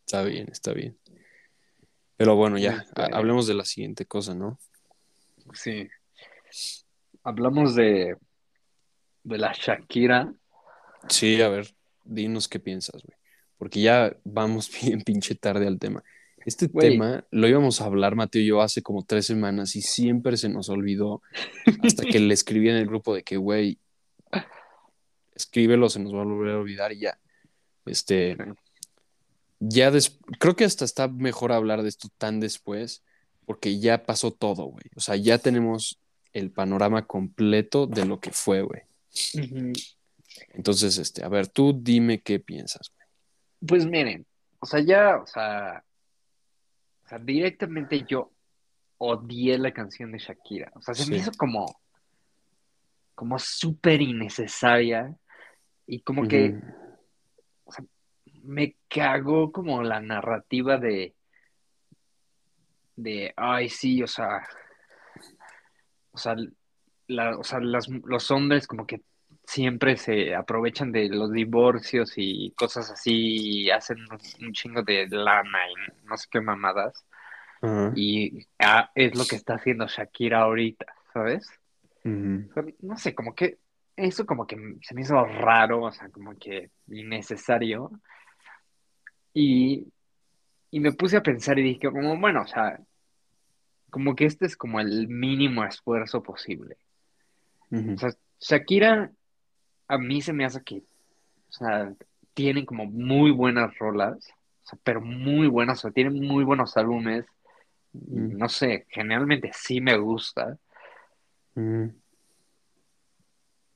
Está 0.04 0.22
bien, 0.24 0.48
está 0.50 0.72
bien. 0.72 0.96
Pero 2.16 2.34
bueno, 2.34 2.58
ya, 2.58 2.78
Este- 2.86 3.00
ha- 3.02 3.16
hablemos 3.16 3.46
de 3.46 3.54
la 3.54 3.64
siguiente 3.64 4.04
cosa, 4.06 4.34
¿no? 4.34 4.58
Sí. 5.52 5.86
Hablamos 7.22 7.74
de. 7.74 8.16
De 9.22 9.38
la 9.38 9.52
Shakira. 9.52 10.32
Sí, 11.08 11.40
a 11.42 11.48
ver, 11.48 11.68
dinos 12.04 12.48
qué 12.48 12.58
piensas, 12.60 13.02
güey. 13.02 13.16
Porque 13.58 13.80
ya 13.80 14.16
vamos 14.24 14.70
bien 14.82 15.02
pinche 15.02 15.34
tarde 15.34 15.66
al 15.66 15.78
tema. 15.78 16.02
Este 16.46 16.68
tema 16.68 17.26
lo 17.30 17.46
íbamos 17.46 17.80
a 17.82 17.84
hablar, 17.84 18.14
Mateo 18.14 18.40
y 18.40 18.46
yo, 18.46 18.62
hace 18.62 18.80
como 18.80 19.04
tres 19.04 19.26
semanas 19.26 19.76
y 19.76 19.82
siempre 19.82 20.38
se 20.38 20.48
nos 20.48 20.70
olvidó 20.70 21.20
hasta 21.82 22.04
que 22.04 22.20
le 22.20 22.32
escribí 22.32 22.70
en 22.70 22.76
el 22.76 22.86
grupo 22.86 23.14
de 23.14 23.22
que, 23.22 23.36
güey, 23.36 23.78
escríbelo, 25.34 25.88
se 25.88 26.00
nos 26.00 26.14
va 26.14 26.22
a 26.22 26.24
volver 26.24 26.54
a 26.54 26.58
olvidar 26.58 26.92
y 26.92 27.00
ya. 27.00 27.18
Este, 27.86 28.36
ya 29.60 29.90
des- 29.90 30.18
creo 30.38 30.56
que 30.56 30.64
hasta 30.64 30.84
está 30.84 31.08
mejor 31.08 31.52
hablar 31.52 31.82
de 31.82 31.88
esto 31.88 32.08
tan 32.18 32.40
después, 32.40 33.02
porque 33.46 33.78
ya 33.78 34.04
pasó 34.04 34.30
todo, 34.32 34.64
güey. 34.64 34.84
O 34.96 35.00
sea, 35.00 35.16
ya 35.16 35.38
tenemos 35.38 35.98
el 36.32 36.50
panorama 36.50 37.06
completo 37.06 37.86
de 37.86 38.04
lo 38.04 38.20
que 38.20 38.30
fue, 38.30 38.62
güey. 38.62 38.82
Entonces, 40.52 40.98
este, 40.98 41.24
a 41.24 41.28
ver, 41.28 41.48
tú 41.48 41.72
dime 41.80 42.20
qué 42.20 42.38
piensas, 42.38 42.90
güey. 42.94 43.08
Pues 43.66 43.86
miren, 43.86 44.26
o 44.60 44.66
sea, 44.66 44.80
ya, 44.80 45.16
o 45.16 45.26
sea, 45.26 45.82
o 47.04 47.08
sea, 47.08 47.18
directamente 47.18 48.04
yo 48.08 48.30
odié 48.98 49.58
la 49.58 49.72
canción 49.72 50.12
de 50.12 50.18
Shakira. 50.18 50.70
O 50.74 50.82
sea, 50.82 50.94
se 50.94 51.10
me 51.10 51.16
hizo 51.16 51.32
como, 51.32 51.80
como 53.18 53.36
súper 53.40 54.00
innecesaria 54.00 55.12
y 55.88 56.02
como 56.02 56.28
que 56.28 56.54
me 58.44 58.76
cagó 58.86 59.50
como 59.50 59.82
la 59.82 60.00
narrativa 60.00 60.76
de, 60.76 61.16
de, 62.94 63.34
ay, 63.36 63.70
sí, 63.70 64.00
o 64.04 64.06
sea, 64.06 64.46
o 66.12 66.16
sea, 66.16 66.36
la- 67.08 67.36
o 67.36 67.42
sea, 67.42 67.58
las- 67.58 67.88
los 67.88 68.30
hombres 68.30 68.68
como 68.68 68.86
que 68.86 69.02
siempre 69.44 69.96
se 69.96 70.36
aprovechan 70.36 70.92
de 70.92 71.08
los 71.08 71.32
divorcios 71.32 72.12
y 72.14 72.52
cosas 72.52 72.88
así 72.88 73.64
y 73.64 73.70
hacen 73.70 73.98
un, 74.12 74.52
chingo 74.52 74.84
de 74.84 75.08
lana 75.10 75.58
y 75.70 76.06
no 76.06 76.16
sé 76.16 76.28
qué 76.30 76.40
mamadas. 76.40 77.04
Y 77.96 78.46
ah, 78.60 78.92
es 78.94 79.18
lo 79.18 79.24
que 79.24 79.34
está 79.34 79.54
haciendo 79.54 79.88
Shakira 79.88 80.42
ahorita, 80.42 80.86
¿sabes? 81.12 81.50
Ujú. 82.04 82.48
O 82.50 82.54
sea, 82.54 82.64
no 82.80 82.96
sé, 82.96 83.14
como 83.14 83.34
que 83.34 83.58
eso 83.96 84.24
como 84.26 84.46
que 84.46 84.56
se 84.82 84.94
me 84.94 85.02
hizo 85.02 85.24
raro, 85.24 85.82
o 85.82 85.92
sea, 85.92 86.08
como 86.10 86.36
que 86.36 86.70
innecesario. 86.88 87.90
Y, 89.34 89.86
y 90.70 90.80
me 90.80 90.92
puse 90.92 91.16
a 91.16 91.22
pensar 91.22 91.58
y 91.58 91.62
dije, 91.62 91.90
como, 91.90 92.18
bueno, 92.18 92.42
o 92.42 92.46
sea, 92.46 92.80
como 93.90 94.14
que 94.14 94.26
este 94.26 94.46
es 94.46 94.56
como 94.56 94.80
el 94.80 95.08
mínimo 95.08 95.64
esfuerzo 95.64 96.22
posible. 96.22 96.76
Ujú. 97.70 97.94
O 97.94 97.98
sea, 97.98 98.10
Shakira, 98.40 99.10
a 99.88 99.98
mí 99.98 100.22
se 100.22 100.32
me 100.32 100.44
hace 100.44 100.62
que, 100.62 100.78
o 100.78 101.52
sea, 101.52 101.92
tienen 102.34 102.64
como 102.66 102.86
muy 102.86 103.30
buenas 103.30 103.76
rolas, 103.78 104.16
o 104.64 104.66
sea, 104.68 104.78
pero 104.84 105.00
muy 105.00 105.48
buenas, 105.48 105.78
o 105.78 105.82
sea, 105.82 105.90
tienen 105.90 106.14
muy 106.14 106.44
buenos 106.44 106.76
álbumes. 106.76 107.24
y 107.92 108.20
Ujú. 108.20 108.38
No 108.38 108.48
sé, 108.48 108.86
generalmente 108.90 109.50
sí 109.52 109.80
me 109.80 109.96
gusta. 109.96 110.56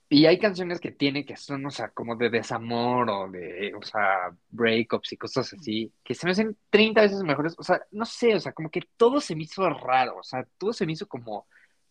Y 0.09 0.27
hay 0.27 0.39
canciones 0.39 0.79
que 0.79 0.93
tiene 0.93 1.25
que 1.25 1.37
son, 1.37 1.65
o 1.65 1.71
sea, 1.71 1.89
como 1.89 2.17
de 2.17 2.29
desamor 2.29 3.09
o 3.09 3.31
de, 3.31 3.73
o 3.75 3.83
sea, 3.83 4.31
breakups 4.51 5.13
y 5.15 5.17
cosas 5.17 5.55
así, 5.55 5.91
que 6.05 6.15
se 6.15 6.27
me 6.27 6.33
hacen 6.33 6.55
30 6.69 7.01
veces 7.01 7.23
mejores. 7.23 7.55
O 7.59 7.63
sea, 7.63 7.81
no 7.93 8.05
sé, 8.05 8.35
o 8.35 8.41
sea, 8.41 8.53
como 8.53 8.71
que 8.71 8.83
todo 8.99 9.21
se 9.21 9.35
me 9.35 9.45
hizo 9.45 9.67
raro, 9.71 10.19
o 10.19 10.23
sea, 10.23 10.47
todo 10.59 10.75
se 10.75 10.85
me 10.85 10.93
hizo 10.93 11.09
como 11.09 11.47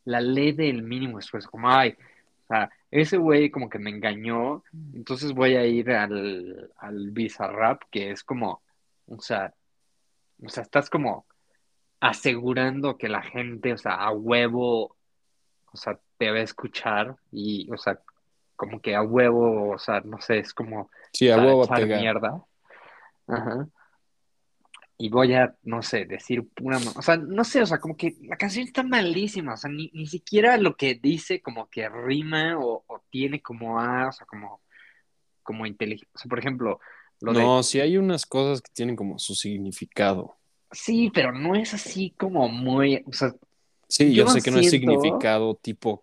la 0.05 0.21
ley 0.21 0.51
del 0.51 0.83
mínimo 0.83 1.17
esfuerzo, 1.17 1.49
como, 1.49 1.69
ay, 1.71 1.95
o 2.43 2.47
sea, 2.47 2.69
ese 2.91 3.17
güey 3.17 3.49
como 3.49 3.69
que 3.69 3.79
me 3.79 3.89
engañó, 3.89 4.63
entonces 4.93 5.33
voy 5.33 5.55
a 5.55 5.65
ir 5.65 5.89
al, 5.91 6.71
al 6.77 7.11
Bizarrap, 7.11 7.83
que 7.89 8.11
es 8.11 8.23
como, 8.23 8.61
o 9.07 9.19
sea, 9.19 9.53
o 10.43 10.49
sea, 10.49 10.63
estás 10.63 10.89
como 10.91 11.25
asegurando 11.99 12.97
que 12.97 13.09
la 13.09 13.23
gente, 13.23 13.73
o 13.73 13.77
sea, 13.77 13.95
a 13.95 14.11
huevo, 14.11 14.95
o 15.71 15.77
sea, 15.77 15.99
te 16.17 16.29
va 16.31 16.37
a 16.37 16.41
escuchar 16.41 17.15
y, 17.31 17.69
o 17.71 17.77
sea, 17.77 17.99
como 18.55 18.79
que 18.81 18.95
a 18.95 19.01
huevo, 19.01 19.71
o 19.71 19.79
sea, 19.79 20.01
no 20.01 20.19
sé, 20.21 20.39
es 20.39 20.53
como 20.53 20.89
Sí, 21.13 21.29
a 21.29 21.37
huevo 21.37 21.63
a 21.63 21.75
pegar. 21.75 21.99
mierda. 21.99 22.43
Ajá. 23.27 23.67
Y 24.97 25.09
voy 25.09 25.33
a, 25.33 25.55
no 25.63 25.81
sé, 25.81 26.05
decir 26.05 26.47
pura, 26.53 26.77
ma- 26.77 26.93
o 26.95 27.01
sea, 27.01 27.17
no 27.17 27.43
sé, 27.43 27.61
o 27.61 27.65
sea, 27.65 27.79
como 27.79 27.97
que 27.97 28.15
la 28.21 28.37
canción 28.37 28.65
está 28.67 28.83
malísima, 28.83 29.53
o 29.53 29.57
sea, 29.57 29.71
ni, 29.71 29.89
ni 29.93 30.05
siquiera 30.05 30.57
lo 30.57 30.75
que 30.75 30.93
dice 30.93 31.41
como 31.41 31.67
que 31.69 31.89
rima 31.89 32.55
o, 32.59 32.83
o 32.85 33.01
tiene 33.09 33.41
como 33.41 33.79
A, 33.79 34.09
o 34.09 34.11
sea, 34.11 34.27
como, 34.27 34.61
como 35.41 35.65
inteligencia, 35.65 36.07
o 36.13 36.19
sea, 36.19 36.29
por 36.29 36.37
ejemplo, 36.37 36.79
lo 37.21 37.33
de, 37.33 37.41
No, 37.43 37.63
sí 37.63 37.79
hay 37.79 37.97
unas 37.97 38.27
cosas 38.27 38.61
que 38.61 38.71
tienen 38.73 38.95
como 38.95 39.17
su 39.17 39.33
significado. 39.33 40.35
sí, 40.71 41.09
pero 41.11 41.31
no 41.31 41.55
es 41.55 41.73
así 41.73 42.13
como 42.15 42.47
muy, 42.47 43.03
o 43.07 43.11
sea, 43.13 43.33
Sí, 43.91 44.13
Yo 44.13 44.23
yo 44.23 44.29
sé 44.29 44.37
no 44.37 44.43
que 44.43 44.51
no 44.51 44.59
es 44.59 44.69
significado 44.69 45.55
tipo 45.55 46.01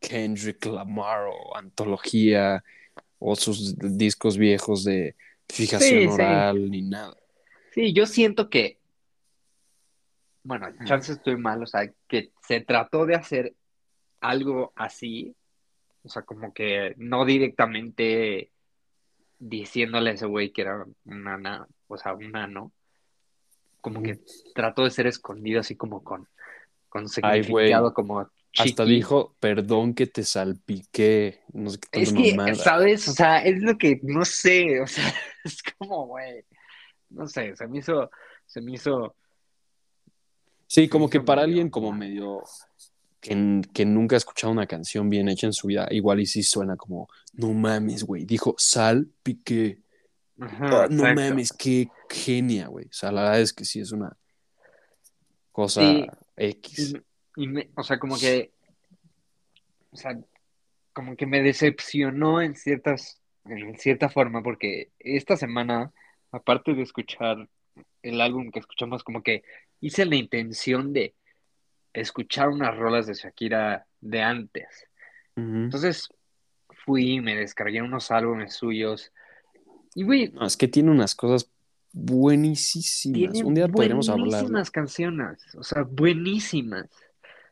Kendrick 0.00 0.66
Lamar 0.66 1.28
o 1.28 1.56
antología 1.56 2.64
o 3.20 3.36
sus 3.36 3.78
discos 3.78 4.36
viejos 4.36 4.82
de 4.82 5.14
fijación 5.48 6.00
Sí, 6.00 6.06
sí. 6.08 6.12
oral 6.12 6.68
ni 6.68 6.82
nada. 6.82 7.16
Sí, 7.72 7.92
yo 7.92 8.06
siento 8.06 8.50
que, 8.50 8.80
bueno, 10.42 10.66
chance 10.84 11.12
estoy 11.12 11.36
mal, 11.36 11.62
o 11.62 11.66
sea, 11.66 11.88
que 12.08 12.32
se 12.42 12.60
trató 12.60 13.06
de 13.06 13.14
hacer 13.14 13.54
algo 14.20 14.72
así, 14.74 15.32
o 16.02 16.08
sea, 16.08 16.22
como 16.22 16.52
que 16.52 16.94
no 16.96 17.24
directamente 17.24 18.50
diciéndole 19.38 20.10
a 20.10 20.14
ese 20.14 20.26
güey 20.26 20.50
que 20.50 20.62
era 20.62 20.84
un 21.04 21.22
nana, 21.22 21.68
o 21.86 21.96
sea, 21.96 22.14
un 22.14 22.32
nano, 22.32 22.72
como 23.80 24.02
que 24.02 24.18
trató 24.56 24.82
de 24.82 24.90
ser 24.90 25.06
escondido 25.06 25.60
así 25.60 25.76
como 25.76 26.02
con, 26.02 26.26
con 26.88 27.06
Ay, 27.22 27.42
significado 27.44 27.92
como 27.94 28.20
Hasta 28.20 28.84
chiqui. 28.84 28.84
dijo, 28.86 29.36
perdón 29.40 29.94
que 29.94 30.06
te 30.06 30.22
salpiqué, 30.24 31.42
no 31.52 31.70
sé 31.70 31.78
qué 31.90 32.02
Es 32.02 32.12
que, 32.12 32.32
mamada. 32.34 32.54
¿sabes? 32.54 33.06
O 33.08 33.12
sea, 33.12 33.38
es 33.38 33.60
lo 33.62 33.76
que, 33.76 34.00
no 34.02 34.24
sé, 34.24 34.80
o 34.80 34.86
sea, 34.86 35.04
es 35.44 35.62
como, 35.78 36.06
güey, 36.06 36.44
no 37.10 37.26
sé, 37.28 37.54
se 37.56 37.66
me 37.66 37.78
hizo, 37.78 38.10
se 38.46 38.60
me 38.60 38.72
hizo, 38.74 39.14
Sí, 40.68 40.88
como 40.88 41.08
que 41.08 41.20
para 41.20 41.42
medio 41.42 41.52
alguien 41.52 41.70
como 41.70 41.92
medio 41.92 42.42
que, 43.20 43.62
que 43.72 43.84
nunca 43.84 44.16
ha 44.16 44.18
escuchado 44.18 44.52
una 44.52 44.66
canción 44.66 45.08
bien 45.08 45.28
hecha 45.28 45.46
en 45.46 45.52
su 45.52 45.68
vida, 45.68 45.86
igual 45.90 46.20
y 46.20 46.26
sí 46.26 46.42
suena 46.42 46.76
como, 46.76 47.08
no 47.34 47.52
mames, 47.52 48.02
güey, 48.04 48.24
dijo 48.24 48.54
sal, 48.58 49.08
piqué. 49.22 49.80
Ajá, 50.40 50.84
Ah, 50.84 50.88
no 50.90 51.02
mames, 51.14 51.52
qué 51.52 51.88
genia, 52.10 52.66
güey. 52.66 52.86
O 52.86 52.92
sea, 52.92 53.10
la 53.12 53.22
verdad 53.22 53.40
es 53.40 53.52
que 53.52 53.64
sí 53.64 53.80
es 53.80 53.92
una 53.92 54.16
cosa 55.52 55.80
Sí. 55.80 56.06
X. 56.36 56.94
Y, 57.36 57.42
y 57.44 57.48
me- 57.48 57.68
o 57.74 57.82
sea, 57.82 57.98
como 57.98 58.18
que, 58.18 58.52
o 59.90 59.96
sea, 59.96 60.18
como 60.92 61.16
que 61.16 61.26
me 61.26 61.42
decepcionó 61.42 62.40
en 62.40 62.54
ciertas, 62.54 63.20
en 63.44 63.78
cierta 63.78 64.08
forma, 64.08 64.42
porque 64.42 64.90
esta 64.98 65.36
semana, 65.36 65.92
aparte 66.32 66.74
de 66.74 66.82
escuchar 66.82 67.48
el 68.02 68.20
álbum 68.20 68.50
que 68.50 68.58
escuchamos, 68.60 69.04
como 69.04 69.22
que 69.22 69.42
hice 69.80 70.04
la 70.06 70.16
intención 70.16 70.92
de 70.92 71.14
escuchar 71.92 72.48
unas 72.48 72.76
rolas 72.76 73.06
de 73.06 73.14
Shakira 73.14 73.86
de 74.00 74.22
antes. 74.22 74.88
Entonces 75.36 76.08
fui, 76.84 77.20
me 77.20 77.36
descargué 77.36 77.82
unos 77.82 78.10
álbumes 78.10 78.54
suyos 78.54 79.12
y, 79.94 80.02
güey, 80.04 80.28
No, 80.28 80.46
es 80.46 80.56
que 80.56 80.68
tiene 80.68 80.90
unas 80.90 81.14
cosas 81.14 81.50
buenísimas. 81.96 83.42
Un 83.42 83.54
día 83.54 83.64
hablar. 83.64 83.88
buenísimas 83.88 84.70
canciones, 84.70 85.42
o 85.56 85.62
sea, 85.62 85.82
buenísimas. 85.82 86.86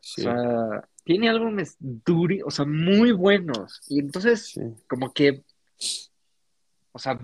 Sí, 0.01 0.21
O 0.21 0.25
sea, 0.25 0.89
tiene 1.03 1.31
álbumes 1.31 1.77
duri, 1.81 2.43
o 2.43 2.51
sea, 2.51 2.67
muy 2.67 3.13
buenos. 3.13 3.81
Y 3.89 4.01
entonces, 4.01 4.49
sí. 4.49 4.61
como 4.87 5.15
que, 5.15 5.43
o 6.93 6.99
sea, 6.99 7.19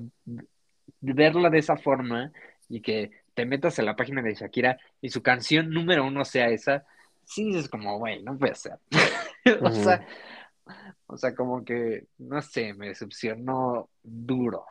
verla 1.00 1.50
de 1.50 1.58
esa 1.58 1.76
forma 1.76 2.32
y 2.70 2.80
que 2.80 3.10
te 3.34 3.44
metas 3.44 3.78
en 3.78 3.84
la 3.84 3.96
página 3.96 4.22
de 4.22 4.34
Shakira 4.34 4.78
y 5.02 5.10
su 5.10 5.22
canción 5.22 5.68
número 5.68 6.06
uno 6.06 6.24
sea 6.24 6.48
esa, 6.48 6.86
sí 7.24 7.44
dices 7.44 7.68
como, 7.68 7.98
güey, 7.98 8.22
no 8.22 8.36
puede 8.38 8.54
ser. 8.54 8.78
O 9.62 9.70
sea, 9.72 10.06
o 11.06 11.16
sea, 11.16 11.34
como 11.34 11.64
que, 11.64 12.06
no 12.18 12.42
sé, 12.42 12.74
me 12.74 12.88
decepcionó 12.88 13.88
duro. 14.02 14.66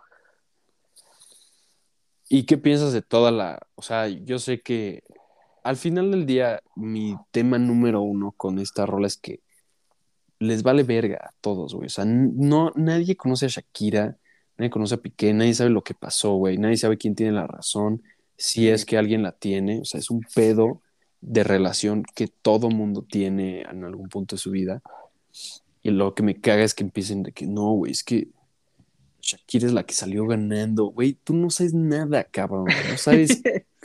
¿Y 2.30 2.44
qué 2.44 2.58
piensas 2.58 2.94
de 2.94 3.02
toda 3.02 3.32
la... 3.32 3.60
O 3.76 3.82
sea, 3.82 4.08
yo 4.08 4.38
sé 4.38 4.62
que 4.62 5.04
al 5.64 5.76
final 5.78 6.12
del 6.12 6.26
día 6.26 6.62
mi 6.76 7.16
tema 7.32 7.58
número 7.58 8.02
uno 8.02 8.32
con 8.38 8.60
esta 8.60 8.86
rola 8.86 9.08
es 9.08 9.18
que 9.18 9.42
les 10.40 10.64
vale 10.64 10.84
verga 10.84 11.18
a 11.18 11.34
todos, 11.42 11.74
güey. 11.74 11.88
O 11.88 11.90
sea, 11.90 12.06
no, 12.06 12.72
nadie 12.76 13.18
conoce 13.18 13.48
a 13.48 13.50
Shakira, 13.50 14.18
nadie 14.58 14.70
conoce 14.70 14.96
a 14.96 14.98
Piqué, 15.00 15.34
nadie 15.34 15.54
sabe 15.54 15.72
lo 15.72 15.84
que 15.84 15.96
pasó, 15.96 16.36
güey. 16.36 16.58
Nadie 16.58 16.78
sabe 16.78 16.98
quién 16.98 17.16
tiene 17.16 17.34
la 17.34 17.48
razón, 17.48 18.04
si 18.38 18.70
es 18.70 18.86
que 18.86 18.98
alguien 18.98 19.24
la 19.24 19.34
tiene. 19.34 19.82
O 19.82 19.86
sea, 19.86 20.00
es 20.00 20.10
un 20.10 20.22
pedo 20.36 20.82
de 21.22 21.44
relación 21.44 22.04
que 22.16 22.28
todo 22.28 22.70
mundo 22.70 23.04
tiene 23.04 23.62
en 23.62 23.84
algún 23.84 24.08
punto 24.08 24.36
de 24.36 24.40
su 24.40 24.52
vida. 24.52 24.82
Y 25.82 25.90
lo 25.90 26.14
que 26.14 26.24
me 26.24 26.40
caga 26.40 26.64
es 26.64 26.74
que 26.74 26.84
empiecen 26.84 27.24
de 27.24 27.32
que 27.32 27.48
no, 27.48 27.72
güey, 27.72 27.92
es 27.92 28.04
que 28.04 28.30
Shakira 29.22 29.68
es 29.68 29.74
la 29.74 29.86
que 29.86 29.94
salió 29.94 30.26
ganando, 30.26 30.86
güey. 30.86 31.14
Tú 31.14 31.34
no 31.34 31.50
sabes 31.50 31.74
nada, 31.74 32.24
cabrón. 32.26 32.68
No 32.90 32.98
sabes 32.98 33.42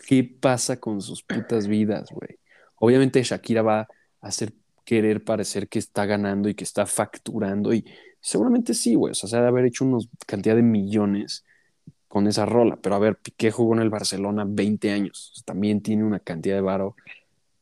qué 0.06 0.24
pasa 0.24 0.78
con 0.78 1.00
sus 1.00 1.22
putas 1.22 1.66
vidas, 1.66 2.10
güey. 2.10 2.38
Obviamente 2.76 3.22
Shakira 3.22 3.62
va 3.62 3.80
a 3.80 3.88
hacer 4.20 4.52
querer 4.84 5.24
parecer 5.24 5.68
que 5.68 5.78
está 5.78 6.06
ganando 6.06 6.48
y 6.48 6.54
que 6.54 6.64
está 6.64 6.86
facturando 6.86 7.72
y 7.72 7.84
seguramente 8.20 8.74
sí, 8.74 8.94
güey. 8.94 9.12
O 9.12 9.14
sea, 9.14 9.28
se 9.28 9.36
ha 9.36 9.42
de 9.42 9.48
haber 9.48 9.66
hecho 9.66 9.84
una 9.84 9.98
cantidad 10.26 10.56
de 10.56 10.62
millones 10.62 11.44
con 12.08 12.26
esa 12.26 12.46
rola. 12.46 12.78
Pero 12.80 12.94
a 12.94 12.98
ver, 12.98 13.16
Piqué 13.16 13.50
jugó 13.50 13.74
en 13.74 13.80
el 13.80 13.90
Barcelona 13.90 14.44
20 14.46 14.92
años. 14.92 15.32
O 15.32 15.34
sea, 15.36 15.44
también 15.44 15.82
tiene 15.82 16.04
una 16.04 16.20
cantidad 16.20 16.56
de 16.56 16.60
varo 16.60 16.96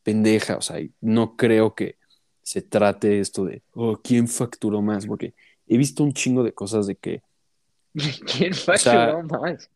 pendeja. 0.03 0.57
O 0.57 0.63
sea, 0.63 0.81
y 0.81 0.93
no 1.01 1.37
creo 1.37 1.75
que 1.75 1.97
se 2.43 2.63
trate 2.63 3.21
esto 3.21 3.45
de, 3.45 3.63
oh, 3.73 3.99
¿quién 4.03 4.29
facturó 4.29 4.83
más? 4.83 5.07
Porque 5.07 5.35
he 5.67 5.79
visto 5.79 6.05
un 6.05 6.13
chingo 6.13 6.43
de 6.43 6.53
cosas 6.53 6.87
de 6.87 6.97
que 6.97 7.23
¿Quién 8.37 8.55
sea, 8.55 8.77
facturó 8.77 9.23
más? 9.25 9.71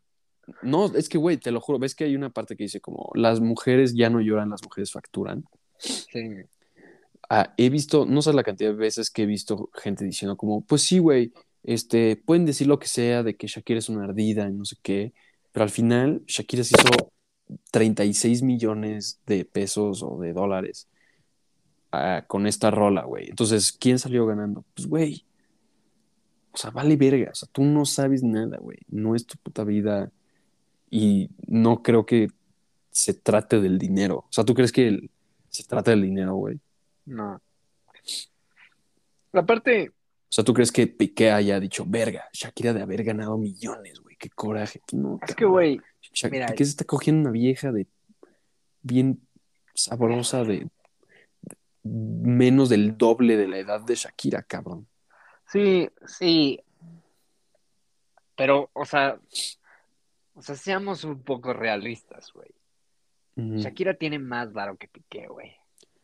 no, 0.62 0.86
es 0.94 1.08
que, 1.08 1.18
güey, 1.18 1.36
te 1.36 1.50
lo 1.50 1.60
juro, 1.60 1.78
ves 1.78 1.94
que 1.94 2.04
hay 2.04 2.14
una 2.14 2.30
parte 2.30 2.56
que 2.56 2.64
dice 2.64 2.80
como, 2.80 3.10
las 3.14 3.40
mujeres 3.40 3.94
ya 3.94 4.10
no 4.10 4.20
lloran, 4.20 4.50
las 4.50 4.62
mujeres 4.62 4.92
facturan. 4.92 5.44
Sí. 5.78 6.28
Ah, 7.28 7.52
he 7.56 7.70
visto, 7.70 8.06
no 8.06 8.22
sé 8.22 8.32
la 8.32 8.44
cantidad 8.44 8.70
de 8.70 8.76
veces 8.76 9.10
que 9.10 9.22
he 9.22 9.26
visto 9.26 9.70
gente 9.74 10.04
diciendo 10.04 10.36
como, 10.36 10.60
pues 10.64 10.82
sí, 10.82 10.98
güey, 10.98 11.32
este, 11.64 12.16
pueden 12.16 12.46
decir 12.46 12.68
lo 12.68 12.78
que 12.78 12.86
sea 12.86 13.24
de 13.24 13.36
que 13.36 13.48
Shakira 13.48 13.80
es 13.80 13.88
una 13.88 14.04
ardida 14.04 14.48
y 14.48 14.52
no 14.52 14.64
sé 14.64 14.76
qué, 14.82 15.12
pero 15.50 15.64
al 15.64 15.70
final 15.70 16.22
Shakira 16.26 16.62
se 16.62 16.76
hizo 16.78 17.12
36 17.72 18.42
millones 18.42 19.20
de 19.26 19.44
pesos 19.44 20.02
o 20.02 20.18
de 20.20 20.32
dólares 20.32 20.88
ah, 21.90 22.24
con 22.28 22.46
esta 22.46 22.70
rola, 22.70 23.04
güey. 23.04 23.28
Entonces, 23.28 23.72
¿quién 23.72 23.98
salió 23.98 24.26
ganando? 24.26 24.64
Pues, 24.74 24.86
güey, 24.86 25.24
o 26.56 26.58
sea, 26.58 26.70
vale 26.70 26.96
verga, 26.96 27.30
o 27.32 27.34
sea, 27.34 27.46
tú 27.52 27.62
no 27.64 27.84
sabes 27.84 28.22
nada, 28.22 28.56
güey, 28.56 28.78
no 28.88 29.14
es 29.14 29.26
tu 29.26 29.36
puta 29.36 29.62
vida 29.62 30.10
y 30.90 31.28
no 31.46 31.82
creo 31.82 32.06
que 32.06 32.30
se 32.90 33.12
trate 33.12 33.60
del 33.60 33.78
dinero. 33.78 34.20
O 34.20 34.28
sea, 34.32 34.42
¿tú 34.42 34.54
crees 34.54 34.72
que 34.72 34.88
el- 34.88 35.10
se 35.50 35.64
trata 35.64 35.90
del 35.90 36.00
dinero, 36.02 36.34
güey? 36.36 36.58
No. 37.04 37.40
Aparte, 39.32 39.90
O 39.90 40.32
sea, 40.36 40.42
¿tú 40.44 40.52
crees 40.54 40.72
que 40.72 40.86
Piqué 40.86 41.30
haya 41.30 41.60
dicho, 41.60 41.84
verga, 41.86 42.24
Shakira 42.32 42.72
de 42.72 42.82
haber 42.82 43.04
ganado 43.04 43.36
millones, 43.38 44.00
güey? 44.00 44.16
Qué 44.16 44.28
coraje. 44.30 44.80
No, 44.92 45.20
es 45.26 45.34
que, 45.34 45.44
güey, 45.44 45.80
Sha- 46.12 46.28
mira- 46.30 46.46
Piqué 46.46 46.64
se 46.64 46.70
está 46.70 46.84
cogiendo 46.84 47.22
una 47.22 47.30
vieja 47.30 47.70
de 47.70 47.86
bien 48.82 49.20
sabrosa 49.74 50.42
de 50.42 50.68
menos 51.84 52.68
del 52.70 52.96
doble 52.98 53.36
de 53.36 53.46
la 53.46 53.58
edad 53.58 53.80
de 53.82 53.94
Shakira, 53.94 54.42
cabrón. 54.42 54.86
Sí, 55.50 55.88
sí. 56.06 56.60
Pero, 58.36 58.70
o 58.72 58.84
sea, 58.84 59.18
o 60.34 60.42
sea, 60.42 60.54
seamos 60.54 61.04
un 61.04 61.22
poco 61.22 61.52
realistas, 61.52 62.32
güey. 62.32 62.50
Shakira 63.38 63.94
tiene 63.94 64.18
más 64.18 64.52
varo 64.52 64.76
que 64.76 64.88
Piqué, 64.88 65.26
güey. 65.28 65.54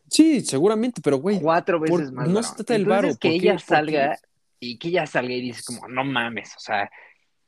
Sí, 0.08 0.42
seguramente, 0.42 1.00
pero 1.02 1.16
güey, 1.16 1.40
Cuatro 1.40 1.80
veces 1.80 1.96
por- 2.08 2.12
más 2.12 2.28
no 2.28 2.34
varo. 2.34 2.46
se 2.46 2.54
trata 2.56 2.72
del 2.74 2.84
varo, 2.86 3.08
que 3.18 3.28
ella 3.28 3.58
salga 3.58 4.18
y 4.60 4.78
que 4.78 4.88
ella 4.88 5.06
salga 5.06 5.32
y 5.32 5.40
dice 5.40 5.62
como, 5.66 5.88
no 5.88 6.04
mames, 6.04 6.54
o 6.56 6.60
sea, 6.60 6.90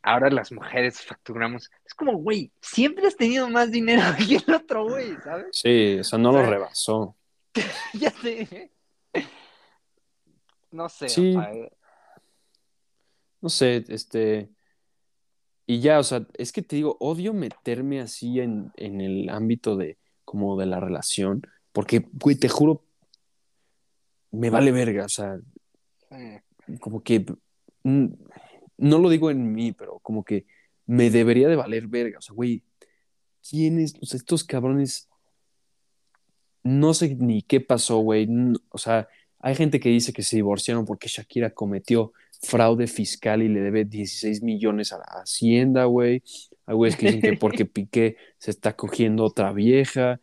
ahora 0.02 0.30
las 0.30 0.50
mujeres 0.52 1.02
facturamos. 1.02 1.70
Es 1.84 1.92
como, 1.94 2.16
güey, 2.16 2.50
siempre 2.62 3.06
has 3.06 3.16
tenido 3.16 3.48
más 3.50 3.70
dinero 3.70 4.00
que 4.16 4.36
el 4.36 4.54
otro, 4.54 4.84
güey, 4.88 5.14
¿sabes? 5.22 5.46
sí, 5.52 5.98
o 6.00 6.04
sea, 6.04 6.18
no 6.18 6.30
O 6.30 6.32
lo 6.32 6.42
rebasó. 6.46 7.14
ya 7.94 8.10
sé. 8.10 8.70
No 10.70 10.88
sé, 10.88 11.08
Sí. 11.08 11.36
o 11.36 11.40
sea, 11.42 11.52
No 13.44 13.50
sé, 13.50 13.84
este. 13.88 14.48
Y 15.66 15.80
ya, 15.80 15.98
o 15.98 16.02
sea, 16.02 16.26
es 16.38 16.50
que 16.50 16.62
te 16.62 16.76
digo, 16.76 16.96
odio 16.98 17.34
meterme 17.34 18.00
así 18.00 18.40
en, 18.40 18.72
en 18.76 19.02
el 19.02 19.28
ámbito 19.28 19.76
de 19.76 19.98
como 20.24 20.58
de 20.58 20.64
la 20.64 20.80
relación, 20.80 21.42
porque, 21.70 22.06
güey, 22.14 22.36
te 22.36 22.48
juro, 22.48 22.86
me 24.30 24.48
vale 24.48 24.72
verga, 24.72 25.04
o 25.04 25.08
sea, 25.10 25.38
como 26.80 27.02
que 27.02 27.26
mm, 27.82 28.06
no 28.78 28.98
lo 28.98 29.10
digo 29.10 29.30
en 29.30 29.52
mí, 29.52 29.72
pero 29.72 29.98
como 29.98 30.24
que 30.24 30.46
me 30.86 31.10
debería 31.10 31.48
de 31.48 31.56
valer 31.56 31.86
verga, 31.86 32.20
o 32.20 32.22
sea, 32.22 32.34
güey, 32.34 32.62
¿quiénes? 33.46 33.94
O 34.00 34.06
sea, 34.06 34.16
estos 34.16 34.42
cabrones, 34.42 35.10
no 36.62 36.94
sé 36.94 37.14
ni 37.14 37.42
qué 37.42 37.60
pasó, 37.60 37.98
güey, 37.98 38.26
o 38.70 38.78
sea, 38.78 39.06
hay 39.38 39.54
gente 39.54 39.80
que 39.80 39.90
dice 39.90 40.14
que 40.14 40.22
se 40.22 40.36
divorciaron 40.36 40.86
porque 40.86 41.08
Shakira 41.08 41.50
cometió 41.50 42.14
fraude 42.44 42.86
fiscal 42.86 43.42
y 43.42 43.48
le 43.48 43.60
debe 43.60 43.84
16 43.84 44.42
millones 44.42 44.92
a 44.92 44.98
la 44.98 45.04
Hacienda, 45.04 45.84
güey. 45.86 46.22
Hay 46.66 46.74
güeyes 46.74 46.96
que 46.96 47.06
dicen 47.06 47.20
que 47.20 47.36
porque 47.36 47.64
Piqué 47.66 48.16
se 48.38 48.50
está 48.50 48.74
cogiendo 48.76 49.24
otra 49.24 49.52
vieja. 49.52 50.20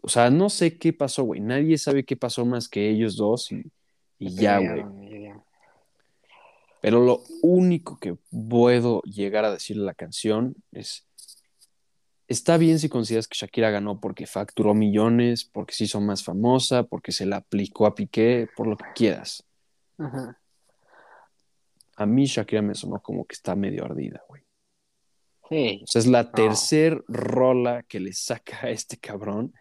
O 0.00 0.08
sea, 0.08 0.30
no 0.30 0.48
sé 0.50 0.78
qué 0.78 0.92
pasó, 0.92 1.24
güey. 1.24 1.40
Nadie 1.40 1.78
sabe 1.78 2.04
qué 2.04 2.16
pasó 2.16 2.44
más 2.44 2.68
que 2.68 2.90
ellos 2.90 3.16
dos 3.16 3.52
y, 3.52 3.70
y 4.18 4.34
ya, 4.34 4.58
güey. 4.58 4.84
Pero 6.80 7.02
lo 7.02 7.22
único 7.42 7.98
que 7.98 8.14
puedo 8.30 9.00
llegar 9.02 9.46
a 9.46 9.50
decirle 9.50 9.84
a 9.84 9.86
la 9.86 9.94
canción 9.94 10.54
es, 10.70 11.06
está 12.28 12.58
bien 12.58 12.78
si 12.78 12.90
consideras 12.90 13.26
que 13.26 13.38
Shakira 13.38 13.70
ganó 13.70 14.00
porque 14.00 14.26
facturó 14.26 14.74
millones, 14.74 15.46
porque 15.46 15.72
se 15.72 15.84
hizo 15.84 16.02
más 16.02 16.22
famosa, 16.22 16.82
porque 16.82 17.10
se 17.10 17.24
la 17.24 17.36
aplicó 17.36 17.86
a 17.86 17.94
Piqué, 17.94 18.48
por 18.54 18.66
lo 18.66 18.76
que 18.76 18.84
quieras. 18.94 19.44
Ajá. 19.96 20.38
A 21.96 22.06
mí 22.06 22.24
Shakira 22.26 22.62
me 22.62 22.74
sonó 22.74 23.00
como 23.00 23.24
que 23.24 23.34
está 23.34 23.54
medio 23.54 23.84
ardida, 23.84 24.22
güey. 24.28 24.42
Sí, 25.48 25.80
O 25.84 25.86
sea, 25.86 26.00
es 26.00 26.06
la 26.06 26.32
tercer 26.32 27.04
rola 27.06 27.82
que 27.82 28.00
le 28.00 28.12
saca 28.12 28.66
a 28.66 28.70
este 28.70 28.96
cabrón. 28.96 29.52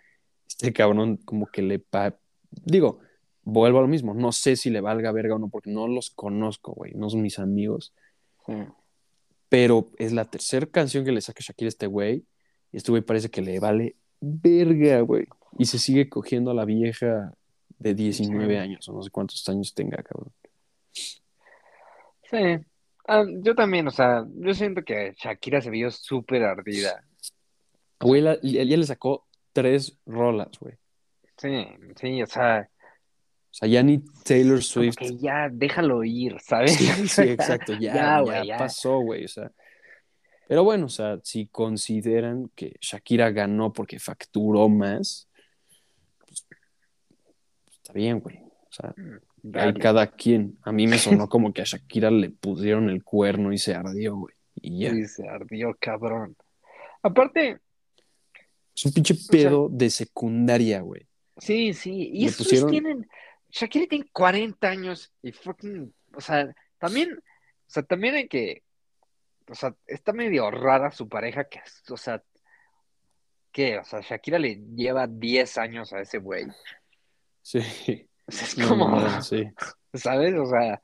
Este 0.48 0.72
cabrón 0.72 1.18
como 1.18 1.46
que 1.48 1.62
le... 1.62 1.80
pa- 1.80 2.18
Digo, 2.52 3.00
vuelvo 3.44 3.80
a 3.80 3.82
lo 3.82 3.88
mismo. 3.88 4.14
No 4.14 4.32
sé 4.32 4.56
si 4.56 4.70
le 4.70 4.80
valga 4.82 5.12
verga 5.12 5.36
o 5.36 5.40
no, 5.40 5.50
porque 5.50 5.70
no 5.72 5.88
los 5.88 6.10
conozco, 6.10 6.74
güey. 6.74 6.94
No 6.96 7.10
son 7.10 7.22
mis 7.22 7.38
amigos. 7.40 7.94
sí. 8.46 8.54
Pero 9.50 9.92
es 10.00 10.14
la 10.14 10.26
tercera 10.26 10.66
canción 10.66 11.06
que 11.06 11.12
le 11.12 11.22
saca 11.22 11.44
Shakira 11.44 11.68
a 11.68 11.70
este 11.70 11.86
güey. 11.86 12.24
Y 12.72 12.78
este 12.78 12.90
güey 12.92 13.04
parece 13.04 13.30
que 13.30 13.42
le 13.44 13.60
vale 13.60 13.96
verga, 14.20 15.02
güey. 15.02 15.28
Y 15.60 15.66
se 15.66 15.78
sigue 15.78 16.10
cogiendo 16.10 16.50
a 16.50 16.54
la 16.56 16.66
vieja 16.66 17.36
de 17.78 17.94
19 17.94 18.48
Sí. 18.54 18.58
años 18.58 18.90
o 18.90 18.94
no 18.94 19.04
sé 19.04 19.12
cuántos 19.12 19.48
años 19.50 19.74
tenga, 19.76 20.02
cabrón. 20.02 20.32
Sí. 22.30 22.38
Ah, 23.08 23.24
yo 23.44 23.54
también, 23.56 23.88
o 23.88 23.92
sea, 23.92 24.26
yo 24.36 24.54
siento 24.54 24.84
que 24.84 25.14
Shakira 25.18 25.62
se 25.62 25.70
vio 25.70 25.92
súper 25.92 26.44
ardida. 26.44 27.04
Güey, 28.00 28.22
la- 28.22 28.38
ella 28.42 28.78
le 28.78 28.86
sacó 28.86 29.28
tres 29.52 30.00
rolas, 30.06 30.50
güey. 30.60 30.76
Sí, 31.38 31.66
sí, 32.00 32.22
o 32.24 32.26
sea, 32.28 32.70
O 33.52 33.54
sea, 33.56 33.68
ya 33.68 33.84
ni 33.84 34.00
Taylor 34.24 34.54
como 34.56 34.62
Swift. 34.62 34.98
que 34.98 35.18
ya 35.18 35.48
déjalo 35.52 36.04
ir, 36.04 36.40
¿sabes? 36.42 36.74
Sí, 36.76 36.86
sí, 37.08 37.22
exacto. 37.24 37.74
Ya, 37.74 37.80
Ya, 37.80 37.94
ya, 37.96 38.20
güey, 38.22 38.48
ya. 38.48 38.58
pasó, 38.58 39.00
güey. 39.00 39.26
O 39.26 39.28
sea. 39.28 39.52
Pero 40.48 40.64
bueno, 40.64 40.86
o 40.88 40.90
sea, 40.90 41.20
si 41.24 41.48
consideran 41.48 42.50
que 42.56 42.76
Shakira 42.82 43.32
ganó 43.32 43.72
porque 43.74 44.00
facturó 44.00 44.70
más, 44.70 45.28
pues, 46.20 46.46
está 47.74 47.94
bien, 47.94 48.20
güey. 48.20 48.38
O 48.40 48.72
sea, 48.72 48.94
hay 49.54 49.74
cada 49.74 50.08
quien. 50.08 50.58
A 50.64 50.72
mí 50.72 50.88
me 50.88 50.98
sonó 50.98 51.28
como 51.30 51.52
que 51.54 51.62
a 51.62 51.66
Shakira 51.66 52.10
le 52.12 52.30
pusieron 52.30 52.89
el 52.89 53.04
cuerno 53.04 53.52
y 53.54 53.58
se 53.58 53.74
ardió, 53.76 54.16
güey. 54.16 54.36
Y 54.62 54.80
ya. 54.80 54.91
Sí, 54.91 55.06
se 55.08 55.28
ardió, 55.28 55.76
cabrón. 55.80 56.36
Aparte, 57.02 57.60
Es 58.76 58.86
un 58.86 58.94
pinche 58.94 59.14
sea- 59.16 59.32
pedo 59.50 59.68
de 59.70 59.89
secundaria, 59.89 60.82
güey. 60.82 61.06
sí, 61.38 61.74
sí, 61.74 62.10
y 62.14 62.22
Le 62.22 62.28
esos 62.28 62.48
pusieron- 62.48 62.70
tienen, 62.72 63.08
Shakira 63.50 63.86
tiene 63.88 64.06
40 64.14 64.68
años 64.70 65.12
y 65.22 65.32
fucking, 65.32 65.94
o 66.16 66.22
sea, 66.22 66.56
también, 66.80 67.12
o 67.18 67.22
sea, 67.70 67.84
también 67.84 68.16
hay 68.16 68.28
que, 68.28 68.64
o 69.50 69.56
sea, 69.56 69.76
está 69.86 70.14
medio 70.14 70.50
rara 70.50 70.91
su 70.91 71.10
pareja 71.10 71.44
que, 71.50 71.60
o 71.89 71.98
sea, 71.98 72.24
¿qué? 73.52 73.78
O 73.80 73.84
sea, 73.84 74.00
Shakira 74.02 74.39
le 74.39 74.56
lleva 74.76 75.06
10 75.08 75.58
años 75.58 75.91
a 75.94 76.00
ese 76.02 76.18
güey. 76.20 76.46
Sí. 77.41 78.08
O 78.26 78.32
sea, 78.32 78.48
es 78.48 78.56
como, 78.56 78.90
no, 78.90 79.22
sí. 79.22 79.44
¿sabes? 79.94 80.34
O 80.36 80.46
sea, 80.46 80.82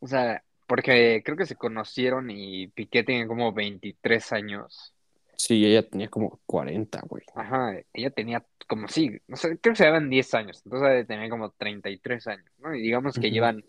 o 0.00 0.06
sea, 0.06 0.42
porque 0.66 1.22
creo 1.24 1.36
que 1.36 1.46
se 1.46 1.56
conocieron 1.56 2.30
y 2.30 2.68
Piqué 2.68 3.02
tiene 3.02 3.26
como 3.26 3.52
23 3.52 4.32
años. 4.32 4.92
Sí, 5.36 5.64
ella 5.64 5.88
tenía 5.88 6.08
como 6.08 6.40
40, 6.46 7.00
güey. 7.06 7.22
Ajá, 7.34 7.74
ella 7.92 8.10
tenía 8.10 8.44
como, 8.66 8.88
sí, 8.88 9.18
no 9.28 9.36
sé, 9.36 9.58
creo 9.58 9.72
que 9.72 9.76
se 9.76 9.84
llevan 9.84 10.10
10 10.10 10.34
años, 10.34 10.60
entonces 10.64 11.06
tener 11.06 11.30
como 11.30 11.50
33 11.50 12.26
años, 12.26 12.52
¿no? 12.58 12.74
Y 12.74 12.82
digamos 12.82 13.18
que 13.18 13.30
llevan, 13.30 13.64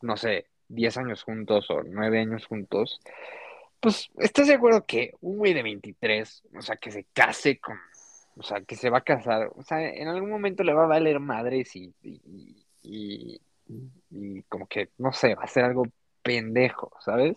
no 0.00 0.16
sé, 0.16 0.46
10 0.68 0.96
años 0.96 1.22
juntos 1.22 1.70
o 1.70 1.82
9 1.82 2.20
años 2.20 2.46
juntos. 2.46 3.00
Pues, 3.80 4.10
¿estás 4.18 4.48
de 4.48 4.54
acuerdo 4.54 4.86
que 4.86 5.12
un 5.20 5.38
güey 5.38 5.54
de 5.54 5.62
23, 5.62 6.42
o 6.56 6.62
sea, 6.62 6.76
que 6.76 6.90
se 6.90 7.04
case 7.12 7.58
con, 7.58 7.78
o 8.38 8.42
sea, 8.42 8.60
que 8.62 8.76
se 8.76 8.88
va 8.90 8.98
a 8.98 9.02
casar, 9.04 9.50
o 9.56 9.62
sea, 9.62 9.86
en 9.88 10.08
algún 10.08 10.30
momento 10.30 10.62
le 10.62 10.72
va 10.72 10.84
a 10.84 10.88
valer 10.88 11.18
madres 11.20 11.74
y, 11.76 11.92
y, 12.02 12.64
y, 12.82 13.40
y 14.10 14.42
como 14.44 14.66
que, 14.66 14.90
no 14.98 15.12
sé, 15.12 15.34
va 15.34 15.42
a 15.44 15.48
ser 15.48 15.64
algo 15.64 15.84
pendejo, 16.22 16.92
¿sabes? 17.04 17.36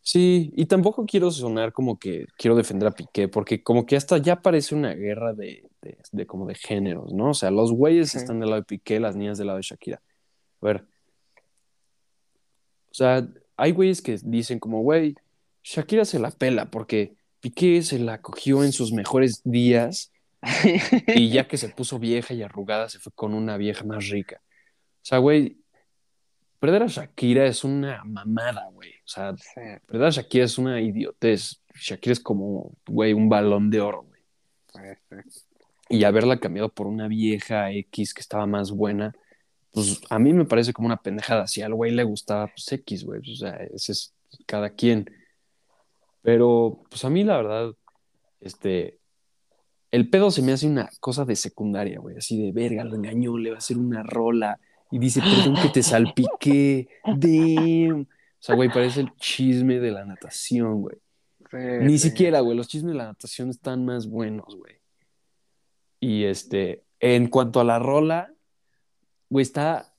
Sí, 0.00 0.52
y 0.54 0.66
tampoco 0.66 1.04
quiero 1.04 1.32
sonar 1.32 1.72
como 1.72 1.98
que 1.98 2.26
quiero 2.38 2.54
defender 2.56 2.86
a 2.88 2.92
Piqué, 2.92 3.26
porque 3.26 3.62
como 3.64 3.86
que 3.86 3.96
hasta 3.96 4.18
ya 4.18 4.36
parece 4.40 4.74
una 4.76 4.94
guerra 4.94 5.32
de, 5.32 5.68
de, 5.82 5.98
de 6.12 6.26
como 6.26 6.46
de 6.46 6.54
géneros, 6.54 7.12
¿no? 7.12 7.30
O 7.30 7.34
sea, 7.34 7.50
los 7.50 7.72
güeyes 7.72 8.10
Sí. 8.10 8.18
están 8.18 8.38
del 8.38 8.50
lado 8.50 8.62
de 8.62 8.66
Piqué, 8.66 9.00
las 9.00 9.16
niñas 9.16 9.36
del 9.36 9.48
lado 9.48 9.56
de 9.56 9.62
Shakira. 9.64 10.00
A 10.60 10.66
ver. 10.66 10.84
O 12.90 12.94
sea, 12.94 13.26
hay 13.56 13.72
güeyes 13.72 14.00
que 14.00 14.16
dicen 14.22 14.60
como, 14.60 14.80
güey, 14.82 15.16
Shakira 15.64 16.04
se 16.04 16.20
la 16.20 16.30
pela 16.30 16.66
porque 16.70 17.16
Piqué 17.46 17.80
se 17.82 18.00
la 18.00 18.20
cogió 18.20 18.64
en 18.64 18.72
sus 18.72 18.90
mejores 18.92 19.40
días 19.44 20.10
y 21.14 21.30
ya 21.30 21.46
que 21.46 21.56
se 21.56 21.68
puso 21.68 22.00
vieja 22.00 22.34
y 22.34 22.42
arrugada 22.42 22.88
se 22.88 22.98
fue 22.98 23.12
con 23.12 23.34
una 23.34 23.56
vieja 23.56 23.84
más 23.84 24.08
rica. 24.08 24.42
O 24.42 25.04
sea, 25.04 25.18
güey, 25.18 25.56
perder 26.58 26.82
a 26.82 26.86
Shakira 26.88 27.46
es 27.46 27.62
una 27.62 28.02
mamada, 28.04 28.68
güey. 28.72 28.90
O 28.90 29.08
sea, 29.08 29.36
Sí. 29.36 29.60
¿Verdad? 29.86 30.10
Shakira 30.10 30.44
es 30.44 30.58
una 30.58 30.80
idiotez. 30.80 31.62
Shakira 31.72 32.14
es 32.14 32.18
como, 32.18 32.72
güey, 32.84 33.12
un 33.12 33.28
balón 33.28 33.70
de 33.70 33.80
oro, 33.80 34.02
güey. 34.02 34.96
sí. 35.08 35.40
Y 35.88 36.02
haberla 36.02 36.40
cambiado 36.40 36.68
por 36.68 36.88
una 36.88 37.06
vieja 37.06 37.70
X 37.70 38.12
que 38.12 38.22
estaba 38.22 38.48
más 38.48 38.72
buena, 38.72 39.14
pues 39.70 40.00
a 40.10 40.18
mí 40.18 40.32
me 40.32 40.46
parece 40.46 40.72
como 40.72 40.86
una 40.86 41.00
pendejada. 41.00 41.46
Si 41.46 41.62
al 41.62 41.74
güey 41.74 41.92
le 41.92 42.02
gustaba, 42.02 42.48
pues 42.48 42.72
X, 42.72 43.04
güey. 43.04 43.20
O 43.20 43.36
sea, 43.36 43.54
ese 43.72 43.92
es 43.92 44.12
cada 44.46 44.70
quien. 44.70 45.08
Pero, 46.26 46.82
pues 46.90 47.04
a 47.04 47.08
mí 47.08 47.22
la 47.22 47.36
verdad, 47.36 47.72
este, 48.40 48.98
el 49.92 50.10
pedo 50.10 50.32
se 50.32 50.42
me 50.42 50.50
hace 50.50 50.66
una 50.66 50.90
cosa 50.98 51.24
de 51.24 51.36
secundaria, 51.36 52.00
güey. 52.00 52.16
Así 52.16 52.36
de 52.42 52.50
verga, 52.50 52.82
lo 52.82 52.96
engañó, 52.96 53.38
le 53.38 53.50
va 53.50 53.54
a 53.54 53.58
hacer 53.58 53.78
una 53.78 54.02
rola. 54.02 54.58
Y 54.90 54.98
dice, 54.98 55.20
perdón 55.20 55.54
que 55.62 55.68
te 55.68 55.84
salpiqué. 55.84 56.88
Damn. 57.04 58.00
O 58.00 58.06
sea, 58.40 58.56
güey, 58.56 58.68
parece 58.68 59.02
el 59.02 59.14
chisme 59.14 59.78
de 59.78 59.92
la 59.92 60.04
natación, 60.04 60.82
güey. 60.82 60.96
Ni 61.52 61.96
siquiera, 61.96 62.40
güey, 62.40 62.56
los 62.56 62.66
chismes 62.66 62.94
de 62.94 62.98
la 62.98 63.06
natación 63.06 63.48
están 63.50 63.84
más 63.84 64.08
buenos, 64.08 64.56
güey. 64.56 64.80
Y 66.00 66.24
este, 66.24 66.82
en 66.98 67.28
cuanto 67.28 67.60
a 67.60 67.64
la 67.64 67.78
rola, 67.78 68.34
güey, 69.30 69.44
está. 69.44 69.94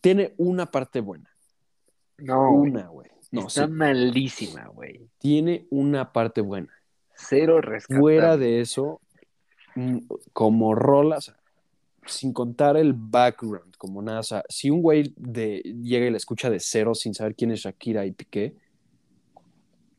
Tiene 0.00 0.34
una 0.38 0.72
parte 0.72 0.98
buena. 0.98 1.30
No. 2.18 2.50
Una, 2.50 2.88
güey. 2.88 3.15
No, 3.40 3.48
Está 3.48 3.66
sí. 3.66 3.72
malísima, 3.72 4.66
güey. 4.68 5.08
Tiene 5.18 5.66
una 5.70 6.12
parte 6.12 6.40
buena. 6.40 6.72
Cero 7.14 7.60
rescatable. 7.60 8.00
Fuera 8.00 8.36
de 8.36 8.60
eso, 8.60 9.00
mm, 9.74 9.98
como 10.32 10.74
rola, 10.74 11.18
o 11.18 11.20
sea, 11.20 11.36
sin 12.06 12.32
contar 12.32 12.76
el 12.76 12.92
background, 12.94 13.76
como 13.76 14.02
nada, 14.02 14.20
o 14.20 14.22
sea, 14.22 14.44
si 14.48 14.70
un 14.70 14.82
güey 14.82 15.12
de, 15.16 15.60
llega 15.82 16.06
y 16.06 16.10
la 16.10 16.16
escucha 16.16 16.50
de 16.50 16.60
cero 16.60 16.94
sin 16.94 17.14
saber 17.14 17.34
quién 17.34 17.50
es 17.50 17.60
Shakira 17.60 18.06
y 18.06 18.12
Piqué, 18.12 18.54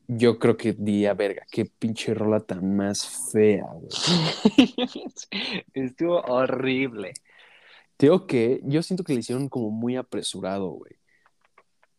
yo 0.08 0.38
creo 0.38 0.56
que 0.56 0.72
diría, 0.72 1.12
verga, 1.12 1.44
qué 1.50 1.66
pinche 1.66 2.14
rola 2.14 2.40
tan 2.40 2.76
más 2.76 3.30
fea, 3.30 3.66
güey. 3.74 3.88
Estuvo 5.74 6.20
horrible. 6.22 7.12
Tengo 7.98 8.26
que, 8.26 8.60
yo 8.64 8.82
siento 8.82 9.04
que 9.04 9.12
le 9.12 9.20
hicieron 9.20 9.48
como 9.48 9.70
muy 9.70 9.96
apresurado, 9.96 10.70
güey. 10.70 10.97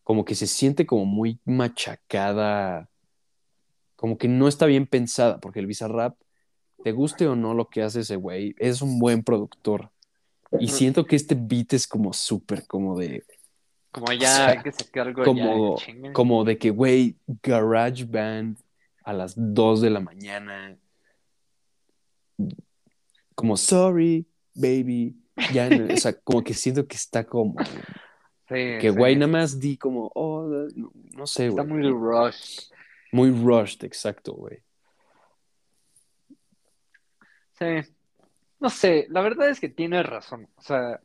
Como 0.10 0.26
que 0.26 0.34
se 0.34 0.48
siente 0.48 0.88
como 0.88 1.06
muy 1.06 1.40
machacada, 1.46 2.90
como 3.96 4.18
que 4.18 4.28
no 4.28 4.48
está 4.48 4.66
bien 4.66 4.88
pensada, 4.88 5.40
porque 5.40 5.60
el 5.60 5.68
Bizarrap, 5.68 6.18
te 6.84 6.94
guste 6.94 7.28
o 7.28 7.36
no 7.36 7.54
lo 7.54 7.70
que 7.70 7.84
hace 7.84 8.00
ese 8.00 8.16
güey, 8.16 8.56
es 8.58 8.82
un 8.82 8.98
buen 8.98 9.22
productor. 9.22 9.92
Y 10.60 10.70
siento 10.70 11.06
que 11.06 11.16
este 11.16 11.36
beat 11.36 11.74
es 11.74 11.86
como 11.86 12.12
súper 12.12 12.66
como 12.66 12.98
de, 12.98 13.24
Como 13.92 14.12
ya 14.14 14.36
sea, 14.36 14.48
hay 14.48 14.64
que 14.64 14.72
sacar 14.72 15.10
algo 15.10 15.24
como, 15.24 15.78
ya, 15.78 16.12
como 16.14 16.44
de 16.44 16.58
que, 16.58 16.72
güey, 16.72 17.16
Garage 17.44 18.06
Band 18.06 18.58
a 19.04 19.14
las 19.14 19.36
2 19.38 19.82
de 19.82 19.90
la 19.92 20.00
mañana. 20.00 20.76
Como, 23.36 23.58
sorry, 23.58 24.26
baby. 24.56 25.16
Ya, 25.54 25.70
o 25.94 25.98
sea, 25.98 26.14
como 26.14 26.44
que 26.44 26.56
siento 26.56 26.88
que 26.88 26.96
está 26.96 27.28
como, 27.28 27.54
Sí, 28.50 28.56
que, 28.82 28.82
sí. 28.82 28.90
güey, 28.90 29.16
nada 29.16 29.32
más 29.32 29.60
di 29.60 29.78
como, 29.78 30.12
oh, 30.16 30.44
no, 30.76 30.92
no 31.16 31.28
sé, 31.28 31.48
Está 31.48 31.62
güey. 31.64 31.74
muy 31.84 31.90
rush. 31.90 32.70
Muy 33.12 33.30
rushed, 33.32 33.84
exacto, 33.84 34.34
güey. 34.34 34.62
Sí. 37.60 37.66
No 38.60 38.70
sé, 38.70 39.06
la 39.10 39.22
verdad 39.22 39.50
es 39.50 39.60
que 39.60 39.70
tienes 39.70 40.06
razón. 40.06 40.48
O 40.56 40.62
sea, 40.62 41.00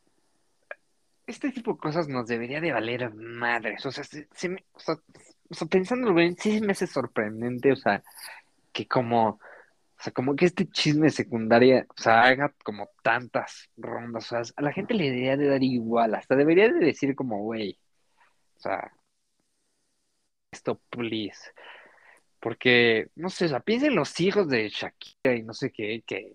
este 1.26 1.50
tipo 1.50 1.72
de 1.74 1.78
cosas 1.78 2.08
nos 2.08 2.26
debería 2.26 2.60
de 2.60 2.72
valer 2.72 3.12
madres. 3.14 3.84
O 3.86 3.90
sea, 3.92 4.04
se- 4.04 4.28
se 4.34 4.48
me- 4.48 4.64
o 4.72 4.80
sea, 4.80 4.96
o 5.50 5.54
sea, 5.54 5.68
pensándolo 5.68 6.14
bien, 6.14 6.36
sí 6.38 6.60
me 6.60 6.72
hace 6.72 6.86
sorprendente, 6.86 7.72
o 7.72 7.76
sea, 7.76 8.02
que 8.72 8.86
como, 8.88 9.38
sea, 10.04 10.12
como 10.12 10.36
que 10.36 10.44
este 10.44 10.68
chisme 10.68 11.08
secundaria, 11.10 11.86
o 11.88 12.00
sea, 12.00 12.24
haga 12.24 12.54
como 12.62 12.90
tantas 13.02 13.70
rondas. 13.76 14.30
O 14.32 14.44
sea, 14.44 14.54
a 14.56 14.62
la 14.62 14.72
gente 14.72 14.92
le 14.94 15.04
debería 15.04 15.36
de 15.36 15.48
dar 15.48 15.62
igual, 15.62 16.14
hasta 16.14 16.36
debería 16.36 16.70
de 16.70 16.78
decir 16.84 17.14
como, 17.14 17.42
güey, 17.42 17.78
o 18.56 18.60
sea, 18.60 18.92
esto, 20.52 20.80
please. 20.90 21.52
Porque, 22.38 23.08
no 23.14 23.30
sé, 23.30 23.46
o 23.46 23.48
sea, 23.48 23.60
piensa 23.60 23.86
en 23.86 23.96
los 23.96 24.20
hijos 24.20 24.48
de 24.48 24.68
Shakira 24.68 25.36
y 25.36 25.42
no 25.42 25.54
sé 25.54 25.72
qué, 25.72 26.02
que... 26.06 26.34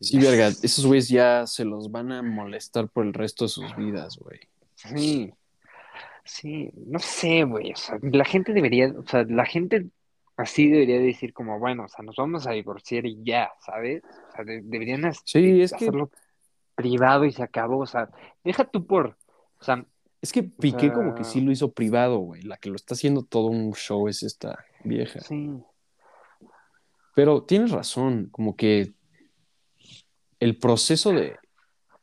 Sí, 0.00 0.18
verga, 0.18 0.48
esos 0.48 0.84
güeyes 0.84 1.08
ya 1.08 1.46
se 1.46 1.64
los 1.64 1.88
van 1.92 2.10
a 2.10 2.22
molestar 2.22 2.88
por 2.88 3.06
el 3.06 3.14
resto 3.14 3.44
de 3.44 3.50
sus 3.50 3.76
vidas, 3.76 4.18
güey. 4.18 4.40
Sí, 4.74 5.32
sí, 6.24 6.72
no 6.74 6.98
sé, 6.98 7.44
güey, 7.44 7.72
o 7.72 7.76
sea, 7.76 8.00
la 8.02 8.24
gente 8.24 8.52
debería, 8.52 8.88
o 8.88 9.06
sea, 9.06 9.22
la 9.22 9.46
gente 9.46 9.86
así 10.42 10.68
debería 10.68 10.98
decir 11.00 11.32
como, 11.32 11.58
bueno, 11.58 11.84
o 11.84 11.88
sea, 11.88 12.04
nos 12.04 12.16
vamos 12.16 12.46
a 12.46 12.52
divorciar 12.52 13.06
y 13.06 13.18
ya, 13.24 13.50
¿sabes? 13.64 14.02
O 14.04 14.32
sea, 14.36 14.44
de- 14.44 14.60
deberían 14.62 15.04
as- 15.06 15.22
Sí, 15.24 15.60
es 15.62 15.70
que- 15.70 15.76
hacerlo 15.76 16.10
privado 16.74 17.24
y 17.24 17.32
se 17.32 17.42
acabó, 17.42 17.78
o 17.78 17.86
sea, 17.86 18.08
deja 18.44 18.64
tú 18.64 18.86
por, 18.86 19.16
o 19.60 19.64
sea, 19.64 19.84
Es 20.20 20.32
que 20.32 20.42
Piqué 20.44 20.86
sea- 20.86 20.92
como 20.92 21.14
que 21.16 21.24
sí 21.24 21.40
lo 21.40 21.50
hizo 21.50 21.72
privado, 21.72 22.18
güey. 22.18 22.42
La 22.42 22.56
que 22.56 22.70
lo 22.70 22.76
está 22.76 22.94
haciendo 22.94 23.22
todo 23.24 23.46
un 23.48 23.72
show 23.74 24.06
es 24.06 24.22
esta 24.22 24.64
vieja. 24.84 25.20
sí, 25.20 25.50
Pero 27.14 27.42
tienes 27.42 27.70
razón, 27.72 28.28
como 28.30 28.56
que 28.56 28.92
el 30.40 30.58
proceso 30.58 31.12
de 31.12 31.36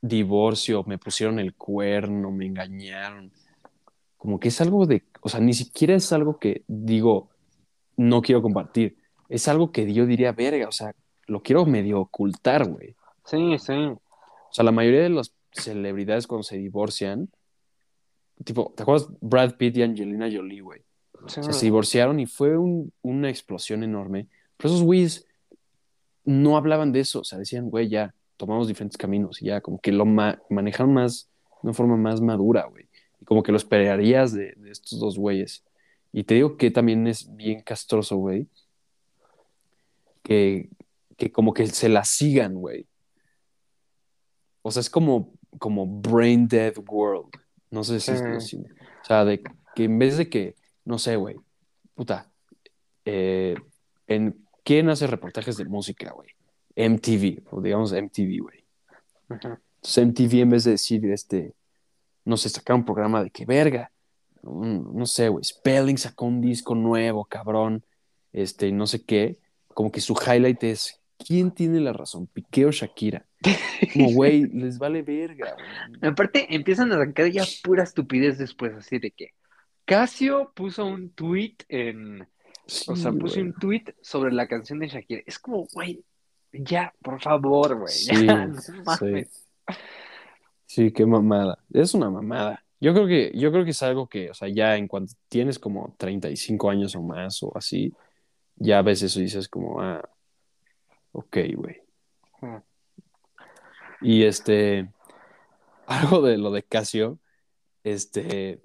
divorcio, 0.02 0.84
me 0.86 0.98
pusieron 0.98 1.40
el 1.40 1.56
cuerno, 1.56 2.32
me 2.32 2.46
engañaron. 2.46 3.32
Como 4.18 4.40
que 4.40 4.50
es 4.50 4.60
algo 4.62 4.86
de, 4.86 5.04
o 5.22 5.30
sea, 5.30 5.40
ni 5.40 5.54
siquiera 5.54 5.96
es 5.96 6.12
algo 6.14 6.40
que 6.40 6.64
digo, 6.68 7.30
no 8.00 8.22
quiero 8.22 8.42
compartir. 8.42 8.96
Es 9.28 9.48
algo 9.48 9.72
que 9.72 9.92
yo 9.94 10.06
diría, 10.06 10.32
verga, 10.32 10.68
o 10.68 10.72
sea, 10.72 10.96
lo 11.28 11.42
quiero 11.44 11.66
medio 11.66 12.00
ocultar, 12.00 12.68
güey. 12.68 12.96
Sí, 13.26 13.58
sí. 13.60 13.74
O 13.74 14.00
sea, 14.52 14.64
la 14.64 14.72
mayoría 14.72 15.02
de 15.02 15.10
las 15.10 15.34
celebridades 15.52 16.26
cuando 16.26 16.44
se 16.44 16.58
divorcian, 16.58 17.30
tipo, 18.44 18.74
¿te 18.76 18.84
acuerdas? 18.84 19.10
Brad 19.22 19.56
Pitt 19.58 19.78
y 19.78 19.84
Angelina 19.84 20.30
Jolie, 20.32 20.62
güey. 20.62 20.80
sí. 21.28 21.40
O 21.42 21.44
sea, 21.44 21.54
se 21.54 21.66
divorciaron 21.66 22.20
y 22.20 22.26
fue 22.26 22.58
un- 22.58 22.92
una 23.02 23.30
explosión 23.30 23.84
enorme. 23.84 24.28
Pero 24.58 24.70
esos 24.74 24.84
güeyes 24.84 25.26
no 26.24 26.56
hablaban 26.58 26.92
de 26.92 27.02
eso. 27.02 27.20
O 27.20 27.24
sea, 27.24 27.38
decían, 27.38 27.70
güey, 27.70 27.90
ya 27.90 28.16
tomamos 28.38 28.68
diferentes 28.70 28.98
caminos 28.98 29.42
y 29.42 29.48
ya 29.48 29.60
como 29.62 29.80
que 29.80 29.92
lo 29.92 30.06
ma- 30.06 30.42
manejaron 30.50 30.94
más, 30.94 31.30
de 31.62 31.68
una 31.68 31.74
forma 31.74 31.98
más 31.98 32.22
madura, 32.22 32.66
güey. 32.68 32.88
Y 33.20 33.26
como 33.26 33.44
que 33.44 33.52
lo 33.52 33.58
esperarías 33.58 34.32
de, 34.32 34.54
de 34.56 34.72
estos 34.72 35.00
dos 35.00 35.18
güeyes. 35.18 35.64
Y 36.12 36.24
te 36.24 36.36
digo 36.36 36.58
que 36.58 36.72
también 36.72 37.08
es 37.08 37.34
bien 37.36 37.62
castroso, 37.62 38.18
güey. 38.18 38.48
Que, 40.24 40.70
que 41.18 41.32
como 41.32 41.54
que 41.54 41.68
se 41.68 41.90
la 41.90 42.04
sigan, 42.04 42.56
güey. 42.56 42.86
O 44.62 44.72
sea, 44.72 44.82
es 44.82 44.90
como, 44.90 45.32
como 45.58 45.86
Brain 45.88 46.48
Dead 46.48 46.74
World. 46.90 47.30
No 47.72 47.84
sé 47.84 48.00
si, 48.00 48.12
Sí. 48.16 48.24
si- 48.42 48.58
O 48.58 49.06
sea, 49.06 49.26
de 49.26 49.42
que 49.76 49.84
en 49.86 49.98
vez 49.98 50.18
de 50.18 50.30
que, 50.30 50.56
no 50.86 51.00
sé, 51.00 51.16
güey, 51.16 51.36
puta, 51.96 52.30
eh, 53.06 53.56
en 54.08 54.46
quién 54.64 54.90
hace 54.90 55.08
reportajes 55.08 55.58
de 55.58 55.66
música, 55.66 56.12
güey. 56.12 56.30
MTV, 56.76 57.44
o 57.52 57.62
digamos 57.62 57.92
MTV, 57.94 58.40
güey. 58.40 58.64
Entonces 59.30 59.98
MTV 59.98 60.42
en 60.42 60.50
vez 60.50 60.64
de 60.64 60.72
decir, 60.72 61.06
este, 61.12 61.54
no 62.26 62.38
sé, 62.38 62.50
sacar 62.50 62.76
un 62.76 62.86
programa 62.86 63.24
de 63.24 63.30
que 63.32 63.46
verga, 63.46 63.92
no 64.44 65.06
sé, 65.06 65.30
güey, 65.30 65.44
Spelling 65.44 65.98
sacó 65.98 66.26
un 66.26 66.42
disco 66.42 66.76
nuevo, 66.76 67.26
cabrón, 67.26 67.84
este, 68.34 68.72
no 68.72 68.88
sé 68.88 69.04
qué, 69.04 69.40
como 69.74 69.92
que 69.92 70.02
su 70.02 70.14
highlight 70.14 70.64
es, 70.64 71.02
¿quién 71.18 71.52
tiene 71.52 71.80
la 71.80 71.94
razón, 71.94 72.28
Piqué 72.28 72.66
o 72.66 72.72
Shakira? 72.72 73.26
Como, 73.94 74.12
güey, 74.14 74.46
les 74.46 74.78
vale 74.78 75.02
verga. 75.02 75.56
Aparte, 76.02 76.54
empiezan 76.54 76.92
a 76.92 76.98
sacar 76.98 77.30
ya 77.32 77.44
pura 77.64 77.84
estupidez 77.84 78.38
después, 78.38 78.74
así 78.74 79.00
de 79.00 79.12
que 79.12 79.34
Casio 79.86 80.52
puso 80.54 80.86
un 80.86 81.10
tweet 81.12 81.56
en, 81.68 82.22
o 82.88 82.96
sea, 82.96 83.12
puso 83.12 83.40
un 83.40 83.54
tweet 83.54 83.96
sobre 84.02 84.32
la 84.32 84.48
canción 84.48 84.80
de 84.80 84.88
Shakira. 84.88 85.22
Es 85.26 85.40
como, 85.40 85.66
güey, 85.74 86.04
ya, 86.52 86.94
por 87.02 87.22
favor, 87.22 87.80
güey, 87.80 87.94
Sí, 87.94 88.26
ya, 88.26 88.46
no 88.48 88.60
sí. 88.60 89.26
Sí, 90.66 90.92
qué 90.92 91.06
mamada. 91.06 91.58
Es 91.74 91.96
una 91.96 92.12
mamada. 92.12 92.64
Yo 92.82 92.94
creo 92.94 93.08
que, 93.08 93.32
yo 93.36 93.52
creo 93.52 93.66
que 93.66 93.72
es 93.72 93.84
algo 93.84 94.08
que, 94.08 94.30
o 94.30 94.34
sea, 94.34 94.48
ya 94.48 94.78
en 94.78 94.88
cuanto 94.88 95.14
tienes 95.28 95.60
como 95.60 95.96
35 95.98 96.70
años 96.70 96.96
o 96.96 97.02
más 97.02 97.44
o 97.44 97.56
así, 97.58 97.94
ya 98.56 98.80
a 98.80 98.84
veces 98.84 99.16
dices 99.16 99.50
como, 99.50 99.82
ah, 99.82 100.08
ok, 101.12 101.38
güey. 101.56 101.82
Y 104.02 104.24
este, 104.24 104.90
algo 105.88 106.22
de 106.22 106.38
lo 106.38 106.52
de 106.52 106.64
Casio, 106.64 107.20
este, 107.84 108.62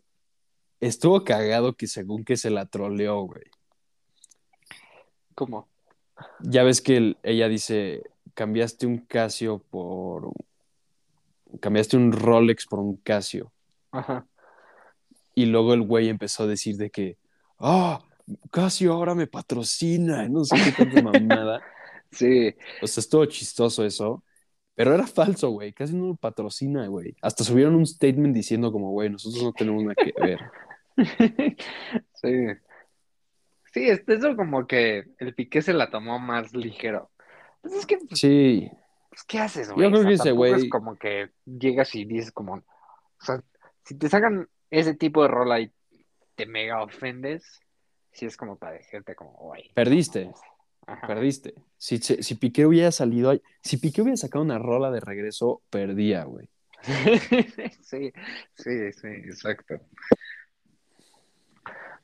estuvo 0.81 1.25
cagado 1.25 1.77
que 1.77 1.87
según 1.89 2.25
que 2.25 2.37
se 2.37 2.51
la 2.51 2.67
troleó, 2.67 3.23
güey. 3.23 3.45
¿Cómo? 5.35 5.69
Ya 6.41 6.63
ves 6.63 6.81
que 6.81 6.97
el- 6.97 7.19
ella 7.25 7.49
dice, 7.49 8.03
cambiaste 8.35 8.87
un 8.87 8.99
Casio 8.99 9.59
por, 9.59 10.31
cambiaste 11.61 11.97
un 11.97 12.13
Rolex 12.13 12.67
por 12.67 12.79
un 12.79 12.97
Casio. 12.99 13.51
Ajá. 13.95 14.27
Y 15.35 15.47
luego 15.47 15.75
el 15.75 15.83
güey 15.83 16.09
empezó 16.09 16.45
a 16.45 16.47
decir 16.47 16.77
de 16.77 16.91
que, 16.91 17.17
ah, 17.59 18.01
Casio 18.51 18.93
ahora 18.93 19.15
me 19.15 19.27
patrocina, 19.27 20.29
no 20.29 20.45
sé 20.45 20.57
qué 20.65 20.73
tanta 20.73 21.03
mamada. 21.03 21.63
Sí, 22.13 22.55
O 22.81 22.87
sea, 22.87 23.01
estuvo 23.01 23.25
chistoso 23.27 23.85
eso, 23.85 24.23
pero 24.77 24.95
era 24.95 25.05
falso, 25.05 25.51
güey, 25.51 25.73
casi 25.73 25.97
no 25.97 26.07
lo 26.07 26.15
patrocina, 26.15 26.87
güey. 26.87 27.17
Hasta 27.21 27.43
subieron 27.43 27.75
un 27.75 27.85
statement 27.85 28.33
diciendo 28.33 28.71
como, 28.71 28.93
güey, 28.93 29.11
nosotros 29.11 29.43
no 29.43 29.53
tenemos 29.53 29.83
nada 29.83 29.97
que 29.97 30.13
ver. 30.21 30.39
sí. 32.15 32.47
Sí, 33.73 33.89
es 33.89 34.05
eso 34.07 34.37
como 34.37 34.67
que 34.69 35.05
el 35.19 35.35
Piqué 35.35 35.61
se 35.61 35.73
la 35.73 35.91
tomó 35.91 36.21
más 36.21 36.55
ligero. 36.55 37.11
Pues 37.61 37.75
es 37.75 37.85
que, 37.87 37.99
pues, 37.99 38.21
Sí, 38.21 38.71
¿qué 39.27 39.41
haces, 39.41 39.67
Yo 39.71 39.75
güey? 39.75 39.89
creo 39.91 40.01
O 40.01 40.03
sea, 40.03 40.09
que 40.09 40.15
ese 40.15 40.33
güey- 40.33 40.55
es 40.55 40.71
como 40.71 40.97
que 40.97 41.31
llegas 41.45 41.93
y 41.97 42.05
dices 42.05 42.31
como, 42.31 42.55
o 42.55 42.63
sea, 43.19 43.43
si 43.85 43.97
te 43.97 44.09
sacan 44.09 44.49
ese 44.71 44.95
tipo 44.95 45.23
de 45.23 45.29
rola 45.29 45.61
y 45.61 45.73
te 46.35 46.47
mega 46.47 46.83
ofendes, 46.83 47.61
sí 48.13 48.27
es 48.27 48.37
como 48.37 48.57
para 48.57 48.73
decirte 48.79 49.15
como, 49.15 49.33
güey. 49.33 49.71
perdiste, 49.75 50.33
Ajá. 50.87 51.07
perdiste. 51.07 51.55
Si, 51.79 51.99
si, 51.99 52.23
si 52.23 52.35
Piqué 52.37 52.67
hubiera 52.67 52.91
salido, 52.91 53.31
ahí- 53.31 53.43
si 53.63 53.77
Piqué 53.77 54.03
hubiera 54.03 54.17
sacado 54.17 54.45
una 54.45 54.59
rola 54.59 54.91
de 54.91 55.01
regreso, 55.01 55.63
perdía, 55.71 56.25
güey. 56.25 56.49
Sí, 57.83 58.13
sí, 58.57 58.93
sí, 58.93 59.07
exacto. 59.09 59.75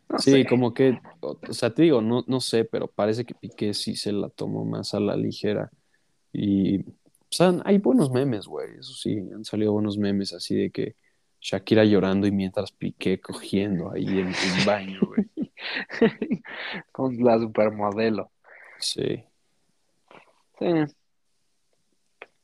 No 0.09 0.19
Sí, 0.19 0.31
sé. 0.43 0.47
como 0.47 0.75
que, 0.75 0.99
o, 1.21 1.39
o 1.49 1.53
sea, 1.53 1.73
te 1.73 1.83
digo, 1.83 2.01
no, 2.01 2.25
no 2.27 2.41
sé, 2.41 2.65
pero 2.65 2.89
parece 2.89 3.25
que 3.25 3.35
Piqué 3.35 3.75
sí 3.75 3.95
se 3.97 4.13
la 4.13 4.29
tomó 4.29 4.65
más 4.65 4.93
a 4.95 5.01
la 5.01 5.17
ligera. 5.17 5.71
Y, 6.33 6.81
o 6.81 6.93
sea, 7.31 7.55
hay 7.65 7.79
buenos 7.79 8.11
memes, 8.11 8.47
güey, 8.47 8.71
eso 8.79 8.93
sí, 8.95 9.19
han 9.19 9.45
salido 9.45 9.73
buenos 9.73 9.99
memes 9.99 10.33
así 10.33 10.55
de 10.57 10.71
que 10.71 10.97
Shakira 11.41 11.85
llorando 11.85 12.27
y 12.27 12.33
mientras 12.33 12.71
Piqué 12.73 13.21
cogiendo 13.21 13.93
ahí 13.93 14.07
en 14.07 14.29
el 14.29 14.67
baño, 14.67 15.01
güey. 15.07 15.31
Con 16.93 17.17
la 17.25 17.39
supermodelo. 17.39 18.31
Sí. 18.79 19.25
Sí. 20.59 20.67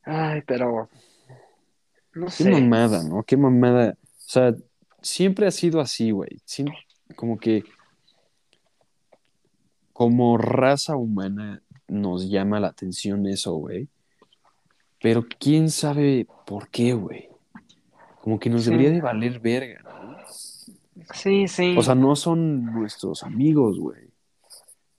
Ay, 0.03 0.41
pero 0.47 0.89
no 2.13 2.25
Qué 2.25 2.31
sé. 2.31 2.49
mamada, 2.49 3.03
¿no? 3.03 3.23
Qué 3.23 3.37
mamada. 3.37 3.95
O 4.01 4.29
sea, 4.29 4.55
siempre 5.01 5.47
ha 5.47 5.51
sido 5.51 5.79
así, 5.79 6.11
güey. 6.11 6.41
Como 7.15 7.37
que 7.37 7.63
como 9.93 10.37
raza 10.37 10.95
humana 10.95 11.63
nos 11.87 12.29
llama 12.29 12.59
la 12.59 12.67
atención 12.67 13.25
eso, 13.25 13.55
güey. 13.55 13.89
Pero 15.01 15.25
quién 15.39 15.69
sabe 15.69 16.27
por 16.45 16.69
qué, 16.69 16.93
güey. 16.93 17.26
Como 18.27 18.39
que 18.41 18.49
nos 18.49 18.65
Sí. 18.65 18.71
debería 18.71 18.91
de 18.91 18.99
valer 18.99 19.39
verga, 19.39 19.81
¿no? 19.85 20.17
Sí, 21.13 21.47
sí. 21.47 21.75
O 21.77 21.81
sea, 21.81 21.95
no 21.95 22.13
son 22.17 22.65
nuestros 22.65 23.23
amigos, 23.23 23.79
güey. 23.79 24.09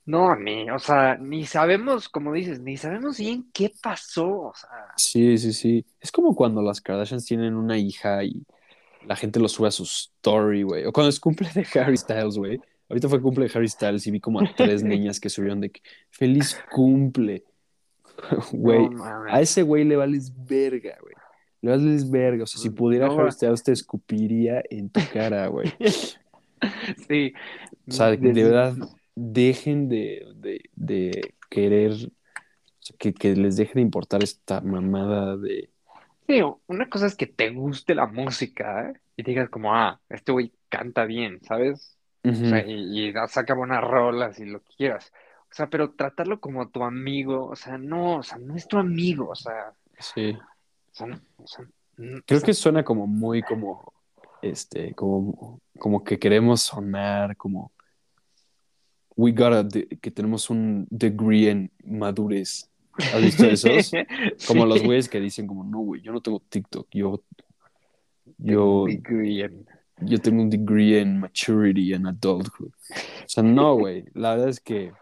No, 0.07 0.35
ni, 0.35 0.71
o 0.71 0.79
sea, 0.79 1.19
ni 1.19 1.45
sabemos, 1.45 2.09
como 2.09 2.33
dices, 2.33 2.59
ni 2.61 2.79
sabemos 2.79 3.19
bien 3.19 3.45
qué 3.53 3.71
pasó. 3.83 4.31
O 4.45 4.55
sea, 4.55 4.71
Sí, 4.97 5.37
sí, 5.37 5.53
sí. 5.53 5.85
Es 6.01 6.11
como 6.11 6.35
cuando 6.35 6.63
las 6.63 6.81
Kardashians 6.81 7.27
tienen 7.27 7.55
una 7.55 7.77
hija 7.77 8.25
y 8.25 8.47
la 9.07 9.15
gente 9.15 9.41
lo 9.41 9.49
sube 9.49 9.69
a 9.69 9.73
su 9.73 9.83
story, 9.83 10.63
güey. 10.63 10.87
O 10.87 10.93
cuando 10.93 11.11
es 11.11 11.21
cumple 11.21 11.51
de 11.55 11.67
Harry 11.79 11.99
Styles, 11.99 12.39
güey. 12.39 12.59
Ahorita 12.89 13.11
fue 13.11 13.21
cumple 13.21 13.47
de 13.47 13.53
Harry 13.55 13.69
Styles 13.69 14.07
y 14.07 14.11
vi 14.11 14.21
como 14.21 14.41
a 14.41 14.51
tres 14.57 14.83
niñas 14.83 15.21
que 15.21 15.29
subieron 15.29 15.61
de 15.61 15.69
que 15.69 15.83
feliz 16.09 16.59
cumple. 16.71 17.45
Güey, 18.53 18.89
no 18.89 19.05
a 19.29 19.39
ese 19.43 19.63
güey 19.63 19.85
le 19.85 19.97
vales 19.97 20.33
verga, 20.35 20.97
güey. 21.03 21.15
Le 21.61 21.71
vales 21.71 22.11
verga. 22.11 22.45
O 22.45 22.47
sea, 22.47 22.61
si 22.61 22.71
pudiera 22.71 23.09
No, 23.09 23.31
Styles 23.31 23.63
te 23.63 23.73
escupiría 23.73 24.63
en 24.71 24.91
tu 24.91 25.01
cara, 25.13 25.47
güey. 25.49 25.73
Sí. 27.09 27.33
O 27.87 27.93
sea, 27.93 28.09
de 28.11 28.17
Des- 28.17 28.35
verdad, 28.35 28.75
dejen 29.15 29.89
de, 29.89 30.27
de, 30.37 30.61
de 30.75 31.35
querer, 31.49 31.93
o 31.93 31.97
sea, 32.81 32.97
que, 32.99 33.15
que 33.15 33.35
les 33.37 33.57
deje 33.57 33.75
de 33.75 33.81
importar 33.81 34.23
esta 34.25 34.61
mamada 34.61 35.37
de... 35.37 35.71
Sí, 36.27 36.41
una 36.67 36.89
cosa 36.89 37.07
es 37.07 37.15
que 37.15 37.27
te 37.27 37.51
guste 37.51 37.95
la 37.95 38.07
música, 38.07 38.91
¿eh? 38.91 39.01
Y 39.17 39.23
digas 39.23 39.49
como, 39.49 39.75
ah, 39.75 40.01
este 40.09 40.33
güey 40.33 40.53
canta 40.69 41.05
bien, 41.05 41.41
¿sabes? 41.43 41.97
O 42.25 42.35
sea, 42.35 42.61
Ujú. 42.61 42.71
y, 42.71 43.09
y 43.09 43.13
saca 43.29 43.55
buenas 43.55 43.83
rolas 43.83 44.39
y 44.39 44.45
lo 44.45 44.61
que 44.63 44.75
quieras. 44.77 45.13
O 45.51 45.55
sea, 45.55 45.69
pero 45.71 45.93
tratarlo 45.93 46.41
como 46.41 46.69
tu 46.69 46.83
amigo, 46.83 47.47
o 47.47 47.57
sea, 47.57 47.79
no, 47.79 48.17
o 48.17 48.23
sea, 48.23 48.39
no 48.39 48.55
es 48.57 48.69
tu 48.69 48.77
amigo, 48.79 49.29
o 49.31 49.35
sea, 49.37 49.73
Sí. 49.99 50.37
No- 51.07 51.21
Creo 52.27 52.41
que 52.41 52.55
suena 52.55 52.85
como 52.85 53.07
muy 53.07 53.43
como, 53.43 53.93
este, 54.43 54.95
como, 54.95 55.61
como 55.79 56.05
que 56.05 56.19
queremos 56.19 56.63
sonar 56.63 57.37
como, 57.37 57.73
we 59.17 59.33
got 59.33 59.53
a 59.53 59.63
de- 59.65 59.89
que 60.01 60.11
tenemos 60.11 60.49
un 60.51 60.87
degree 60.91 61.49
en 61.51 61.73
madurez. 61.85 62.71
¿Has 63.15 63.21
visto 63.23 63.45
esos? 63.51 63.91
Como 64.47 64.65
los 64.67 64.83
güeyes 64.83 65.09
que 65.09 65.19
dicen 65.21 65.47
como, 65.47 65.65
no, 65.65 65.79
güey, 65.81 66.03
yo 66.03 66.13
no 66.13 66.21
tengo 66.21 66.41
TikTok, 66.49 66.87
yo, 66.93 67.23
yo, 68.39 68.87
en- 68.89 69.67
yo 70.01 70.19
tengo 70.21 70.43
un 70.43 70.51
degree 70.51 71.01
en 71.01 71.19
maturity 71.19 71.95
and 71.95 72.07
adulthood. 72.07 72.71
O 72.71 73.29
sea, 73.29 73.43
no, 73.43 73.75
güey, 73.75 74.05
la 74.15 74.31
verdad 74.37 74.49
es 74.51 74.61
que, 74.61 74.93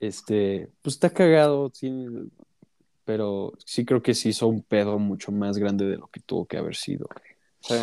este, 0.00 0.70
pues 0.82 0.94
está 0.94 1.10
cagado, 1.10 1.70
sí, 1.74 1.90
pero 3.10 3.54
sí 3.64 3.84
creo 3.84 4.00
que 4.00 4.14
sí 4.14 4.28
hizo 4.28 4.46
un 4.46 4.62
pedo 4.62 4.96
mucho 5.00 5.32
más 5.32 5.58
grande 5.58 5.84
de 5.84 5.96
lo 5.96 6.06
que 6.06 6.20
tuvo 6.20 6.46
que 6.46 6.56
haber 6.56 6.76
sido. 6.76 7.08
Sí. 7.58 7.74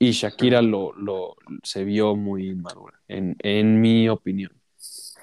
Y 0.00 0.10
Shakira 0.10 0.60
lo, 0.60 0.92
lo, 0.94 1.36
se 1.62 1.84
vio 1.84 2.16
muy 2.16 2.48
inmadura, 2.48 3.00
en, 3.06 3.36
en 3.38 3.80
mi 3.80 4.08
opinión. 4.08 4.50
Es 4.76 5.14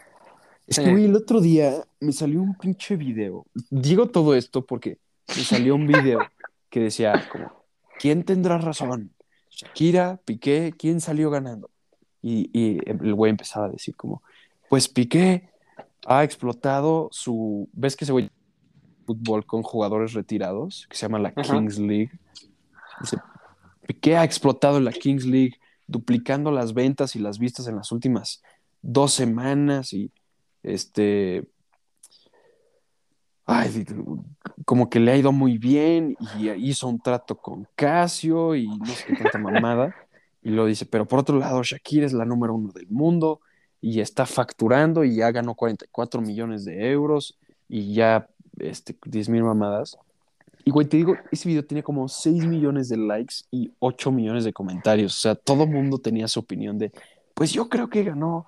Sí. 0.69 0.85
que, 0.85 0.91
güey, 0.91 1.03
el 1.03 1.17
otro 1.17 1.41
día 1.41 1.83
me 1.99 2.13
salió 2.13 2.41
un 2.41 2.55
pinche 2.57 2.95
video. 2.95 3.45
Digo 3.69 4.07
todo 4.07 4.35
esto 4.35 4.65
porque 4.65 4.99
me 5.35 5.43
salió 5.43 5.75
un 5.75 5.85
video 5.85 6.21
que 6.69 6.79
decía 6.79 7.27
como, 7.29 7.51
¿quién 7.99 8.23
tendrá 8.23 8.57
razón? 8.57 9.11
Shakira, 9.49 10.21
Piqué, 10.23 10.73
¿quién 10.77 11.01
salió 11.01 11.29
ganando? 11.29 11.69
Y, 12.21 12.49
y 12.57 12.79
el 12.89 13.13
güey 13.15 13.31
empezaba 13.31 13.65
a 13.65 13.69
decir 13.69 13.97
como, 13.97 14.23
pues 14.69 14.87
Piqué 14.87 15.49
ha 16.05 16.23
explotado 16.23 17.09
su... 17.11 17.67
¿Ves 17.73 17.97
que 17.97 18.05
ese 18.05 18.13
güey 18.13 18.29
fútbol 19.09 19.45
con 19.45 19.63
jugadores 19.63 20.13
retirados 20.13 20.85
que 20.87 20.95
se 20.95 21.07
llama 21.07 21.17
la 21.17 21.33
Ajá. 21.35 21.53
Kings 21.53 21.79
League? 21.79 22.11
Dice, 23.01 23.17
Piqué 23.87 24.17
ha 24.17 24.23
explotado 24.23 24.79
la 24.79 24.91
Kings 24.91 25.25
League, 25.25 25.55
duplicando 25.87 26.51
las 26.51 26.75
ventas 26.75 27.15
y 27.15 27.19
las 27.19 27.39
vistas 27.39 27.67
en 27.67 27.75
las 27.75 27.91
últimas 27.91 28.43
dos 28.83 29.11
semanas 29.13 29.93
y 29.93 30.11
este 30.61 31.47
ay, 33.45 33.83
como 34.63 34.91
que 34.91 34.99
le 34.99 35.11
ha 35.11 35.17
ido 35.17 35.31
muy 35.31 35.57
bien 35.57 36.15
y 36.37 36.49
hizo 36.49 36.87
un 36.87 36.99
trato 36.99 37.35
con 37.35 37.67
Casio 37.75 38.55
y 38.55 38.67
no 38.67 38.85
sé 38.85 39.05
qué 39.07 39.15
tanta 39.15 39.39
mamada 39.39 39.95
y 40.43 40.51
lo 40.51 40.67
dice, 40.67 40.85
pero 40.85 41.07
por 41.07 41.19
otro 41.19 41.39
lado 41.39 41.63
Shakira 41.63 42.05
es 42.05 42.13
la 42.13 42.25
número 42.25 42.53
uno 42.53 42.71
del 42.71 42.87
mundo 42.89 43.41
y 43.81 44.01
está 44.01 44.27
facturando 44.27 45.03
y 45.03 45.15
ya 45.15 45.31
ganó 45.31 45.55
44 45.55 46.21
millones 46.21 46.63
de 46.63 46.91
euros 46.91 47.39
y 47.67 47.93
ya 47.95 48.29
este, 48.59 48.95
10 49.05 49.29
mil 49.29 49.43
mamadas. 49.43 49.97
Y 50.65 50.71
güey, 50.71 50.87
te 50.87 50.97
digo, 50.97 51.15
ese 51.31 51.47
video 51.49 51.65
tenía 51.65 51.83
como 51.83 52.07
6 52.07 52.45
millones 52.45 52.89
de 52.89 52.97
likes 52.97 53.35
y 53.51 53.71
8 53.79 54.11
millones 54.11 54.43
de 54.43 54.53
comentarios. 54.53 55.17
O 55.17 55.19
sea, 55.21 55.35
todo 55.35 55.65
mundo 55.65 55.97
tenía 55.97 56.27
su 56.27 56.39
opinión 56.41 56.77
de, 56.77 56.91
pues 57.33 57.51
yo 57.51 57.69
creo 57.69 57.89
que 57.89 58.03
ganó. 58.03 58.45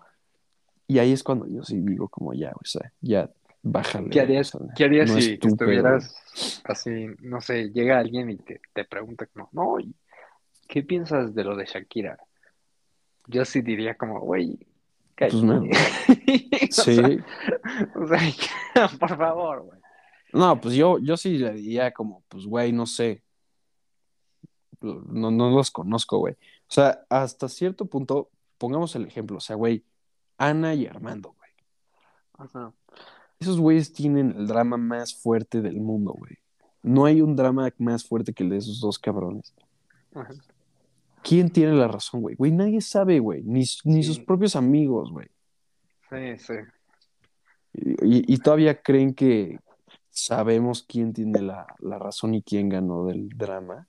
Y 0.87 0.99
ahí 0.99 1.13
es 1.13 1.23
cuando 1.23 1.47
yo 1.47 1.63
sí 1.63 1.79
digo 1.79 2.09
como 2.09 2.33
ya, 2.33 2.51
o 2.51 2.65
sea, 2.65 2.91
ya 2.99 3.29
bájale. 3.63 4.09
¿Qué 4.09 4.19
harías, 4.19 4.53
o 4.55 4.59
sea, 4.59 4.67
¿qué 4.75 4.83
harías 4.83 5.09
no 5.09 5.15
si 5.21 5.33
estúpido. 5.33 5.53
estuvieras 5.53 6.61
así, 6.65 7.07
no 7.21 7.39
sé, 7.39 7.69
llega 7.71 7.97
alguien 7.99 8.29
y 8.29 8.35
te, 8.37 8.59
te 8.73 8.83
pregunta 8.83 9.25
como, 9.27 9.47
no, 9.53 9.79
¿y 9.79 9.95
¿qué 10.67 10.83
piensas 10.83 11.33
de 11.33 11.43
lo 11.45 11.55
de 11.55 11.65
Shakira? 11.65 12.17
Yo 13.27 13.45
sí 13.45 13.61
diría 13.61 13.95
como, 13.95 14.19
güey, 14.19 14.59
Pues 15.15 15.33
no. 15.35 15.63
O 15.63 15.67
Sí. 16.71 16.95
sea, 16.95 17.07
o 17.95 18.07
sea, 18.07 18.19
por 18.99 19.17
favor, 19.17 19.61
güey. 19.61 19.80
No, 20.33 20.59
pues 20.61 20.75
yo, 20.75 20.97
yo 20.99 21.17
sí 21.17 21.37
le 21.37 21.53
diría 21.53 21.91
como, 21.91 22.23
pues 22.29 22.45
güey, 22.45 22.71
no 22.71 22.85
sé. 22.85 23.23
No, 24.81 25.29
no 25.29 25.49
los 25.51 25.69
conozco, 25.71 26.17
güey. 26.19 26.33
O 26.33 26.73
sea, 26.73 27.01
hasta 27.09 27.47
cierto 27.47 27.85
punto, 27.85 28.29
pongamos 28.57 28.95
el 28.95 29.05
ejemplo, 29.05 29.37
o 29.37 29.41
sea, 29.41 29.55
güey, 29.55 29.83
Ana 30.37 30.73
y 30.73 30.87
Armando, 30.87 31.33
güey. 31.37 31.49
Ajá. 32.37 32.73
Esos 33.39 33.59
güeyes 33.59 33.93
tienen 33.93 34.33
el 34.37 34.47
drama 34.47 34.77
más 34.77 35.13
fuerte 35.15 35.61
del 35.61 35.79
mundo, 35.81 36.13
güey. 36.17 36.37
No 36.83 37.05
hay 37.05 37.21
un 37.21 37.35
drama 37.35 37.69
más 37.77 38.03
fuerte 38.05 38.33
que 38.33 38.43
el 38.43 38.49
de 38.49 38.57
esos 38.57 38.79
dos 38.79 38.97
cabrones. 38.97 39.53
Ajá. 40.15 40.33
¿Quién 41.23 41.51
tiene 41.51 41.73
la 41.73 41.87
razón, 41.87 42.21
güey? 42.21 42.35
Güey, 42.35 42.51
nadie 42.51 42.81
sabe, 42.81 43.19
güey. 43.19 43.43
Ni, 43.43 43.59
ni 43.83 44.01
Sí. 44.01 44.03
sus 44.03 44.19
propios 44.19 44.55
amigos, 44.55 45.11
güey. 45.11 45.27
Sí, 46.09 46.37
sí. 46.39 46.53
Y, 47.73 48.33
y 48.33 48.37
todavía 48.39 48.81
creen 48.81 49.13
que 49.13 49.59
sabemos 50.11 50.85
quién 50.87 51.13
tiene 51.13 51.41
la, 51.41 51.65
la 51.79 51.97
razón 51.97 52.35
y 52.35 52.43
quién 52.43 52.69
ganó 52.69 53.05
del 53.05 53.29
drama. 53.29 53.87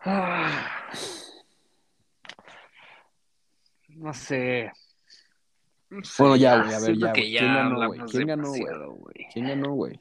Ah. 0.00 0.90
No 3.88 4.12
sé. 4.14 4.72
No 5.90 6.02
sé, 6.02 6.22
Bueno, 6.22 6.36
ya, 6.36 6.62
güey, 6.62 6.74
a 6.74 6.80
ver, 6.80 6.96
ya, 6.96 7.10
güey. 7.12 7.30
¿Quién 7.30 7.54
ganó, 7.54 7.86
güey? 7.86 8.00
¿Quién 8.10 8.26
ganó, 8.26 8.48
güey? 8.48 8.64
ganó, 9.36 9.72
güey? 9.74 10.00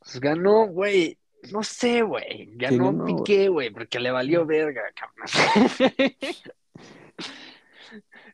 Pues 0.00 0.20
ganó, 0.20 0.66
güey. 0.66 1.18
No 1.52 1.62
sé, 1.62 2.02
güey. 2.02 2.50
Ganó 2.56 2.86
ganó? 2.92 3.04
Piqué, 3.04 3.48
güey, 3.48 3.70
porque 3.70 3.98
le 4.00 4.10
valió 4.10 4.44
verga, 4.44 4.82
cabrón. 4.94 5.26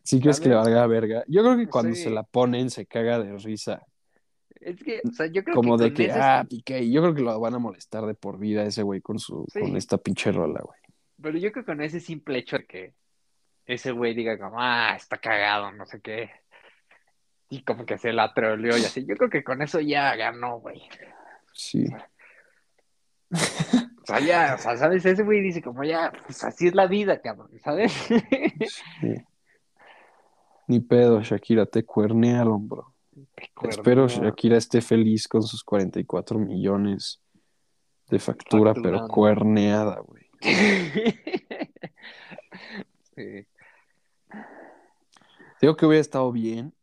¿Sí 0.03 0.21
crees 0.21 0.41
que 0.41 0.49
le 0.49 0.55
valga 0.55 0.87
verga? 0.87 1.25
Yo 1.27 1.43
creo 1.43 1.57
que 1.57 1.67
cuando 1.69 1.95
Sí. 1.95 2.05
se 2.05 2.11
la 2.11 2.23
ponen 2.23 2.71
se 2.71 2.87
caga 2.87 3.19
de 3.19 3.37
risa. 3.39 3.85
Es 4.61 4.83
que, 4.83 5.01
o 5.05 5.13
sea, 5.13 5.27
yo 5.27 5.45
creo 5.45 5.55
Como 5.55 5.77
que 5.77 5.85
de 5.85 5.95
que, 5.95 6.13
ah, 6.13 6.45
Piqué. 6.49 6.91
Yo 6.91 7.03
creo 7.03 7.15
que 7.15 7.23
lo 7.23 7.39
van 7.39 7.55
a 7.55 7.59
molestar 7.59 8.05
de 8.07 8.15
por 8.15 8.39
vida 8.39 8.63
ese 8.65 8.83
güey 8.83 9.01
con 9.01 9.19
su, 9.19 9.47
Sí. 9.53 9.61
con 9.61 9.77
esta 9.77 9.99
pinche 9.99 10.33
rola, 10.33 10.61
güey. 10.63 10.79
Pero 11.23 11.39
yo 11.39 11.53
creo 11.53 11.65
que 11.65 11.71
con 11.73 11.81
ese 11.83 12.01
simple 12.01 12.39
hecho 12.39 12.59
de 12.59 12.67
que 12.67 12.95
ese 13.67 13.93
güey 13.93 14.15
diga 14.15 14.39
como, 14.39 14.57
ah, 14.61 14.95
está 14.97 15.19
cagado, 15.19 15.73
no 15.73 15.87
sé 15.87 16.01
qué. 16.01 16.31
Y 17.49 17.63
como 17.63 17.87
que 17.87 17.97
se 17.99 18.13
la 18.13 18.33
troleó 18.35 18.77
y 18.77 18.85
así. 18.85 19.05
Yo 19.07 19.17
creo 19.17 19.31
que 19.31 19.45
con 19.45 19.63
eso 19.63 19.81
ya 19.81 20.15
ganó, 20.17 20.59
güey. 20.61 20.83
Sí. 21.53 21.87
O 23.33 24.07
sea, 24.07 24.21
ya, 24.21 24.55
o 24.55 24.59
sea, 24.59 24.77
¿sabes? 24.77 25.05
Ese 25.05 25.23
güey 25.23 25.41
dice 25.41 25.63
como, 25.63 25.83
ya, 25.85 26.13
pues 26.27 26.45
así 26.45 26.69
es 26.69 26.75
la 26.75 26.87
vida, 26.87 27.21
cabrón, 27.21 27.51
¿sabes? 27.63 27.93
sí. 29.01 29.15
Ni 30.69 30.81
pedo, 30.81 31.21
Shakira, 31.23 31.67
te 31.67 31.85
cuernearon, 31.85 32.69
bro. 32.69 32.96
Espero 33.62 34.09
Shakira 34.09 34.57
esté 34.57 34.81
feliz 34.81 35.27
con 35.29 35.43
sus 35.43 35.64
44 35.64 36.39
millones 36.39 37.21
de 38.09 38.19
factura, 38.19 38.75
pero 38.75 39.09
cuerneada, 39.09 40.01
güey. 40.01 40.25
Sí. 43.14 43.47
Digo 45.62 45.75
que 45.75 45.87
hubiera 45.87 46.03
estado 46.03 46.31
bien 46.33 46.75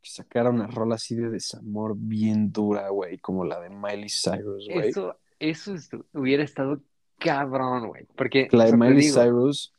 que 0.00 0.10
sacara 0.10 0.48
una 0.48 0.68
rola 0.68 0.94
así 0.94 1.14
de 1.14 1.28
desamor 1.28 1.94
bien 1.96 2.50
dura, 2.50 2.88
güey, 2.88 3.18
como 3.18 3.44
la 3.44 3.60
de 3.60 3.68
Miley 3.68 4.08
Cyrus, 4.08 4.68
güey. 4.72 4.88
Eso, 4.88 5.18
eso 5.38 5.74
hubiera 6.14 6.42
estado 6.44 6.80
cabrón, 7.18 7.88
güey. 7.88 8.06
Porque, 8.16 8.48
La 8.52 8.64
de 8.66 8.76
Miley 8.76 9.02
digo, 9.02 9.20
Cyrus, 9.20 9.74